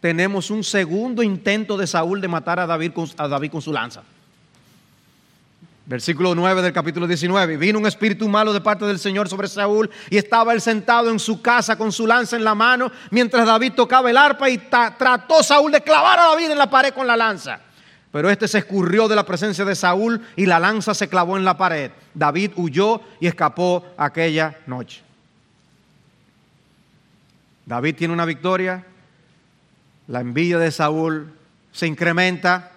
tenemos 0.00 0.50
un 0.50 0.64
segundo 0.64 1.22
intento 1.22 1.76
de 1.76 1.86
Saúl 1.86 2.20
de 2.20 2.28
matar 2.28 2.60
a 2.60 2.66
David 2.66 2.92
a 3.16 3.28
David 3.28 3.50
con 3.50 3.62
su 3.62 3.72
lanza. 3.72 4.02
Versículo 5.90 6.36
9 6.36 6.62
del 6.62 6.72
capítulo 6.72 7.04
19. 7.04 7.56
Vino 7.56 7.76
un 7.76 7.84
espíritu 7.84 8.28
malo 8.28 8.52
de 8.52 8.60
parte 8.60 8.84
del 8.84 9.00
Señor 9.00 9.28
sobre 9.28 9.48
Saúl 9.48 9.90
y 10.08 10.18
estaba 10.18 10.52
él 10.52 10.60
sentado 10.60 11.10
en 11.10 11.18
su 11.18 11.42
casa 11.42 11.76
con 11.76 11.90
su 11.90 12.06
lanza 12.06 12.36
en 12.36 12.44
la 12.44 12.54
mano 12.54 12.92
mientras 13.10 13.44
David 13.44 13.72
tocaba 13.72 14.08
el 14.08 14.16
arpa 14.16 14.48
y 14.48 14.58
trató 14.58 15.42
Saúl 15.42 15.72
de 15.72 15.80
clavar 15.80 16.20
a 16.20 16.28
David 16.28 16.52
en 16.52 16.58
la 16.58 16.70
pared 16.70 16.94
con 16.94 17.08
la 17.08 17.16
lanza. 17.16 17.58
Pero 18.12 18.30
este 18.30 18.46
se 18.46 18.58
escurrió 18.58 19.08
de 19.08 19.16
la 19.16 19.26
presencia 19.26 19.64
de 19.64 19.74
Saúl 19.74 20.24
y 20.36 20.46
la 20.46 20.60
lanza 20.60 20.94
se 20.94 21.08
clavó 21.08 21.36
en 21.36 21.44
la 21.44 21.58
pared. 21.58 21.90
David 22.14 22.52
huyó 22.54 23.00
y 23.18 23.26
escapó 23.26 23.84
aquella 23.96 24.58
noche. 24.66 25.02
David 27.66 27.96
tiene 27.96 28.14
una 28.14 28.26
victoria, 28.26 28.86
la 30.06 30.20
envidia 30.20 30.60
de 30.60 30.70
Saúl 30.70 31.32
se 31.72 31.88
incrementa. 31.88 32.70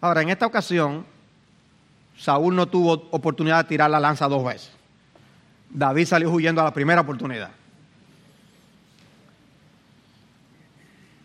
Ahora, 0.00 0.22
en 0.22 0.28
esta 0.28 0.46
ocasión, 0.46 1.15
Saúl 2.18 2.54
no 2.54 2.66
tuvo 2.66 3.08
oportunidad 3.10 3.64
de 3.64 3.68
tirar 3.68 3.90
la 3.90 4.00
lanza 4.00 4.28
dos 4.28 4.44
veces. 4.44 4.70
David 5.70 6.06
salió 6.06 6.30
huyendo 6.30 6.60
a 6.60 6.64
la 6.64 6.72
primera 6.72 7.00
oportunidad. 7.02 7.50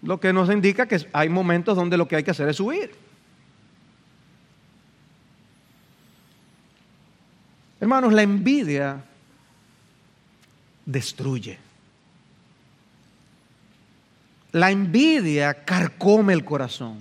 Lo 0.02 0.20
que 0.20 0.34
nos 0.34 0.50
indica 0.50 0.88
que 0.88 1.08
hay 1.14 1.30
momentos 1.30 1.76
donde 1.76 1.96
lo 1.96 2.08
que 2.08 2.16
hay 2.16 2.24
que 2.24 2.32
hacer 2.32 2.50
es 2.50 2.60
huir. 2.60 2.92
Hermanos, 7.80 8.12
la 8.14 8.22
envidia 8.22 9.04
destruye. 10.86 11.58
La 14.52 14.70
envidia 14.70 15.64
carcome 15.64 16.34
el 16.34 16.44
corazón. 16.44 16.98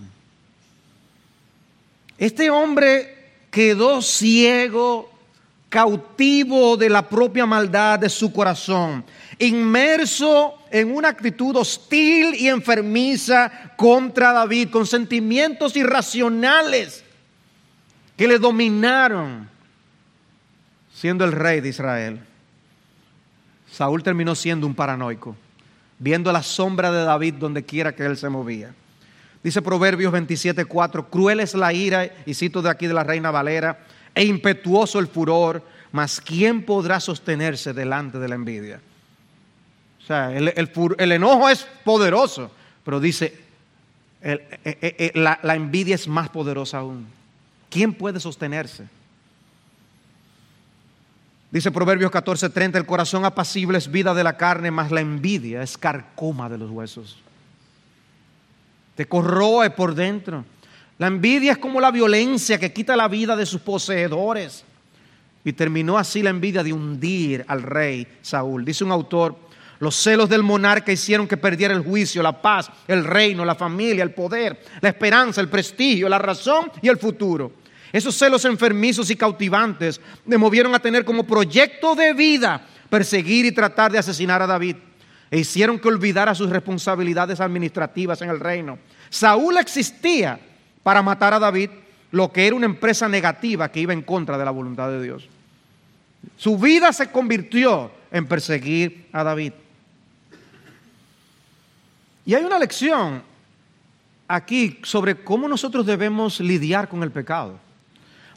Este 2.17 2.51
hombre 2.51 3.20
quedó 3.51 4.01
ciego, 4.01 5.11
cautivo 5.69 6.77
de 6.77 6.89
la 6.89 7.09
propia 7.09 7.47
maldad 7.47 7.99
de 7.99 8.09
su 8.09 8.33
corazón, 8.33 9.05
inmerso 9.39 10.55
en 10.71 10.95
una 10.95 11.09
actitud 11.09 11.57
hostil 11.57 12.35
y 12.35 12.49
enfermiza 12.49 13.51
contra 13.77 14.33
David, 14.33 14.71
con 14.71 14.87
sentimientos 14.87 15.77
irracionales 15.77 17.05
que 18.17 18.29
le 18.29 18.39
dominaron, 18.39 19.49
siendo 20.93 21.25
el 21.25 21.33
rey 21.33 21.61
de 21.61 21.69
Israel. 21.71 22.21
Saúl 23.71 24.03
terminó 24.03 24.35
siendo 24.35 24.67
un 24.67 24.75
paranoico, 24.75 25.37
viendo 25.99 26.33
la 26.33 26.43
sombra 26.43 26.91
de 26.91 27.05
David 27.05 27.35
donde 27.35 27.65
quiera 27.65 27.95
que 27.95 28.05
él 28.05 28.17
se 28.17 28.29
movía. 28.29 28.75
Dice 29.43 29.63
Proverbios 29.63 30.13
27:4, 30.13 31.09
cruel 31.09 31.41
es 31.41 31.55
la 31.55 31.73
ira, 31.73 32.11
y 32.27 32.35
cito 32.35 32.61
de 32.61 32.71
aquí 32.71 32.87
de 32.87 32.95
la 32.95 33.05
Reina 33.05 33.31
Valera, 33.31 33.79
e 34.15 34.25
impetuoso 34.25 34.99
el 34.99 35.07
furor, 35.07 35.63
mas 35.93 36.21
¿quién 36.21 36.65
podrá 36.65 37.01
sostenerse 37.01 37.73
delante 37.73 38.19
de 38.19 38.29
la 38.29 38.35
envidia? 38.35 38.81
O 40.03 40.07
sea, 40.07 40.37
el, 40.37 41.13
enojo 41.13 41.49
es 41.49 41.67
poderoso, 41.85 42.51
pero 42.85 43.01
dice, 43.01 43.39
eh, 44.21 44.59
eh, 44.65 44.97
eh, 44.99 45.13
la, 45.15 45.39
la 45.43 45.55
envidia 45.55 45.95
es 45.95 46.07
más 46.07 46.29
poderosa 46.29 46.79
aún. 46.79 47.07
¿Quién 47.71 47.95
puede 47.95 48.21
sostenerse? 48.21 48.89
Dice 51.51 51.71
Proverbios 51.71 52.11
14:30, 52.11 52.77
el 52.77 52.87
corazón 52.87 53.25
apacible 53.25 53.79
es 53.79 53.91
vida 53.91 54.13
de 54.13 54.23
la 54.23 54.37
carne, 54.37 54.71
mas 54.71 54.91
la 54.91 55.01
envidia 55.01 55.63
es 55.63 55.79
carcoma 55.79 56.49
de 56.49 56.59
los 56.59 56.71
huesos 56.71 57.17
te 59.01 59.07
corroe 59.07 59.71
por 59.71 59.95
dentro. 59.95 60.45
La 60.99 61.07
envidia 61.07 61.53
es 61.53 61.57
como 61.57 61.81
la 61.81 61.91
violencia 61.91 62.59
que 62.59 62.71
quita 62.71 62.95
la 62.95 63.09
vida 63.09 63.35
de 63.35 63.47
sus 63.47 63.63
poseedores. 63.63 64.63
Y 65.43 65.55
terminó 65.55 65.97
así 65.97 66.23
la 66.23 66.29
envidia 66.29 66.63
de 66.63 66.75
hundir 66.75 67.43
al 67.49 67.63
rey 67.63 68.07
Saúl. 68.21 68.63
Dice 68.63 68.85
un 68.85 68.93
autor, 68.93 69.39
los 69.79 69.97
celos 69.97 70.29
del 70.29 70.43
monarca 70.43 70.93
hicieron 70.93 71.27
que 71.27 71.39
perdiera 71.39 71.73
el 71.73 71.83
juicio, 71.83 72.23
la 72.23 72.43
paz, 72.43 72.71
el 72.87 73.03
reino, 73.03 73.43
la 73.43 73.55
familia, 73.55 74.03
el 74.03 74.13
poder, 74.13 74.63
la 74.83 74.91
esperanza, 74.91 75.41
el 75.41 75.49
prestigio, 75.49 76.07
la 76.07 76.19
razón 76.19 76.71
y 76.83 76.89
el 76.89 76.99
futuro. 76.99 77.53
Esos 77.91 78.15
celos 78.15 78.45
enfermizos 78.45 79.09
y 79.09 79.17
cautivantes 79.17 79.99
le 80.27 80.37
movieron 80.37 80.75
a 80.75 80.79
tener 80.79 81.07
como 81.07 81.27
proyecto 81.27 81.95
de 81.95 82.13
vida 82.13 82.67
perseguir 82.91 83.47
y 83.47 83.53
tratar 83.53 83.93
de 83.93 83.97
asesinar 83.97 84.43
a 84.43 84.47
David 84.47 84.77
e 85.31 85.39
hicieron 85.39 85.79
que 85.79 85.89
olvidara 85.89 86.35
sus 86.35 86.51
responsabilidades 86.51 87.41
administrativas 87.41 88.21
en 88.23 88.31
el 88.31 88.41
reino. 88.41 88.79
Saúl 89.11 89.57
existía 89.59 90.41
para 90.83 91.03
matar 91.03 91.35
a 91.35 91.39
David, 91.39 91.71
lo 92.11 92.33
que 92.33 92.47
era 92.47 92.57
una 92.57 92.67
empresa 92.67 93.09
negativa 93.09 93.71
que 93.71 93.81
iba 93.81 93.93
en 93.93 94.03
contra 94.03 94.37
de 94.37 94.45
la 94.45 94.51
voluntad 94.51 94.89
de 94.89 95.03
Dios. 95.03 95.29
Su 96.37 96.59
vida 96.59 96.93
se 96.93 97.11
convirtió 97.11 97.93
en 98.11 98.27
perseguir 98.27 99.07
a 99.13 99.23
David. 99.23 99.53
Y 102.27 102.35
hay 102.35 102.45
una 102.45 102.59
lección 102.59 103.23
aquí 104.27 104.81
sobre 104.83 105.23
cómo 105.23 105.49
nosotros 105.49 105.87
debemos 105.87 106.41
lidiar 106.41 106.89
con 106.89 107.03
el 107.03 107.11
pecado. 107.11 107.59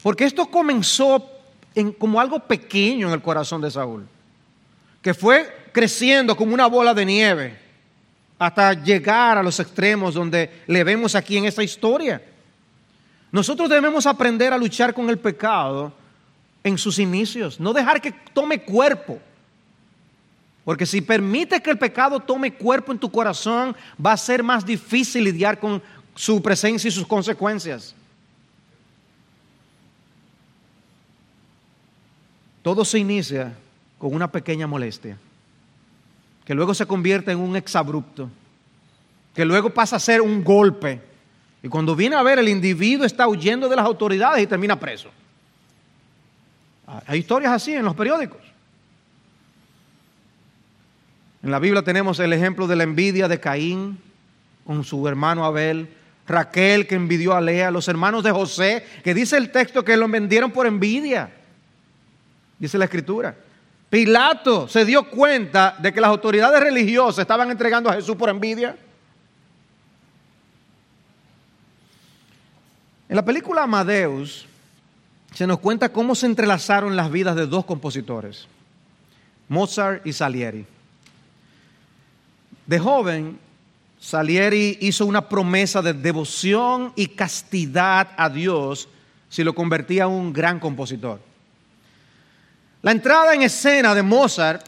Porque 0.02 0.26
esto 0.26 0.46
comenzó 0.48 1.28
en, 1.74 1.92
como 1.92 2.20
algo 2.20 2.40
pequeño 2.40 3.08
en 3.08 3.14
el 3.14 3.22
corazón 3.22 3.62
de 3.62 3.72
Saúl, 3.72 4.06
que 5.02 5.14
fue 5.14 5.63
creciendo 5.74 6.38
como 6.38 6.54
una 6.54 6.68
bola 6.68 6.94
de 6.94 7.06
nieve 7.06 7.58
hasta 8.40 8.74
llegar 8.74 9.38
a 9.38 9.44
los 9.44 9.60
extremos 9.60 10.14
donde 10.14 10.64
le 10.68 10.84
vemos 10.84 11.16
aquí 11.16 11.38
en 11.38 11.46
esta 11.46 11.64
historia. 11.64 12.22
Nosotros 13.32 13.70
debemos 13.70 14.06
aprender 14.06 14.54
a 14.54 14.58
luchar 14.58 14.94
con 14.94 15.10
el 15.10 15.18
pecado 15.18 15.92
en 16.64 16.78
sus 16.78 17.00
inicios, 17.00 17.60
no 17.60 17.74
dejar 17.74 18.00
que 18.00 18.14
tome 18.34 18.62
cuerpo. 18.62 19.20
Porque 20.64 20.86
si 20.86 21.02
permite 21.02 21.62
que 21.62 21.72
el 21.72 21.78
pecado 21.78 22.20
tome 22.20 22.54
cuerpo 22.54 22.92
en 22.92 23.00
tu 23.00 23.12
corazón, 23.12 23.76
va 24.04 24.14
a 24.14 24.18
ser 24.18 24.44
más 24.44 24.66
difícil 24.66 25.26
lidiar 25.26 25.60
con 25.60 25.82
su 26.16 26.42
presencia 26.42 26.88
y 26.88 26.92
sus 26.92 27.08
consecuencias. 27.08 27.96
Todo 32.62 32.86
se 32.86 33.00
inicia 33.00 33.54
con 33.98 34.14
una 34.14 34.32
pequeña 34.32 34.68
molestia 34.68 35.18
que 36.46 36.54
luego 36.54 36.74
se 36.74 36.86
convierte 36.86 37.32
en 37.32 37.40
un 37.40 37.56
exabrupto, 37.56 38.30
que 39.34 39.46
luego 39.46 39.70
pasa 39.70 39.96
a 39.96 40.00
ser 40.00 40.22
un 40.22 40.44
golpe. 40.44 41.02
Y 41.62 41.70
cuando 41.70 41.96
viene 41.96 42.16
a 42.16 42.24
ver, 42.24 42.40
el 42.40 42.50
individuo 42.50 43.06
está 43.06 43.28
huyendo 43.28 43.70
de 43.70 43.76
las 43.76 43.86
autoridades 43.86 44.44
y 44.44 44.48
termina 44.48 44.80
preso. 44.80 45.10
Hay 47.08 47.20
historias 47.20 47.54
así 47.54 47.74
en 47.74 47.86
los 47.86 47.96
periódicos. 47.96 48.42
En 51.42 51.52
la 51.52 51.60
Biblia 51.60 51.82
tenemos 51.82 52.20
el 52.20 52.34
ejemplo 52.34 52.68
de 52.68 52.76
la 52.76 52.84
envidia 52.84 53.28
de 53.28 53.40
Caín 53.40 53.98
con 54.66 54.84
su 54.84 55.08
hermano 55.08 55.46
Abel, 55.46 55.90
Raquel 56.28 56.88
que 56.88 56.96
envidió 56.96 57.34
a 57.34 57.42
Lea, 57.42 57.72
los 57.72 57.88
hermanos 57.88 58.24
de 58.24 58.32
José, 58.32 58.86
que 59.04 59.14
dice 59.14 59.36
el 59.38 59.52
texto 59.52 59.84
que 59.84 59.98
lo 59.98 60.08
vendieron 60.08 60.52
por 60.52 60.68
envidia. 60.68 61.32
Dice 62.60 62.78
la 62.78 62.86
escritura. 62.86 63.36
Pilato 63.94 64.68
se 64.68 64.86
dio 64.86 65.08
cuenta 65.08 65.76
de 65.78 65.94
que 65.94 66.02
las 66.02 66.10
autoridades 66.10 66.60
religiosas 66.60 67.22
estaban 67.22 67.52
entregando 67.52 67.92
a 67.92 67.94
Jesús 67.94 68.16
por 68.16 68.28
envidia. 68.28 68.76
En 73.08 73.16
la 73.16 73.24
película 73.24 73.62
Amadeus 73.62 74.48
se 75.36 75.46
nos 75.46 75.60
cuenta 75.60 75.90
cómo 75.90 76.16
se 76.16 76.26
entrelazaron 76.26 76.96
las 76.96 77.12
vidas 77.12 77.36
de 77.36 77.46
dos 77.46 77.66
compositores, 77.66 78.48
Mozart 79.48 80.04
y 80.08 80.14
Salieri. 80.14 80.66
De 82.66 82.80
joven, 82.80 83.38
Salieri 84.00 84.76
hizo 84.82 85.06
una 85.06 85.30
promesa 85.30 85.84
de 85.84 85.94
devoción 85.94 86.94
y 86.96 87.10
castidad 87.10 88.10
a 88.18 88.28
Dios 88.28 88.90
si 89.30 89.44
lo 89.44 89.54
convertía 89.54 90.06
en 90.06 90.10
un 90.10 90.34
gran 90.34 90.60
compositor. 90.60 91.33
La 92.84 92.92
entrada 92.92 93.34
en 93.34 93.42
escena 93.42 93.96
de 93.96 94.04
Mozart 94.04 94.68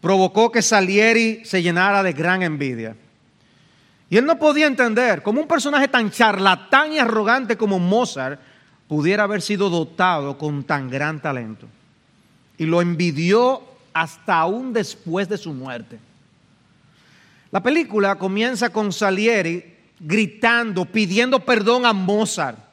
provocó 0.00 0.52
que 0.52 0.62
Salieri 0.62 1.42
se 1.44 1.60
llenara 1.60 2.00
de 2.00 2.12
gran 2.12 2.44
envidia. 2.44 2.94
Y 4.08 4.16
él 4.16 4.24
no 4.24 4.38
podía 4.38 4.68
entender 4.68 5.20
cómo 5.20 5.40
un 5.40 5.48
personaje 5.48 5.88
tan 5.88 6.12
charlatán 6.12 6.92
y 6.92 7.00
arrogante 7.00 7.56
como 7.56 7.80
Mozart 7.80 8.40
pudiera 8.86 9.24
haber 9.24 9.42
sido 9.42 9.68
dotado 9.68 10.38
con 10.38 10.62
tan 10.62 10.88
gran 10.88 11.20
talento. 11.20 11.66
Y 12.56 12.66
lo 12.66 12.80
envidió 12.80 13.62
hasta 13.92 14.38
aún 14.38 14.72
después 14.72 15.28
de 15.28 15.36
su 15.36 15.52
muerte. 15.52 15.98
La 17.50 17.60
película 17.60 18.14
comienza 18.14 18.70
con 18.70 18.92
Salieri 18.92 19.76
gritando, 19.98 20.84
pidiendo 20.84 21.40
perdón 21.40 21.84
a 21.84 21.92
Mozart 21.92 22.69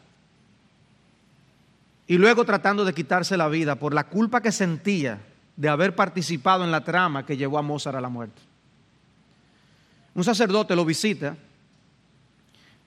y 2.08 2.18
luego 2.18 2.46
tratando 2.46 2.86
de 2.86 2.94
quitarse 2.94 3.36
la 3.36 3.50
vida 3.50 3.76
por 3.76 3.94
la 3.94 4.06
culpa 4.06 4.42
que 4.42 4.52
sentía 4.52 5.20
de 5.56 5.70
haber 5.70 5.96
participado 5.96 6.64
en 6.64 6.72
la 6.72 6.84
trama 6.84 7.26
que 7.26 7.36
llevó 7.36 7.58
a 7.58 7.62
Mozart 7.62 7.98
a 7.98 8.02
la 8.02 8.10
muerte. 8.10 8.42
Un 10.14 10.24
sacerdote 10.24 10.76
lo 10.76 10.86
visita 10.86 11.36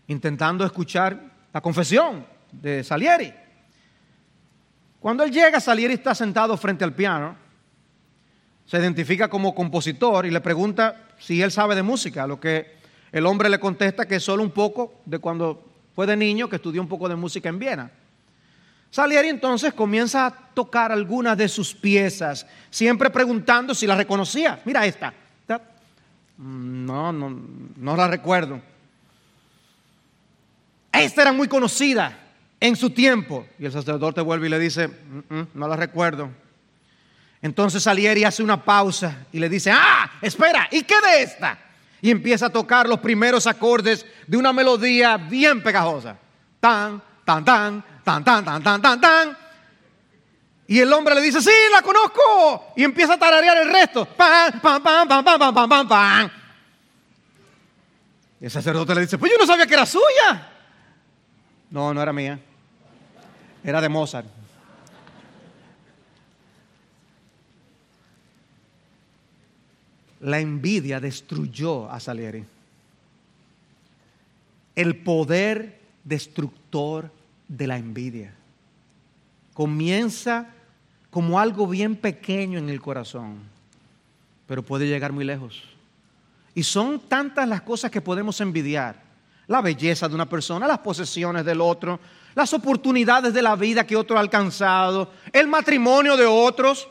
intentando 0.07 0.65
escuchar 0.65 1.21
la 1.53 1.61
confesión 1.61 2.25
de 2.51 2.83
Salieri. 2.83 3.33
Cuando 4.99 5.23
él 5.23 5.31
llega, 5.31 5.61
Salieri 5.61 5.95
está 5.95 6.15
sentado 6.15 6.57
frente 6.57 6.85
al 6.85 6.95
piano, 6.95 7.37
se 8.67 8.79
identifica 8.79 9.29
como 9.29 9.55
compositor 9.55 10.27
y 10.27 10.31
le 10.31 10.41
pregunta 10.41 11.09
si 11.19 11.43
él 11.43 11.53
sabe 11.53 11.75
de 11.75 11.83
música, 11.83 12.27
lo 12.27 12.41
que 12.41 12.79
el 13.13 13.27
hombre 13.27 13.49
le 13.49 13.61
contesta 13.61 14.07
que 14.07 14.17
es 14.17 14.23
solo 14.23 14.43
un 14.43 14.51
poco 14.51 15.01
de 15.05 15.19
cuando 15.19 15.65
fue 15.95 16.07
de 16.07 16.17
niño, 16.17 16.49
que 16.49 16.57
estudió 16.57 16.81
un 16.81 16.89
poco 16.89 17.09
de 17.09 17.17
música 17.17 17.49
en 17.49 17.59
Viena. 17.59 17.91
Salieri 18.91 19.29
entonces 19.29 19.73
comienza 19.73 20.27
a 20.27 20.31
tocar 20.31 20.91
algunas 20.91 21.37
de 21.39 21.49
sus 21.49 21.75
piezas, 21.75 22.47
siempre 22.71 23.09
preguntando 23.11 23.75
si 23.75 23.87
la 23.87 23.95
reconocía. 23.95 24.61
Mira 24.65 24.85
esta. 24.85 25.15
No, 26.37 27.13
no, 27.13 27.39
no 27.77 27.97
la 27.97 28.09
recuerdo. 28.09 28.61
Esta 30.91 31.23
era 31.23 31.33
muy 31.33 31.49
conocida 31.49 32.19
en 32.59 32.77
su 32.77 32.91
tiempo. 32.91 33.47
Y 33.59 33.67
el 33.67 33.73
sacerdote 33.73 34.21
vuelve 34.21 34.47
y 34.47 34.51
le 34.51 34.59
dice, 34.59 34.89
mm, 34.89 35.35
mm, 35.35 35.49
no 35.55 35.69
la 35.69 35.77
recuerdo. 35.77 36.31
Entonces 37.43 37.83
Salieri 37.83 38.25
hace 38.25 38.43
una 38.43 38.63
pausa 38.63 39.27
y 39.33 39.39
le 39.39 39.49
dice, 39.49 39.71
ah, 39.73 40.11
espera, 40.21 40.69
¿y 40.71 40.83
qué 40.83 40.95
de 41.01 41.23
esta? 41.23 41.59
Y 42.03 42.11
empieza 42.11 42.47
a 42.47 42.51
tocar 42.51 42.89
los 42.89 43.01
primeros 43.01 43.47
acordes 43.47 44.05
de 44.27 44.37
una 44.37 44.53
melodía 44.53 45.17
bien 45.17 45.63
pegajosa. 45.63 46.17
Tan, 46.59 47.03
tan, 47.31 47.45
tan, 47.45 47.85
tan, 48.03 48.25
tan, 48.25 48.45
tan, 48.45 48.63
tan, 48.63 48.83
tan, 48.83 49.01
tan. 49.01 49.37
Y 50.67 50.79
el 50.79 50.93
hombre 50.93 51.15
le 51.15 51.21
dice, 51.21 51.41
sí, 51.41 51.51
la 51.73 51.83
conozco. 51.83 52.73
Y 52.77 52.85
empieza 52.85 53.15
a 53.15 53.19
tararear 53.19 53.59
el 53.59 53.73
resto. 53.73 54.05
Pam, 54.05 54.61
pam, 54.61 54.83
pam, 54.83 55.09
pam, 55.09 55.25
pam, 55.25 55.55
pam, 55.55 55.69
pam, 55.69 55.89
pam, 55.89 56.31
Y 58.41 58.45
el 58.45 58.51
sacerdote 58.51 58.95
le 58.95 59.03
dice, 59.03 59.19
pues 59.19 59.33
yo 59.33 59.39
no 59.39 59.47
sabía 59.47 59.67
que 59.67 59.75
era 59.75 59.87
suya. 59.87 60.49
No, 61.71 61.93
no 61.93 62.03
era 62.03 62.13
mía. 62.13 62.39
Era 63.63 63.81
de 63.81 63.89
Mozart. 63.89 64.27
La 70.21 70.39
envidia 70.39 71.01
destruyó 71.01 71.91
a 71.91 71.99
Salieri. 71.99 72.45
El 74.75 75.03
poder 75.03 75.81
destructor 76.05 77.20
de 77.51 77.67
la 77.67 77.77
envidia. 77.77 78.33
Comienza 79.53 80.47
como 81.11 81.41
algo 81.41 81.67
bien 81.67 81.97
pequeño 81.97 82.59
en 82.61 82.69
el 82.69 82.81
corazón, 82.81 83.41
pero 84.47 84.63
puede 84.63 84.87
llegar 84.87 85.13
muy 85.13 85.25
lejos. 85.25 85.65
Y 86.55 86.63
son 86.63 87.01
tantas 87.01 87.49
las 87.49 87.63
cosas 87.63 87.91
que 87.91 88.01
podemos 88.01 88.41
envidiar. 88.41 89.03
La 89.49 89.61
belleza 89.61 90.09
de 90.09 90.15
una 90.15 90.29
persona, 90.29 90.69
las 90.69 90.79
posesiones 90.79 91.45
del 91.45 91.61
otro, 91.61 91.99
las 92.37 92.55
oportunidades 92.55 93.35
de 93.35 93.43
la 93.43 93.57
vida 93.57 93.85
que 93.85 93.97
otro 93.97 94.17
ha 94.17 94.21
alcanzado, 94.21 95.13
el 95.33 95.49
matrimonio 95.49 96.17
de 96.17 96.27
otros. 96.27 96.89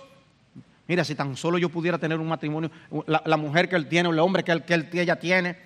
Mira, 0.90 1.06
si 1.06 1.16
tan 1.16 1.38
solo 1.38 1.58
yo 1.58 1.70
pudiera 1.70 1.98
tener 1.98 2.20
un 2.20 2.28
matrimonio, 2.28 2.70
la, 3.08 3.38
mujer 3.38 3.70
que 3.70 3.78
él 3.78 3.88
tiene, 3.88 4.10
o 4.10 4.12
el 4.12 4.20
hombre 4.20 4.44
que, 4.44 4.52
él, 4.52 4.90
ella 4.92 5.18
tiene, 5.18 5.58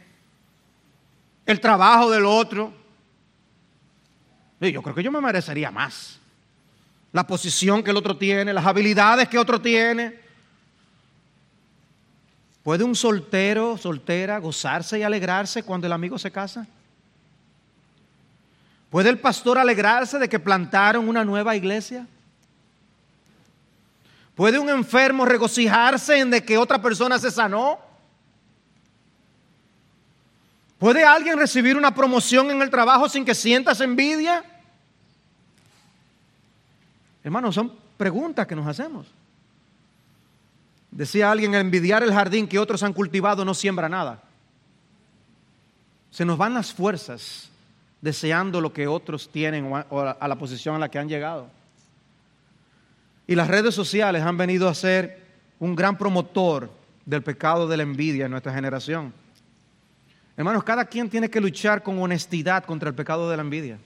el 1.48 1.60
trabajo 1.60 2.12
del 2.12 2.26
otro. 2.26 2.83
Yo 4.72 4.82
creo 4.82 4.96
que 4.96 5.04
yo 5.04 5.12
me 5.12 5.22
merecería 5.22 5.72
más. 5.72 6.20
La 7.12 7.28
posición 7.28 7.84
que 7.84 7.92
el 7.92 7.98
otro 7.98 8.18
tiene, 8.18 8.54
las 8.54 8.66
habilidades 8.66 9.28
que 9.30 9.38
otro 9.38 9.62
tiene. 9.62 10.20
¿Puede 12.64 12.84
un 12.84 12.96
soltero, 12.96 13.78
soltera, 13.78 14.40
gozarse 14.40 14.98
y 14.98 15.04
alegrarse 15.04 15.64
cuando 15.64 15.86
el 15.86 15.94
amigo 15.94 16.18
se 16.18 16.32
casa? 16.32 16.66
¿Puede 18.90 19.10
el 19.10 19.20
pastor 19.20 19.58
alegrarse 19.58 20.18
de 20.18 20.30
que 20.30 20.40
plantaron 20.40 21.10
una 21.10 21.26
nueva 21.26 21.56
iglesia? 21.56 22.08
¿Puede 24.36 24.60
un 24.60 24.70
enfermo 24.70 25.26
regocijarse 25.26 26.18
en 26.18 26.32
de 26.32 26.44
que 26.44 26.58
otra 26.58 26.82
persona 26.82 27.20
se 27.20 27.32
sanó? 27.32 27.80
¿Puede 30.80 31.04
alguien 31.04 31.38
recibir 31.38 31.78
una 31.78 31.94
promoción 31.94 32.50
en 32.50 32.62
el 32.62 32.70
trabajo 32.70 33.08
sin 33.10 33.26
que 33.26 33.36
sientas 33.36 33.82
envidia? 33.82 34.44
Hermanos, 37.24 37.56
son 37.56 37.72
preguntas 37.98 38.46
que 38.46 38.56
nos 38.56 38.68
hacemos. 38.68 39.08
Decía 40.92 41.32
alguien, 41.32 41.56
envidiar 41.56 42.04
el 42.04 42.14
jardín 42.14 42.48
que 42.48 42.60
otros 42.60 42.84
han 42.84 42.94
cultivado 42.94 43.44
no 43.44 43.54
siembra 43.54 43.90
nada. 43.90 44.22
Se 46.12 46.26
nos 46.26 46.38
van 46.38 46.54
las 46.54 46.72
fuerzas 46.72 47.50
deseando 48.02 48.62
lo 48.62 48.74
que 48.74 48.88
otros 48.88 49.30
tienen 49.30 49.72
o 49.90 50.02
a 50.02 50.28
la 50.28 50.36
posición 50.38 50.76
a 50.76 50.80
la 50.80 50.90
que 50.90 51.00
han 51.00 51.10
llegado. 51.10 51.50
Y 53.26 53.36
las 53.36 53.48
redes 53.48 53.74
sociales 53.74 54.22
han 54.22 54.38
venido 54.38 54.68
a 54.68 54.76
ser 54.76 55.24
un 55.60 55.76
gran 55.76 55.98
promotor 55.98 56.70
del 57.06 57.24
pecado 57.24 57.68
de 57.68 57.78
la 57.78 57.84
envidia 57.84 58.26
en 58.26 58.32
nuestra 58.32 58.54
generación. 58.54 59.14
Hermanos, 60.36 60.64
cada 60.64 60.86
quien 60.86 61.10
tiene 61.10 61.30
que 61.30 61.40
luchar 61.40 61.82
con 61.84 62.02
honestidad 62.02 62.66
contra 62.66 62.90
el 62.90 62.96
pecado 62.96 63.30
de 63.30 63.38
la 63.38 63.44
envidia. 63.44 63.80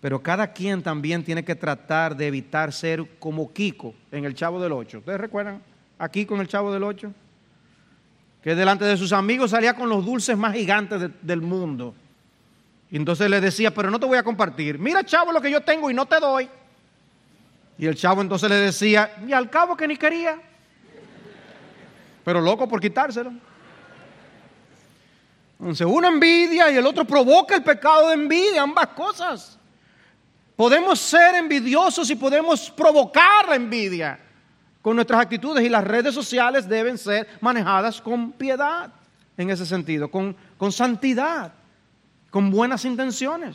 Pero 0.00 0.22
cada 0.22 0.52
quien 0.52 0.82
también 0.82 1.24
tiene 1.24 1.44
que 1.44 1.56
tratar 1.56 2.16
de 2.16 2.28
evitar 2.28 2.72
ser 2.72 3.18
como 3.18 3.52
Kiko 3.52 3.94
en 4.12 4.24
el 4.24 4.34
Chavo 4.34 4.60
del 4.60 4.72
Ocho. 4.72 4.98
¿Ustedes 4.98 5.20
recuerdan 5.20 5.60
a 5.98 6.08
Kiko 6.08 6.34
en 6.34 6.40
el 6.42 6.48
Chavo 6.48 6.72
del 6.72 6.84
Ocho? 6.84 7.12
Que 8.42 8.54
delante 8.54 8.84
de 8.84 8.96
sus 8.96 9.12
amigos 9.12 9.50
salía 9.50 9.74
con 9.74 9.88
los 9.88 10.04
dulces 10.04 10.38
más 10.38 10.54
gigantes 10.54 11.10
del 11.20 11.42
mundo. 11.42 11.94
Y 12.90 12.96
entonces 12.96 13.28
le 13.28 13.40
decía, 13.40 13.74
pero 13.74 13.90
no 13.90 13.98
te 13.98 14.06
voy 14.06 14.16
a 14.16 14.22
compartir. 14.22 14.78
Mira, 14.78 15.04
chavo, 15.04 15.32
lo 15.32 15.40
que 15.40 15.50
yo 15.50 15.60
tengo 15.60 15.90
y 15.90 15.94
no 15.94 16.06
te 16.06 16.20
doy. 16.20 16.48
Y 17.76 17.86
el 17.86 17.96
chavo 17.96 18.22
entonces 18.22 18.48
le 18.48 18.56
decía, 18.56 19.16
y 19.26 19.32
al 19.32 19.50
cabo 19.50 19.76
que 19.76 19.88
ni 19.88 19.96
quería. 19.96 20.40
Pero 22.24 22.40
loco 22.40 22.68
por 22.68 22.80
quitárselo. 22.80 23.32
Entonces 25.58 25.86
uno 25.90 26.06
envidia 26.06 26.70
y 26.70 26.76
el 26.76 26.86
otro 26.86 27.04
provoca 27.04 27.56
el 27.56 27.64
pecado 27.64 28.08
de 28.08 28.14
envidia, 28.14 28.62
ambas 28.62 28.88
cosas. 28.88 29.57
Podemos 30.58 30.98
ser 30.98 31.36
envidiosos 31.36 32.10
y 32.10 32.16
podemos 32.16 32.68
provocar 32.68 33.48
la 33.48 33.54
envidia 33.54 34.18
con 34.82 34.96
nuestras 34.96 35.20
actitudes 35.20 35.64
y 35.64 35.68
las 35.68 35.84
redes 35.84 36.12
sociales 36.12 36.68
deben 36.68 36.98
ser 36.98 37.28
manejadas 37.40 38.00
con 38.00 38.32
piedad 38.32 38.92
en 39.36 39.50
ese 39.50 39.64
sentido, 39.64 40.10
con, 40.10 40.34
con 40.56 40.72
santidad, 40.72 41.52
con 42.30 42.50
buenas 42.50 42.84
intenciones. 42.84 43.54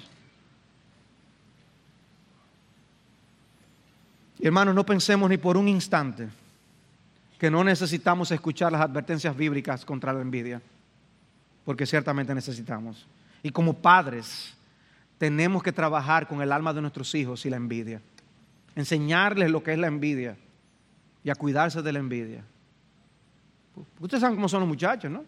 hermanos, 4.39 4.73
no 4.73 4.85
pensemos 4.85 5.29
ni 5.29 5.35
por 5.35 5.57
un 5.57 5.67
instante 5.67 6.29
que 7.37 7.51
no 7.51 7.65
necesitamos 7.65 8.31
escuchar 8.31 8.71
las 8.71 8.79
advertencias 8.79 9.35
bíblicas 9.35 9.83
contra 9.83 10.13
la 10.13 10.21
envidia, 10.21 10.61
porque 11.65 11.85
ciertamente 11.85 12.33
necesitamos. 12.33 13.05
Y 13.41 13.49
como 13.49 13.73
padres, 13.73 14.53
tenemos 15.23 15.63
que 15.63 15.71
trabajar 15.71 16.27
con 16.27 16.41
el 16.41 16.51
alma 16.51 16.73
de 16.73 16.81
nuestros 16.81 17.15
hijos 17.15 17.45
y 17.45 17.49
la 17.49 17.55
envidia. 17.55 18.01
Enseñarles 18.75 19.49
lo 19.49 19.63
que 19.63 19.71
es 19.71 19.79
la 19.79 19.87
envidia 19.87 20.35
y 21.23 21.29
a 21.29 21.35
cuidarse 21.35 21.81
de 21.81 21.93
la 21.93 21.99
envidia. 21.99 22.43
Ustedes 24.01 24.19
saben 24.19 24.35
cómo 24.35 24.49
son 24.49 24.59
los 24.59 24.67
muchachos, 24.67 25.09
¿no? 25.09 25.23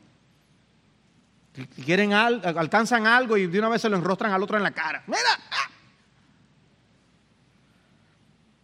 Quieren 1.85 2.11
alcanzan 2.11 3.07
algo 3.07 3.37
y 3.37 3.47
de 3.47 3.57
una 3.57 3.69
vez 3.69 3.83
se 3.83 3.87
lo 3.89 3.95
enrostran 3.95 4.33
al 4.33 4.43
otro 4.43 4.57
en 4.57 4.63
la 4.63 4.71
cara. 4.71 5.01
¡Mira! 5.07 5.21
¡Ah! 5.49 5.71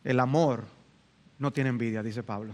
El 0.03 0.19
amor 0.19 0.65
no 1.39 1.53
tiene 1.53 1.69
envidia, 1.69 2.03
dice 2.03 2.23
Pablo. 2.23 2.53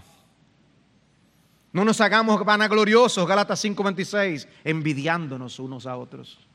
No 1.72 1.84
nos 1.84 2.00
hagamos 2.00 2.46
vanagloriosos, 2.46 3.28
Galatas 3.28 3.60
5:26, 3.66 4.48
envidiándonos 4.64 5.58
unos 5.58 5.88
a 5.88 5.98
otros. 5.98 6.47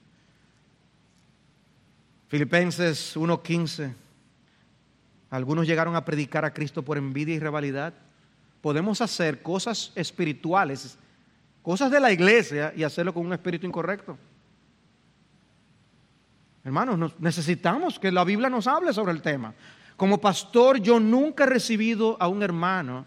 Filipenses 2.33 3.14
1:15. 3.14 3.93
Algunos 5.28 5.66
llegaron 5.66 5.95
a 5.97 6.03
predicar 6.03 6.47
a 6.47 6.55
Cristo 6.55 6.83
por 6.83 6.97
envidia 6.97 7.35
y 7.35 7.39
rivalidad. 7.39 7.93
Podemos 8.62 9.03
hacer 9.03 9.43
cosas 9.43 9.93
espirituales, 9.95 10.97
cosas 11.61 11.91
de 11.91 12.01
la 12.01 12.11
iglesia 12.11 12.72
y 12.74 12.85
hacerlo 12.85 13.12
con 13.12 13.26
un 13.26 13.35
espíritu 13.35 13.66
incorrecto. 13.66 14.16
Hermanos, 16.64 17.12
necesitamos 17.18 17.99
que 17.99 18.11
la 18.11 18.24
Biblia 18.24 18.49
nos 18.49 18.66
hable 18.66 18.95
sobre 18.95 19.12
el 19.12 19.20
tema. 19.20 19.53
Como 19.99 20.18
pastor, 20.18 20.80
yo 20.80 20.99
nunca 20.99 21.45
he 21.45 21.49
recibido 21.49 22.16
a 22.18 22.28
un 22.28 22.43
hermano 22.43 23.05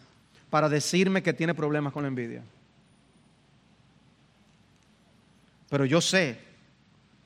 para 0.52 0.70
decirme 0.70 1.24
que 1.24 1.34
tiene 1.34 1.56
problemas 1.56 1.92
con 1.92 2.04
la 2.04 2.10
envidia. 2.10 2.44
Pero 5.68 5.84
yo 5.84 6.00
sé 6.00 6.45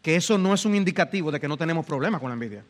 que 0.01 0.15
eso 0.15 0.37
no 0.37 0.53
es 0.53 0.65
un 0.65 0.75
indicativo 0.75 1.31
de 1.31 1.39
que 1.39 1.47
no 1.47 1.57
tenemos 1.57 1.85
problemas 1.85 2.21
con 2.21 2.29
la 2.29 2.33
envidia. 2.33 2.63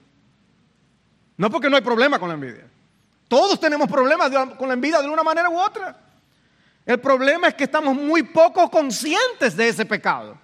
No 1.38 1.50
porque 1.50 1.70
no 1.70 1.76
hay 1.76 1.82
problema 1.82 2.20
con 2.20 2.30
la 2.30 2.36
envidia. 2.36 2.68
Todos 3.28 3.60
tenemos 3.60 3.88
problemas 3.88 4.32
con 4.58 4.68
la 4.68 4.74
envidia 4.74 5.02
de 5.02 5.10
una 5.10 5.24
manera 5.24 5.50
u 5.50 5.58
otra. 5.58 5.98
El 6.86 7.00
problema 7.00 7.48
es 7.48 7.54
que 7.54 7.66
estamos 7.66 7.96
muy 7.96 8.24
poco 8.24 8.70
conscientes 8.70 9.56
de 9.56 9.70
ese 9.70 9.86
pecado. 9.86 10.38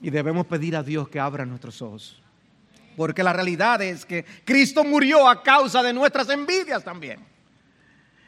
Y 0.00 0.10
debemos 0.10 0.46
pedir 0.46 0.76
a 0.76 0.82
Dios 0.82 1.08
que 1.08 1.18
abra 1.18 1.46
nuestros 1.46 1.80
ojos. 1.80 2.22
Porque 2.96 3.22
la 3.22 3.32
realidad 3.32 3.80
es 3.80 4.04
que 4.04 4.24
Cristo 4.44 4.84
murió 4.84 5.26
a 5.26 5.42
causa 5.42 5.82
de 5.82 5.92
nuestras 5.92 6.28
envidias 6.28 6.84
también. 6.84 7.24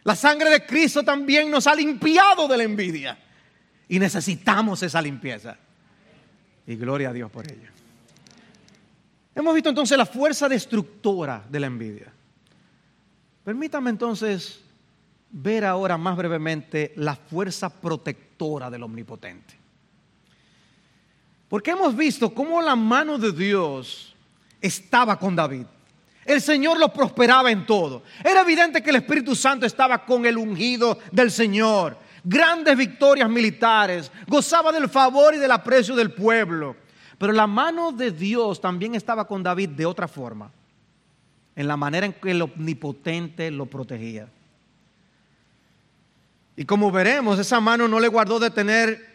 La 0.02 0.16
sangre 0.16 0.50
de 0.50 0.64
Cristo 0.64 1.02
también 1.02 1.50
nos 1.50 1.66
ha 1.66 1.74
limpiado 1.74 2.48
de 2.48 2.56
la 2.56 2.62
envidia. 2.62 3.18
Y 3.88 3.98
necesitamos 3.98 4.82
esa 4.82 5.02
limpieza. 5.02 5.58
Y 6.66 6.76
gloria 6.76 7.10
a 7.10 7.12
Dios 7.12 7.30
por 7.30 7.50
ello. 7.50 7.70
Hemos 9.34 9.54
visto 9.54 9.68
entonces 9.68 9.96
la 9.96 10.06
fuerza 10.06 10.48
destructora 10.48 11.44
de 11.48 11.60
la 11.60 11.66
envidia. 11.66 12.12
Permítame 13.44 13.90
entonces 13.90 14.60
ver 15.30 15.64
ahora 15.64 15.98
más 15.98 16.16
brevemente 16.16 16.92
la 16.96 17.14
fuerza 17.14 17.68
protectora 17.68 18.70
del 18.70 18.82
omnipotente. 18.82 19.54
Porque 21.48 21.70
hemos 21.70 21.94
visto 21.94 22.32
cómo 22.34 22.60
la 22.60 22.74
mano 22.74 23.18
de 23.18 23.30
Dios 23.30 24.14
estaba 24.60 25.18
con 25.18 25.36
David. 25.36 25.66
El 26.24 26.40
Señor 26.40 26.80
lo 26.80 26.92
prosperaba 26.92 27.52
en 27.52 27.66
todo. 27.66 28.02
Era 28.24 28.40
evidente 28.40 28.82
que 28.82 28.90
el 28.90 28.96
Espíritu 28.96 29.36
Santo 29.36 29.64
estaba 29.64 30.04
con 30.04 30.26
el 30.26 30.36
ungido 30.36 30.98
del 31.12 31.30
Señor 31.30 32.05
grandes 32.26 32.76
victorias 32.76 33.30
militares, 33.30 34.10
gozaba 34.26 34.72
del 34.72 34.88
favor 34.88 35.34
y 35.34 35.38
del 35.38 35.52
aprecio 35.52 35.94
del 35.94 36.10
pueblo. 36.10 36.76
Pero 37.18 37.32
la 37.32 37.46
mano 37.46 37.92
de 37.92 38.10
Dios 38.10 38.60
también 38.60 38.94
estaba 38.94 39.26
con 39.26 39.42
David 39.42 39.70
de 39.70 39.86
otra 39.86 40.08
forma, 40.08 40.50
en 41.54 41.68
la 41.68 41.76
manera 41.76 42.04
en 42.04 42.12
que 42.12 42.32
el 42.32 42.42
omnipotente 42.42 43.50
lo 43.50 43.66
protegía. 43.66 44.28
Y 46.56 46.64
como 46.64 46.90
veremos, 46.90 47.38
esa 47.38 47.60
mano 47.60 47.86
no 47.86 48.00
le 48.00 48.08
guardó 48.08 48.38
de 48.38 48.50
tener 48.50 49.14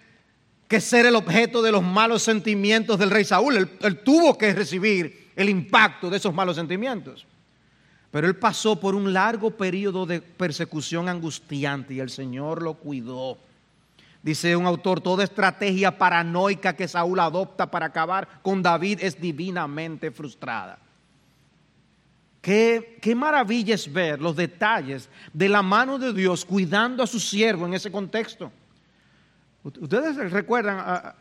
que 0.67 0.79
ser 0.79 1.05
el 1.05 1.15
objeto 1.15 1.61
de 1.61 1.71
los 1.71 1.83
malos 1.83 2.23
sentimientos 2.23 2.97
del 2.97 3.11
rey 3.11 3.25
Saúl. 3.25 3.57
Él, 3.57 3.99
tuvo 3.99 4.37
que 4.37 4.53
recibir 4.53 5.31
el 5.35 5.49
impacto 5.49 6.09
de 6.09 6.17
esos 6.17 6.33
malos 6.33 6.55
sentimientos. 6.55 7.25
Pero 8.11 8.27
él 8.27 8.35
pasó 8.35 8.77
por 8.77 8.93
un 8.93 9.13
largo 9.13 9.51
periodo 9.51 10.05
de 10.05 10.21
persecución 10.21 11.07
angustiante 11.07 11.93
y 11.93 11.99
el 12.01 12.09
Señor 12.09 12.61
lo 12.61 12.73
cuidó. 12.73 13.37
Dice 14.21 14.55
un 14.55 14.65
autor, 14.65 14.99
toda 14.99 15.23
estrategia 15.23 15.97
paranoica 15.97 16.75
que 16.75 16.87
Saúl 16.87 17.19
adopta 17.19 17.71
para 17.71 17.87
acabar 17.87 18.27
con 18.43 18.61
David 18.61 18.99
es 19.01 19.19
divinamente 19.19 20.11
frustrada. 20.11 20.77
Qué, 22.41 22.99
qué, 23.01 23.15
maravilla 23.15 23.75
es 23.75 23.91
ver 23.91 24.19
los 24.19 24.35
detalles 24.35 25.09
de 25.31 25.47
la 25.47 25.61
mano 25.61 25.97
de 25.97 26.11
Dios 26.11 26.43
cuidando 26.43 27.03
a 27.03 27.07
su 27.07 27.19
siervo 27.19 27.65
en 27.65 27.75
ese 27.75 27.91
contexto. 27.91 28.51
Ustedes 29.63 30.31
recuerdan 30.31 31.13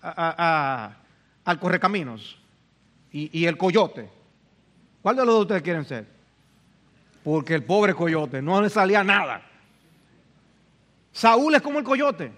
al 0.00 1.60
correcaminos 1.60 2.38
y, 3.12 3.38
y 3.38 3.46
el 3.46 3.56
coyote. 3.56 4.10
¿Cuál 5.02 5.16
de 5.16 5.26
los 5.26 5.34
dos 5.34 5.42
ustedes 5.42 5.62
quieren 5.62 5.84
ser? 5.84 6.13
Porque 7.24 7.54
el 7.54 7.64
pobre 7.64 7.94
coyote 7.94 8.42
no 8.42 8.60
le 8.60 8.68
salía 8.68 9.02
nada. 9.02 9.42
Saúl 11.10 11.54
es 11.54 11.62
como 11.62 11.78
el 11.78 11.84
coyote, 11.84 12.30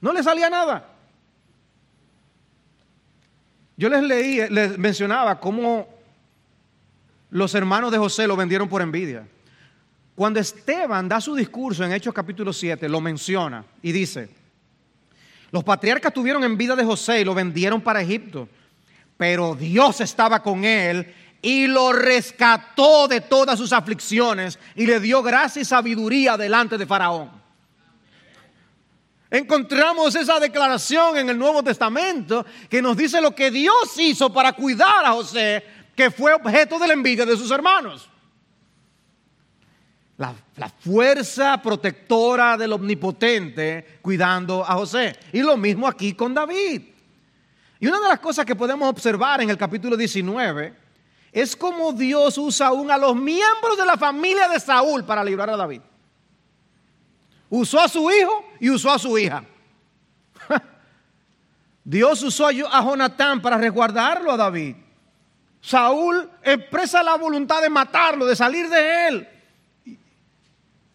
no 0.00 0.12
le 0.12 0.22
salía 0.22 0.48
nada. 0.48 0.88
Yo 3.76 3.88
les 3.88 4.02
leí, 4.02 4.48
les 4.48 4.78
mencionaba 4.78 5.38
cómo 5.38 5.88
los 7.30 7.54
hermanos 7.54 7.92
de 7.92 7.98
José 7.98 8.26
lo 8.26 8.36
vendieron 8.36 8.68
por 8.68 8.80
envidia. 8.80 9.26
Cuando 10.14 10.40
Esteban 10.40 11.08
da 11.08 11.20
su 11.20 11.34
discurso 11.34 11.84
en 11.84 11.92
Hechos 11.92 12.14
capítulo 12.14 12.52
7, 12.52 12.88
lo 12.88 13.00
menciona 13.00 13.64
y 13.82 13.92
dice, 13.92 14.28
los 15.50 15.64
patriarcas 15.64 16.14
tuvieron 16.14 16.44
envidia 16.44 16.76
de 16.76 16.84
José 16.84 17.20
y 17.20 17.24
lo 17.24 17.34
vendieron 17.34 17.80
para 17.80 18.00
Egipto, 18.00 18.48
pero 19.18 19.54
Dios 19.54 20.00
estaba 20.00 20.42
con 20.42 20.64
él 20.64 21.14
y 21.42 21.66
lo 21.66 21.92
rescató 21.92 23.08
de 23.08 23.20
todas 23.20 23.58
sus 23.58 23.72
aflicciones 23.72 24.60
y 24.76 24.86
le 24.86 25.00
dio 25.00 25.22
gracia 25.22 25.60
y 25.60 25.64
sabiduría 25.64 26.36
delante 26.36 26.78
de 26.78 26.86
Faraón. 26.86 27.42
Encontramos 29.28 30.14
esa 30.14 30.38
declaración 30.38 31.16
en 31.16 31.30
el 31.30 31.38
Nuevo 31.38 31.62
Testamento 31.62 32.46
que 32.68 32.80
nos 32.80 32.96
dice 32.96 33.20
lo 33.20 33.34
que 33.34 33.50
Dios 33.50 33.98
hizo 33.98 34.32
para 34.32 34.52
cuidar 34.52 35.04
a 35.04 35.12
José, 35.12 35.64
que 35.96 36.10
fue 36.10 36.32
objeto 36.32 36.78
de 36.78 36.86
la 36.86 36.92
envidia 36.92 37.26
de 37.26 37.36
sus 37.36 37.50
hermanos. 37.50 38.08
La, 40.18 40.34
fuerza 40.78 41.60
protectora 41.60 42.56
del 42.56 42.74
omnipotente 42.74 43.98
cuidando 44.02 44.62
a 44.62 44.74
José. 44.74 45.18
Y 45.32 45.40
lo 45.40 45.56
mismo 45.56 45.88
aquí 45.88 46.12
con 46.12 46.34
David. 46.34 46.82
Y 47.80 47.86
una 47.88 47.98
de 47.98 48.08
las 48.08 48.20
cosas 48.20 48.44
que 48.44 48.54
podemos 48.54 48.88
observar 48.88 49.40
en 49.40 49.50
el 49.50 49.56
capítulo 49.56 49.96
19 49.96 50.81
es 51.32 51.56
como 51.56 51.94
Dios 51.94 52.36
usa 52.36 52.66
aún 52.66 52.90
a 52.90 52.98
los 52.98 53.16
miembros 53.16 53.78
de 53.78 53.86
la 53.86 53.96
familia 53.96 54.48
de 54.48 54.60
Saúl 54.60 55.02
para 55.02 55.24
librar 55.24 55.48
a 55.48 55.56
David. 55.56 55.80
Usó 57.48 57.80
a 57.80 57.88
su 57.88 58.10
hijo 58.10 58.44
y 58.60 58.68
usó 58.68 58.92
a 58.92 58.98
su 58.98 59.16
hija. 59.16 59.42
Dios 61.84 62.22
usó 62.22 62.46
a 62.46 62.52
Jonatán 62.52 63.40
para 63.40 63.56
resguardarlo 63.56 64.30
a 64.30 64.36
David. 64.36 64.76
Saúl 65.62 66.28
expresa 66.42 67.02
la 67.02 67.16
voluntad 67.16 67.62
de 67.62 67.70
matarlo, 67.70 68.26
de 68.26 68.36
salir 68.36 68.68
de 68.68 69.08
él. 69.08 69.28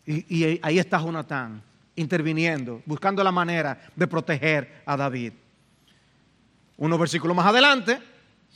Y, 0.06 0.60
ahí 0.62 0.80
está 0.80 1.00
Jonatán 1.00 1.64
interviniendo, 1.96 2.82
buscando 2.86 3.24
la 3.24 3.32
manera 3.32 3.90
de 3.96 4.08
proteger 4.08 4.84
a 4.86 4.96
David. 4.96 5.34
Unos 6.78 7.00
versículos 7.00 7.36
más 7.36 7.48
adelante, 7.48 8.00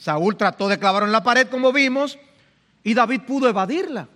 Saúl 0.02 0.36
trató 0.36 0.68
de 0.68 0.80
clavarlo 0.80 1.06
en 1.06 1.12
la 1.12 1.22
pared, 1.22 1.48
como 1.48 1.72
vimos, 1.72 2.18
y 2.84 2.96
David 2.96 3.22
pudo 3.22 3.48
evadirla, 3.48 4.08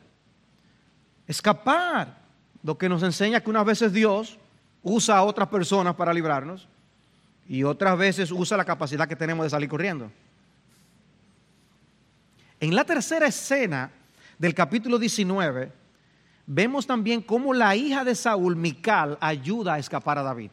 escapar. 1.27 2.25
Lo 2.63 2.75
que 2.75 2.89
nos 2.89 3.03
enseña 3.03 3.39
que 3.41 3.51
unas 3.51 3.65
veces 3.65 3.93
Dios 3.93 4.39
usa 4.81 5.17
a 5.17 5.23
otras 5.23 5.47
personas 5.47 5.93
para 5.93 6.11
librarnos 6.11 6.67
y 7.47 7.63
otras 7.63 7.95
veces 7.99 8.31
usa 8.31 8.57
la 8.57 8.65
capacidad 8.65 9.07
que 9.07 9.15
tenemos 9.15 9.45
de 9.45 9.51
salir 9.51 9.69
corriendo. 9.69 10.11
En 12.59 12.73
la 12.73 12.83
tercera 12.83 13.27
escena 13.27 13.91
del 14.39 14.55
capítulo 14.55 14.97
19, 14.97 15.71
vemos 16.47 16.87
también 16.87 17.21
cómo 17.21 17.53
la 17.53 17.75
hija 17.75 18.03
de 18.03 18.15
Saúl, 18.15 18.55
Mical, 18.55 19.19
ayuda 19.21 19.75
a 19.75 19.79
escapar 19.79 20.17
a 20.17 20.23
David. 20.23 20.49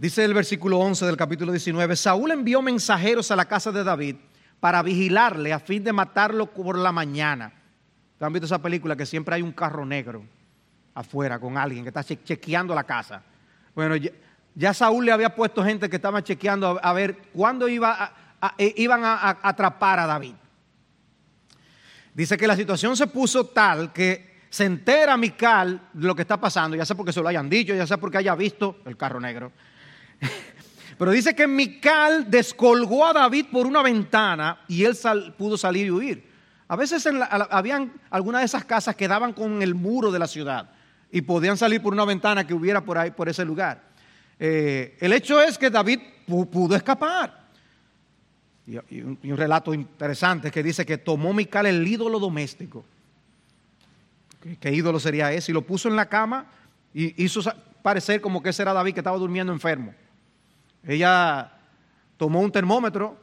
Dice 0.00 0.24
el 0.24 0.32
versículo 0.32 0.78
11 0.78 1.04
del 1.04 1.18
capítulo 1.18 1.52
19, 1.52 1.94
Saúl 1.94 2.30
envió 2.30 2.62
mensajeros 2.62 3.30
a 3.30 3.36
la 3.36 3.44
casa 3.44 3.70
de 3.70 3.84
David 3.84 4.16
para 4.58 4.82
vigilarle 4.82 5.52
a 5.52 5.60
fin 5.60 5.84
de 5.84 5.92
matarlo 5.92 6.46
por 6.46 6.78
la 6.78 6.90
mañana. 6.90 7.52
¿Han 8.18 8.32
visto 8.32 8.46
esa 8.46 8.62
película 8.62 8.96
que 8.96 9.04
siempre 9.04 9.34
hay 9.34 9.42
un 9.42 9.52
carro 9.52 9.84
negro 9.84 10.24
afuera 10.94 11.38
con 11.38 11.58
alguien 11.58 11.84
que 11.84 11.90
está 11.90 12.02
chequeando 12.02 12.74
la 12.74 12.84
casa? 12.84 13.22
Bueno, 13.74 13.94
ya, 14.54 14.72
Saúl 14.72 15.04
le 15.04 15.12
había 15.12 15.34
puesto 15.34 15.62
gente 15.62 15.90
que 15.90 15.96
estaba 15.96 16.24
chequeando 16.24 16.80
a, 16.82 16.92
ver 16.94 17.18
cuándo 17.34 17.68
iba 17.68 18.14
e, 18.56 18.72
iban 18.78 19.04
a, 19.04 19.36
atrapar 19.42 19.98
a 19.98 20.06
David. 20.06 20.34
Dice 22.14 22.38
que 22.38 22.46
la 22.46 22.56
situación 22.56 22.96
se 22.96 23.06
puso 23.06 23.48
tal 23.48 23.92
que 23.92 24.46
se 24.48 24.64
entera 24.64 25.18
Mical 25.18 25.90
de 25.92 26.06
lo 26.06 26.14
que 26.14 26.22
está 26.22 26.40
pasando, 26.40 26.74
ya 26.74 26.86
sea 26.86 26.96
porque 26.96 27.12
se 27.12 27.20
lo 27.20 27.28
hayan 27.28 27.50
dicho, 27.50 27.74
ya 27.74 27.86
sea 27.86 27.98
porque 27.98 28.16
haya 28.16 28.34
visto 28.34 28.78
el 28.86 28.96
carro 28.96 29.20
negro. 29.20 29.52
Pero 30.98 31.10
dice 31.10 31.34
que 31.34 31.46
Mical 31.46 32.30
descolgó 32.30 33.06
a 33.06 33.12
David 33.12 33.46
por 33.50 33.66
una 33.66 33.82
ventana 33.82 34.60
y 34.68 34.84
él 34.84 34.96
pudo 35.38 35.56
salir 35.56 35.86
y 35.86 35.90
huir. 35.90 36.30
A 36.68 36.76
veces 36.76 37.08
habían 37.50 37.92
algunas 38.10 38.42
de 38.42 38.44
esas 38.44 38.64
casas 38.64 38.94
que 38.94 39.08
daban 39.08 39.32
con 39.32 39.62
el 39.62 39.74
muro 39.74 40.12
de 40.12 40.18
la 40.18 40.28
ciudad 40.28 40.70
y 41.10 41.22
podían 41.22 41.56
salir 41.56 41.82
por 41.82 41.92
una 41.92 42.04
ventana 42.04 42.46
que 42.46 42.54
hubiera 42.54 42.84
por 42.84 42.96
ahí, 42.96 43.10
por 43.10 43.28
ese 43.28 43.44
lugar. 43.44 43.82
Eh, 44.38 44.96
el 45.00 45.12
hecho 45.12 45.40
es 45.40 45.58
que 45.58 45.68
David 45.68 46.00
pudo 46.26 46.76
escapar. 46.76 47.40
Y, 48.66 49.00
un, 49.00 49.18
relato 49.36 49.74
interesante 49.74 50.50
que 50.50 50.62
dice 50.62 50.86
que 50.86 50.98
tomó 50.98 51.32
Mical 51.32 51.66
el 51.66 51.86
ídolo 51.86 52.20
doméstico. 52.20 52.84
¿Qué, 54.60 54.72
ídolo 54.72 55.00
sería 55.00 55.32
ese? 55.32 55.50
Y 55.50 55.54
lo 55.54 55.62
puso 55.62 55.88
en 55.88 55.96
la 55.96 56.08
cama 56.08 56.46
y 56.94 57.22
hizo 57.22 57.40
parecer 57.82 58.20
como 58.20 58.42
que 58.42 58.50
ese 58.50 58.62
era 58.62 58.72
David 58.72 58.94
que 58.94 59.00
estaba 59.00 59.18
durmiendo 59.18 59.52
enfermo. 59.52 59.92
Ella 60.86 61.52
tomó 62.16 62.40
un 62.40 62.52
termómetro 62.52 63.16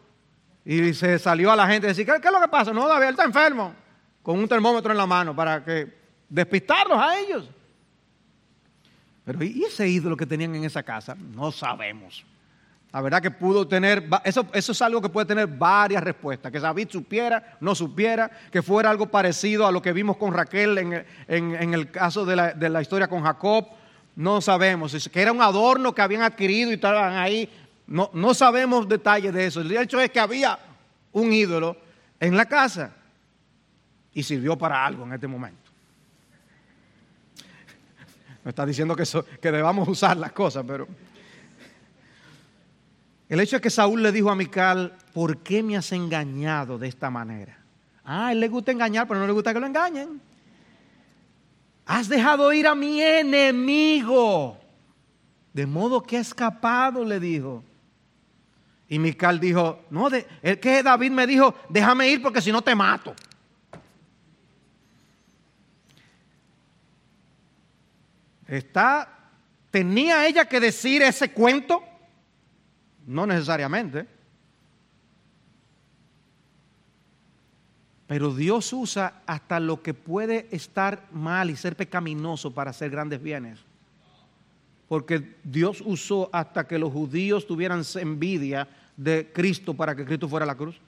y 0.65 0.93
se 0.93 1.17
salió 1.19 1.51
a 1.51 1.55
la 1.55 1.67
gente 1.67 1.87
y 1.87 1.89
decía, 1.89 2.05
¿qué, 2.05 2.27
es 2.27 2.33
lo 2.33 2.41
que 2.41 2.47
pasa? 2.47 2.73
No, 2.73 2.87
David, 2.87 3.05
él 3.05 3.11
está 3.11 3.23
enfermo. 3.23 3.73
Con 4.21 4.37
un 4.39 4.47
termómetro 4.47 4.91
en 4.91 4.97
la 4.97 5.05
mano 5.05 5.35
para 5.35 5.63
que 5.63 5.93
despistarlos 6.27 6.99
a 6.99 7.17
ellos. 7.17 7.49
Pero 9.23 9.43
¿y 9.43 9.63
ese 9.63 9.87
ídolo 9.87 10.17
que 10.17 10.25
tenían 10.25 10.55
en 10.55 10.63
esa 10.63 10.83
casa? 10.83 11.15
No 11.15 11.51
sabemos. 11.51 12.25
La 12.93 13.01
verdad 13.01 13.21
que 13.21 13.31
pudo 13.31 13.67
tener, 13.67 14.07
eso, 14.23 14.47
eso 14.53 14.71
es 14.71 14.81
algo 14.81 15.01
que 15.01 15.09
puede 15.09 15.27
tener 15.27 15.47
varias 15.47 16.03
respuestas. 16.03 16.51
Que 16.51 16.59
David 16.59 16.87
supiera, 16.89 17.57
no 17.59 17.75
supiera, 17.75 18.31
que 18.51 18.61
fuera 18.61 18.89
algo 18.89 19.07
parecido 19.07 19.67
a 19.67 19.71
lo 19.71 19.81
que 19.81 19.91
vimos 19.91 20.17
con 20.17 20.33
Raquel 20.33 20.77
en, 21.27 21.73
el 21.73 21.91
caso 21.91 22.25
de 22.25 22.35
la, 22.35 22.53
de 22.53 22.69
la, 22.69 22.81
historia 22.81 23.07
con 23.07 23.23
Jacob. 23.23 23.67
No 24.17 24.41
sabemos. 24.41 25.07
Que 25.09 25.21
era 25.21 25.31
un 25.31 25.43
adorno 25.43 25.93
que 25.93 26.01
habían 26.01 26.23
adquirido 26.23 26.71
y 26.71 26.73
estaban 26.73 27.15
ahí. 27.15 27.47
No, 27.85 28.09
no 28.13 28.33
sabemos 28.33 28.89
detalles 28.89 29.31
de 29.31 29.45
eso. 29.45 29.61
El 29.61 29.71
hecho 29.77 29.99
es 29.99 30.09
que 30.09 30.19
había 30.19 30.57
un 31.11 31.31
ídolo 31.31 31.77
en 32.19 32.35
la 32.35 32.47
casa 32.47 32.95
y 34.11 34.23
sirvió 34.23 34.57
para 34.57 34.83
algo 34.83 35.03
en 35.05 35.13
este 35.13 35.27
momento. 35.27 35.69
Me 38.43 38.49
está 38.49 38.65
diciendo 38.65 38.95
que, 38.95 39.03
que 39.39 39.51
debamos 39.51 39.87
usar 39.87 40.17
las 40.17 40.31
cosas, 40.31 40.65
pero... 40.67 40.87
El 43.29 43.39
hecho 43.39 43.57
es 43.57 43.61
que 43.61 43.69
Saúl 43.69 44.01
le 44.01 44.11
dijo 44.11 44.31
a 44.31 44.35
Mical, 44.35 44.97
¿por 45.13 45.43
qué 45.43 45.61
me 45.61 45.77
has 45.77 45.91
engañado 45.91 46.79
de 46.79 46.87
esta 46.87 47.09
manera? 47.11 47.59
Ah, 48.03 48.31
él 48.31 48.39
le 48.39 48.47
gusta 48.47 48.71
engañar, 48.71 49.05
pero 49.05 49.19
no 49.19 49.27
le 49.27 49.33
gusta 49.33 49.53
que 49.53 49.59
lo 49.59 49.67
engañen. 49.67 50.21
Has 51.87 52.07
dejado 52.07 52.51
ir 52.53 52.67
a 52.67 52.75
mi 52.75 53.01
enemigo. 53.01 54.59
De 55.53 55.65
modo 55.65 56.03
que 56.03 56.17
ha 56.17 56.19
escapado, 56.19 57.03
le 57.03 57.19
dijo. 57.19 57.63
Y 58.89 58.99
Mical 58.99 59.39
dijo, 59.39 59.79
no, 59.89 60.09
de, 60.09 60.27
el 60.41 60.59
que 60.59 60.83
David 60.83 61.11
me 61.11 61.25
dijo, 61.25 61.55
déjame 61.69 62.09
ir 62.09 62.21
porque 62.21 62.41
si 62.41 62.51
no 62.51 62.61
te 62.61 62.75
mato. 62.75 63.15
Está, 68.45 69.09
tenía 69.71 70.27
ella 70.27 70.45
que 70.45 70.59
decir 70.59 71.01
ese 71.01 71.31
cuento 71.31 71.83
no 73.07 73.25
necesariamente. 73.25 74.05
Pero 78.07 78.33
Dios 78.33 78.71
usa 78.71 79.21
hasta 79.25 79.59
lo 79.59 79.81
que 79.83 79.93
puede 79.93 80.47
estar 80.51 81.05
mal 81.11 81.49
y 81.49 81.57
ser 81.57 81.75
pecaminoso 81.75 82.53
para 82.53 82.71
hacer 82.71 82.89
grandes 82.89 83.21
bienes. 83.21 83.59
Porque 84.87 85.35
Dios 85.43 85.83
usó 85.85 86.29
hasta 86.31 86.65
que 86.65 86.79
los 86.79 86.93
judíos 86.93 87.45
tuvieran 87.45 87.83
envidia 87.95 88.69
de 88.95 89.29
Cristo 89.33 89.73
para 89.73 89.93
que 89.93 90.05
Cristo 90.05 90.29
fuera 90.29 90.45
a 90.45 90.47
la 90.47 90.55
cruz. 90.55 90.79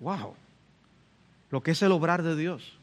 Wow. 0.00 0.34
Lo 1.50 1.62
que 1.62 1.70
es 1.70 1.80
el 1.82 1.92
obrar 1.92 2.22
de 2.22 2.36
Dios. 2.36 2.78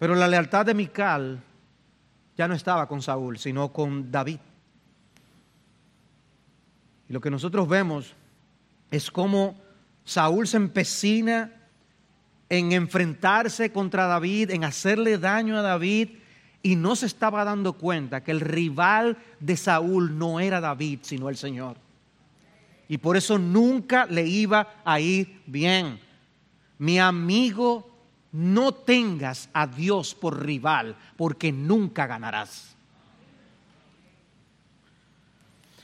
Pero 0.00 0.16
la 0.16 0.26
lealtad 0.26 0.66
de 0.66 0.74
Mical 0.74 1.40
ya 2.36 2.48
no 2.48 2.54
estaba 2.54 2.88
con 2.88 3.00
Saúl, 3.00 3.38
sino 3.38 3.72
con 3.72 4.10
David. 4.10 4.40
Y 7.08 7.12
lo 7.12 7.20
que 7.20 7.30
nosotros 7.30 7.68
vemos 7.68 8.14
es 8.90 9.10
cómo 9.10 9.56
Saúl 10.10 10.48
se 10.48 10.56
empecina 10.56 11.52
en 12.48 12.72
enfrentarse 12.72 13.70
contra 13.70 14.06
David, 14.06 14.50
en 14.50 14.64
hacerle 14.64 15.18
daño 15.18 15.56
a 15.56 15.62
David, 15.62 16.08
y 16.64 16.74
no 16.74 16.96
se 16.96 17.06
estaba 17.06 17.44
dando 17.44 17.74
cuenta 17.74 18.24
que 18.24 18.32
el 18.32 18.40
rival 18.40 19.18
de 19.38 19.56
Saúl 19.56 20.18
no 20.18 20.40
era 20.40 20.60
David, 20.60 20.98
sino 21.02 21.28
el 21.28 21.36
Señor. 21.36 21.76
Y 22.88 22.98
por 22.98 23.16
eso 23.16 23.38
nunca 23.38 24.06
le 24.06 24.26
iba 24.26 24.82
a 24.84 24.98
ir 24.98 25.42
bien. 25.46 26.00
Mi 26.78 26.98
amigo, 26.98 27.88
no 28.32 28.72
tengas 28.72 29.48
a 29.52 29.68
Dios 29.68 30.16
por 30.16 30.44
rival, 30.44 30.96
porque 31.16 31.52
nunca 31.52 32.08
ganarás. 32.08 32.74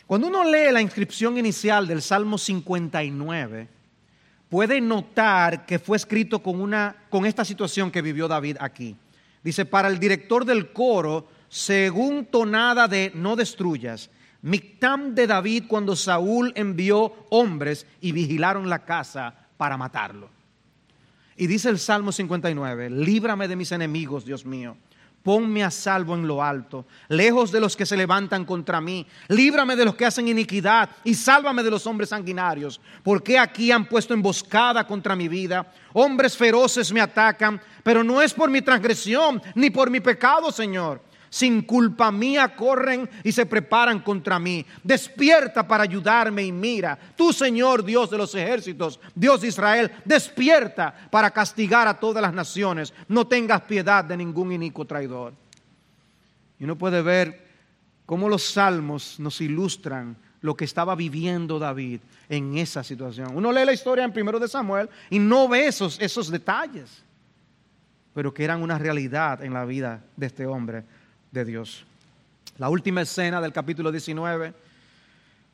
Cuando 0.05 0.27
uno 0.27 0.43
lee 0.43 0.73
la 0.73 0.81
inscripción 0.81 1.39
inicial 1.39 1.87
del 1.87 2.03
Salmo 2.03 2.39
59, 2.39 3.76
puede 4.49 4.81
notar 4.81 5.67
que 5.67 5.79
fue 5.79 5.97
escrito 5.97 6.43
con, 6.43 6.61
una, 6.61 6.97
con 7.09 7.27
esta 7.27 7.45
situación 7.45 7.91
que 7.91 8.03
vivió 8.03 8.29
David 8.29 8.57
aquí. 8.61 8.97
Dice, 9.43 9.65
para 9.65 9.89
el 9.89 9.99
director 9.99 10.45
del 10.45 10.73
coro, 10.73 11.29
según 11.49 12.27
tonada 12.27 12.89
de 12.89 13.13
no 13.15 13.37
destruyas, 13.37 14.11
Mictam 14.43 15.15
de 15.15 15.27
David 15.27 15.65
cuando 15.67 15.97
Saúl 15.97 16.53
envió 16.55 17.13
hombres 17.31 17.87
y 18.01 18.13
vigilaron 18.13 18.69
la 18.69 18.85
casa 18.85 19.35
para 19.57 19.77
matarlo. 19.77 20.31
Y 21.37 21.47
dice 21.47 21.69
el 21.69 21.79
Salmo 21.79 22.13
59, 22.13 22.91
líbrame 22.91 23.49
de 23.49 23.57
mis 23.57 23.73
enemigos, 23.73 24.25
Dios 24.25 24.47
mío 24.47 24.77
ponme 25.27 25.65
a 25.65 25.73
salvo 25.73 26.15
en 26.15 26.25
lo 26.25 26.41
alto, 26.41 26.87
lejos 27.09 27.51
de 27.51 27.59
los 27.59 27.77
que 27.77 27.85
se 27.85 27.97
levantan 27.97 28.45
contra 28.45 28.81
mí. 28.81 29.05
Líbrame 29.27 29.75
de 29.75 29.85
los 29.85 29.97
que 29.97 30.07
hacen 30.07 30.29
iniquidad 30.29 30.89
y 31.03 31.15
sálvame 31.15 31.65
de 31.65 31.71
los 31.73 31.85
hombres 31.89 32.11
sanguinarios, 32.11 32.81
porque 33.03 33.37
aquí 33.37 33.73
han 33.73 33.89
puesto 33.89 34.15
emboscada 34.15 34.87
contra 34.87 35.17
mi 35.17 35.27
vida. 35.27 35.67
Hombres 35.95 36.37
feroces 36.37 36.93
me 36.93 37.01
atacan, 37.01 37.61
pero 37.83 38.05
no 38.05 38.23
es 38.23 38.33
por 38.33 38.49
mi 38.49 38.63
transgresión 38.63 39.43
ni 39.57 39.69
por 39.69 39.91
mi 39.91 39.99
pecado, 39.99 40.53
Señor 40.53 41.03
sin 41.37 41.61
culpa 41.61 42.11
mía 42.11 42.57
corren 42.57 43.07
y 43.23 43.31
se 43.31 43.45
preparan 43.45 44.01
contra 44.01 44.39
mí. 44.39 44.65
Despierta 44.83 45.69
para 45.69 45.83
ayudarme 45.83 46.43
y 46.43 46.51
mira, 46.51 46.99
tú 47.15 47.31
Señor 47.31 47.85
Dios 47.85 48.09
de 48.09 48.17
los 48.17 48.35
ejércitos, 48.35 48.99
Dios 49.15 49.43
de 49.43 49.49
Israel, 49.49 49.93
despierta 50.07 50.95
para 51.11 51.31
castigar 51.31 51.89
a 51.89 52.01
todas 52.01 52.23
las 52.23 52.33
naciones. 52.33 52.95
No 53.07 53.27
tengas 53.27 53.61
piedad 53.63 54.03
de 54.03 54.17
ningún 54.17 54.51
inicuo 54.51 54.87
traidor. 54.87 55.35
Y 56.59 56.65
uno 56.65 56.79
puede 56.79 57.03
ver 57.03 57.47
cómo 58.07 58.31
los 58.31 58.43
salmos 58.43 59.21
nos 59.21 59.39
ilustran 59.43 60.17
lo 60.41 60.57
que 60.57 60.65
estaba 60.65 60.95
viviendo 60.95 61.59
David 61.59 62.01
en 62.31 62.57
esa 62.57 62.83
situación. 62.83 63.37
Uno 63.37 63.53
lee 63.53 63.67
la 63.67 63.75
historia 63.75 64.05
en 64.05 64.13
primero 64.13 64.39
de 64.39 64.49
Samuel 64.49 64.89
y 65.11 65.19
no 65.19 65.49
ve 65.49 65.67
esos, 65.67 66.01
esos 66.01 66.31
detalles, 66.31 67.03
pero 68.15 68.33
que 68.33 68.45
eran 68.45 68.63
una 68.63 68.79
realidad 68.79 69.45
en 69.45 69.53
la 69.53 69.67
vida 69.67 70.03
de 70.17 70.27
este 70.29 70.47
hombre 70.47 70.96
de 71.37 71.45
Dios. 71.45 71.85
La 72.57 72.71
última 72.71 73.03
escena 73.03 73.43
del 73.43 73.53
capítulo 73.53 73.93
19 73.93 74.55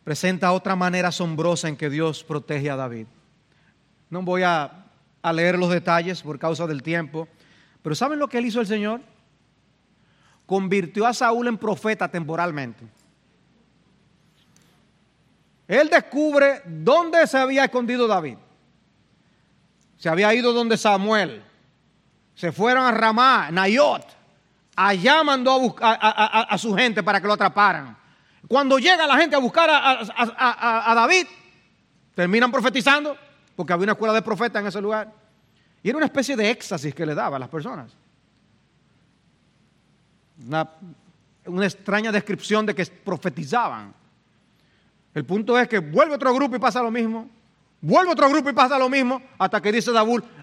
presenta 0.04 0.52
otra 0.52 0.76
manera 0.76 1.08
asombrosa 1.08 1.68
en 1.68 1.76
que 1.76 1.90
Dios 1.90 2.22
protege 2.22 2.70
a 2.70 2.76
David. 2.76 3.06
No 4.08 4.22
voy 4.22 4.44
a, 4.44 4.78
leer 5.32 5.58
los 5.58 5.70
detalles 5.70 6.22
por 6.22 6.38
causa 6.38 6.66
del 6.66 6.82
tiempo, 6.82 7.28
pero 7.82 7.94
¿saben 7.94 8.18
lo 8.18 8.28
que 8.28 8.38
él 8.38 8.46
hizo 8.46 8.60
el 8.60 8.66
Señor? 8.66 9.00
Convirtió 10.46 11.06
a 11.06 11.14
Saúl 11.14 11.48
en 11.48 11.58
profeta 11.58 12.08
temporalmente. 12.08 12.84
Él 15.66 15.88
descubre 15.88 16.62
dónde 16.64 17.26
se 17.26 17.38
había 17.38 17.64
escondido 17.64 18.06
David. 18.06 18.36
Se 19.96 20.08
había 20.08 20.32
ido 20.34 20.52
donde 20.52 20.76
Samuel. 20.76 21.42
Se 22.34 22.52
fueron 22.52 22.84
a 22.84 22.92
Ramá, 22.92 23.50
Nayot 23.50 24.21
Allá 24.74 25.22
mandó 25.22 25.52
a, 25.52 25.58
buscar 25.58 25.98
a, 26.00 26.58
su 26.58 26.74
gente 26.74 27.02
para 27.02 27.20
que 27.20 27.26
lo 27.26 27.34
atraparan. 27.34 27.96
Cuando 28.48 28.78
llega 28.78 29.06
la 29.06 29.16
gente 29.16 29.36
a 29.36 29.38
buscar 29.38 29.68
a, 29.70 30.92
David, 30.94 31.26
terminan 32.14 32.50
profetizando, 32.50 33.16
porque 33.54 33.72
había 33.72 33.84
una 33.84 33.92
escuela 33.92 34.14
de 34.14 34.22
profetas 34.22 34.60
en 34.62 34.68
ese 34.68 34.80
lugar. 34.80 35.12
Y 35.82 35.88
era 35.88 35.98
una 35.98 36.06
especie 36.06 36.36
de 36.36 36.50
éxtasis 36.50 36.94
que 36.94 37.04
le 37.04 37.14
daba 37.14 37.36
a 37.36 37.40
las 37.40 37.48
personas. 37.48 37.92
Una, 40.46 40.68
una 41.46 41.66
extraña 41.66 42.10
descripción 42.10 42.64
de 42.64 42.74
que 42.74 42.86
profetizaban. 42.86 43.92
El 45.14 45.24
punto 45.24 45.58
es 45.58 45.68
que 45.68 45.80
vuelve 45.80 46.14
otro 46.14 46.32
grupo 46.34 46.56
y 46.56 46.58
pasa 46.58 46.82
lo 46.82 46.90
mismo. 46.90 47.28
Vuelve 47.82 48.12
otro 48.12 48.30
grupo 48.30 48.48
y 48.48 48.52
pasa 48.54 48.78
lo 48.78 48.88
mismo. 48.88 49.20
Hasta 49.38 49.60
que 49.60 49.70
dice 49.70 49.90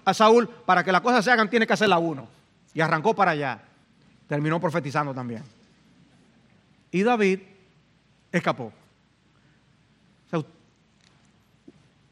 a 0.04 0.14
Saúl, 0.14 0.48
para 0.64 0.84
que 0.84 0.92
las 0.92 1.00
cosas 1.00 1.24
se 1.24 1.32
hagan 1.32 1.50
tiene 1.50 1.66
que 1.66 1.72
hacerla 1.72 1.98
uno. 1.98 2.28
Y 2.72 2.80
arrancó 2.80 3.14
para 3.14 3.32
allá 3.32 3.60
terminó 4.30 4.60
profetizando 4.60 5.12
también. 5.12 5.42
Y 6.92 7.02
David 7.02 7.40
escapó. 8.30 8.72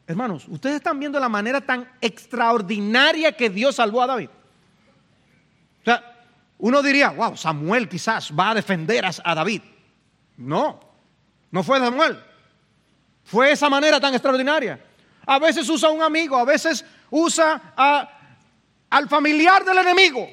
hermanos, 0.05 0.45
ustedes 0.49 0.77
están 0.77 0.99
viendo 0.99 1.19
la 1.19 1.29
manera 1.29 1.61
tan 1.61 1.87
extraordinaria 2.01 3.31
que 3.37 3.49
Dios 3.49 3.75
salvó 3.75 4.01
a 4.01 4.07
David. 4.07 4.29
O 5.81 5.85
sea, 5.85 6.25
uno 6.57 6.81
diría, 6.81 7.11
wow, 7.11 7.37
Samuel 7.37 7.87
quizás 7.87 8.33
va 8.37 8.49
a 8.49 8.55
defender 8.55 9.05
a, 9.05 9.35
David. 9.35 9.61
No, 10.35 10.79
no 11.51 11.63
fue 11.63 11.79
Samuel. 11.79 12.19
Fue 13.23 13.51
esa 13.51 13.69
manera 13.69 13.99
tan 13.99 14.13
extraordinaria. 14.13 14.83
A 15.25 15.37
veces 15.37 15.69
usa 15.69 15.87
a 15.87 15.91
un 15.91 16.01
amigo, 16.01 16.35
a 16.35 16.43
veces 16.43 16.83
usa 17.11 17.73
a, 17.77 18.09
al 18.89 19.07
familiar 19.07 19.63
del 19.63 19.77
enemigo. 19.77 20.27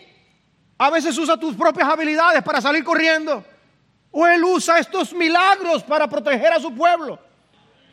A 0.78 0.90
veces 0.90 1.16
usa 1.16 1.38
tus 1.38 1.54
propias 1.54 1.88
habilidades 1.88 2.42
para 2.42 2.60
salir 2.60 2.84
corriendo. 2.84 3.44
O 4.10 4.26
Él 4.26 4.44
usa 4.44 4.78
estos 4.78 5.12
milagros 5.12 5.82
para 5.82 6.08
proteger 6.08 6.52
a 6.52 6.60
su 6.60 6.74
pueblo. 6.74 7.18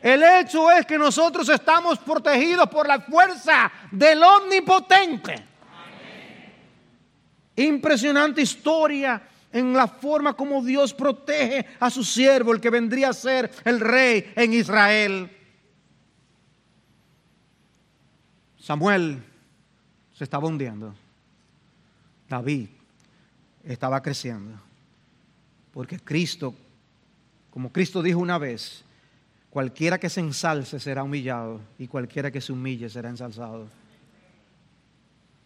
El 0.01 0.21
hecho 0.21 0.69
es 0.69 0.86
que 0.86 0.97
nosotros 0.97 1.47
estamos 1.47 1.97
protegidos 1.99 2.67
por 2.69 2.88
la 2.88 2.99
fuerza 2.99 3.71
del 3.89 4.21
omnipotente. 4.21 5.36
Impresionante 7.55 8.41
historia 8.41 9.21
en 9.51 9.71
la 9.71 9.88
forma 9.88 10.34
como 10.34 10.61
Dios 10.61 10.93
protege 10.93 11.65
a 11.79 11.89
su 11.89 12.03
siervo, 12.03 12.51
el 12.53 12.59
que 12.59 12.69
vendría 12.69 13.09
a 13.09 13.13
ser 13.13 13.49
el 13.63 13.79
rey 13.79 14.34
en 14.36 14.53
Israel. 14.53 15.38
Samuel 18.57 19.23
se 20.13 20.23
estaba 20.23 20.47
hundiendo. 20.47 20.95
David 22.30 22.67
estaba 23.63 24.01
creciendo. 24.01 24.59
Porque 25.74 25.99
Cristo, 25.99 26.53
como 27.49 27.71
Cristo 27.71 28.01
dijo 28.01 28.19
una 28.19 28.38
vez, 28.38 28.84
cualquiera 29.49 29.99
que 29.99 30.09
se 30.09 30.19
ensalce 30.19 30.80
será 30.80 31.03
humillado 31.03 31.61
y 31.78 31.88
cualquiera 31.88 32.32
que 32.32 32.41
se 32.41 32.51
humille 32.51 32.89
será 32.89 33.09
ensalzado. 33.09 33.67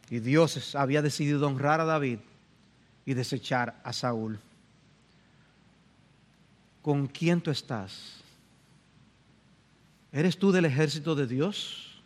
Y 0.10 0.20
Dios 0.20 0.76
había 0.76 1.02
decidido 1.02 1.48
honrar 1.48 1.82
a 1.82 1.86
David 1.86 2.20
y 3.06 3.14
desechar 3.14 3.80
a 3.84 3.94
Saúl. 3.94 4.40
¿Con 6.82 7.08
quién 7.08 7.42
tú 7.42 7.52
estás? 7.52 8.22
¿Eres 10.12 10.38
tú 10.38 10.52
del 10.52 10.66
ejército 10.66 11.16
de 11.16 11.28
Dios 11.28 12.02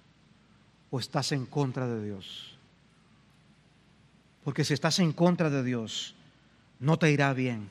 o 0.90 1.00
estás 1.00 1.32
en 1.32 1.46
contra 1.46 1.88
de 1.88 2.04
Dios? 2.04 2.58
Porque 4.44 4.64
si 4.64 4.74
estás 4.74 5.00
en 5.00 5.12
contra 5.12 5.50
de 5.50 5.64
Dios, 5.64 6.16
no 6.80 6.98
te 6.98 7.12
irá 7.12 7.34
bien. 7.34 7.70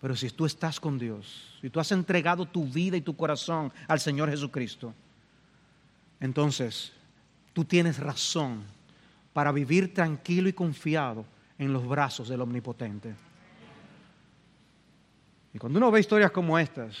Pero 0.00 0.16
si 0.16 0.28
tú 0.30 0.44
estás 0.44 0.80
con 0.80 0.98
Dios, 0.98 1.56
si 1.60 1.70
tú 1.70 1.80
has 1.80 1.90
entregado 1.92 2.44
tu 2.44 2.66
vida 2.66 2.96
y 2.96 3.00
tu 3.00 3.16
corazón 3.16 3.72
al 3.88 4.00
Señor 4.00 4.28
Jesucristo, 4.28 4.92
entonces 6.20 6.92
tú 7.52 7.64
tienes 7.64 7.98
razón 7.98 8.64
para 9.32 9.52
vivir 9.52 9.94
tranquilo 9.94 10.48
y 10.48 10.52
confiado 10.52 11.24
en 11.58 11.72
los 11.72 11.86
brazos 11.86 12.28
del 12.28 12.40
Omnipotente. 12.40 13.14
Y 15.54 15.58
cuando 15.58 15.78
uno 15.78 15.90
ve 15.90 16.00
historias 16.00 16.32
como 16.32 16.58
estas, 16.58 16.96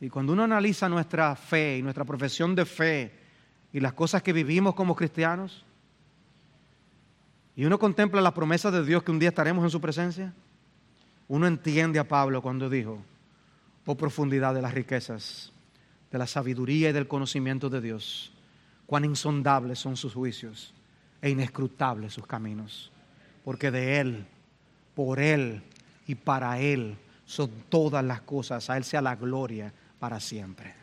y 0.00 0.08
cuando 0.08 0.32
uno 0.32 0.42
analiza 0.42 0.88
nuestra 0.88 1.34
fe 1.34 1.78
y 1.78 1.82
nuestra 1.82 2.04
profesión 2.04 2.54
de 2.54 2.66
fe 2.66 3.12
y 3.72 3.80
las 3.80 3.92
cosas 3.92 4.22
que 4.22 4.32
vivimos 4.32 4.74
como 4.74 4.94
cristianos, 4.94 5.64
y 7.54 7.64
uno 7.64 7.78
contempla 7.78 8.20
la 8.20 8.34
promesa 8.34 8.70
de 8.70 8.84
Dios 8.84 9.02
que 9.02 9.10
un 9.10 9.18
día 9.18 9.28
estaremos 9.28 9.64
en 9.64 9.70
su 9.70 9.80
presencia, 9.80 10.32
uno 11.28 11.46
entiende 11.46 11.98
a 11.98 12.08
Pablo 12.08 12.42
cuando 12.42 12.70
dijo, 12.70 13.02
oh 13.86 13.96
profundidad 13.96 14.54
de 14.54 14.62
las 14.62 14.74
riquezas, 14.74 15.52
de 16.10 16.18
la 16.18 16.26
sabiduría 16.26 16.90
y 16.90 16.92
del 16.92 17.08
conocimiento 17.08 17.68
de 17.68 17.80
Dios, 17.80 18.32
cuán 18.86 19.04
insondables 19.04 19.78
son 19.78 19.96
sus 19.96 20.14
juicios 20.14 20.74
e 21.20 21.30
inescrutables 21.30 22.14
sus 22.14 22.26
caminos, 22.26 22.90
porque 23.44 23.70
de 23.70 24.00
Él, 24.00 24.26
por 24.94 25.20
Él 25.20 25.62
y 26.06 26.14
para 26.14 26.58
Él 26.58 26.96
son 27.24 27.50
todas 27.68 28.04
las 28.04 28.22
cosas, 28.22 28.68
a 28.68 28.76
Él 28.76 28.84
sea 28.84 29.00
la 29.00 29.16
gloria 29.16 29.72
para 29.98 30.20
siempre. 30.20 30.74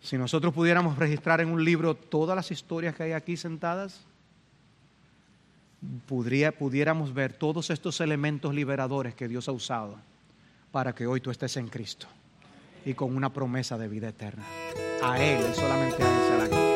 Si 0.00 0.18
nosotros 0.18 0.52
pudiéramos 0.52 0.98
registrar 0.98 1.40
en 1.40 1.48
un 1.48 1.64
libro 1.64 1.94
todas 1.94 2.34
las 2.34 2.50
historias 2.50 2.94
que 2.94 3.04
hay 3.04 3.12
aquí 3.12 3.36
sentadas, 3.36 4.04
pudiéramos 6.06 7.12
ver 7.12 7.32
todos 7.32 7.70
estos 7.70 8.00
elementos 8.00 8.54
liberadores 8.54 9.14
que 9.14 9.28
Dios 9.28 9.48
ha 9.48 9.52
usado 9.52 9.96
para 10.70 10.94
que 10.94 11.06
hoy 11.06 11.20
tú 11.20 11.30
estés 11.30 11.56
en 11.56 11.68
Cristo 11.68 12.06
y 12.84 12.94
con 12.94 13.16
una 13.16 13.32
promesa 13.32 13.78
de 13.78 13.88
vida 13.88 14.08
eterna. 14.08 14.44
A 15.02 15.22
Él 15.22 15.44
y 15.50 15.54
solamente 15.54 16.02
a 16.02 16.06
Él 16.06 16.71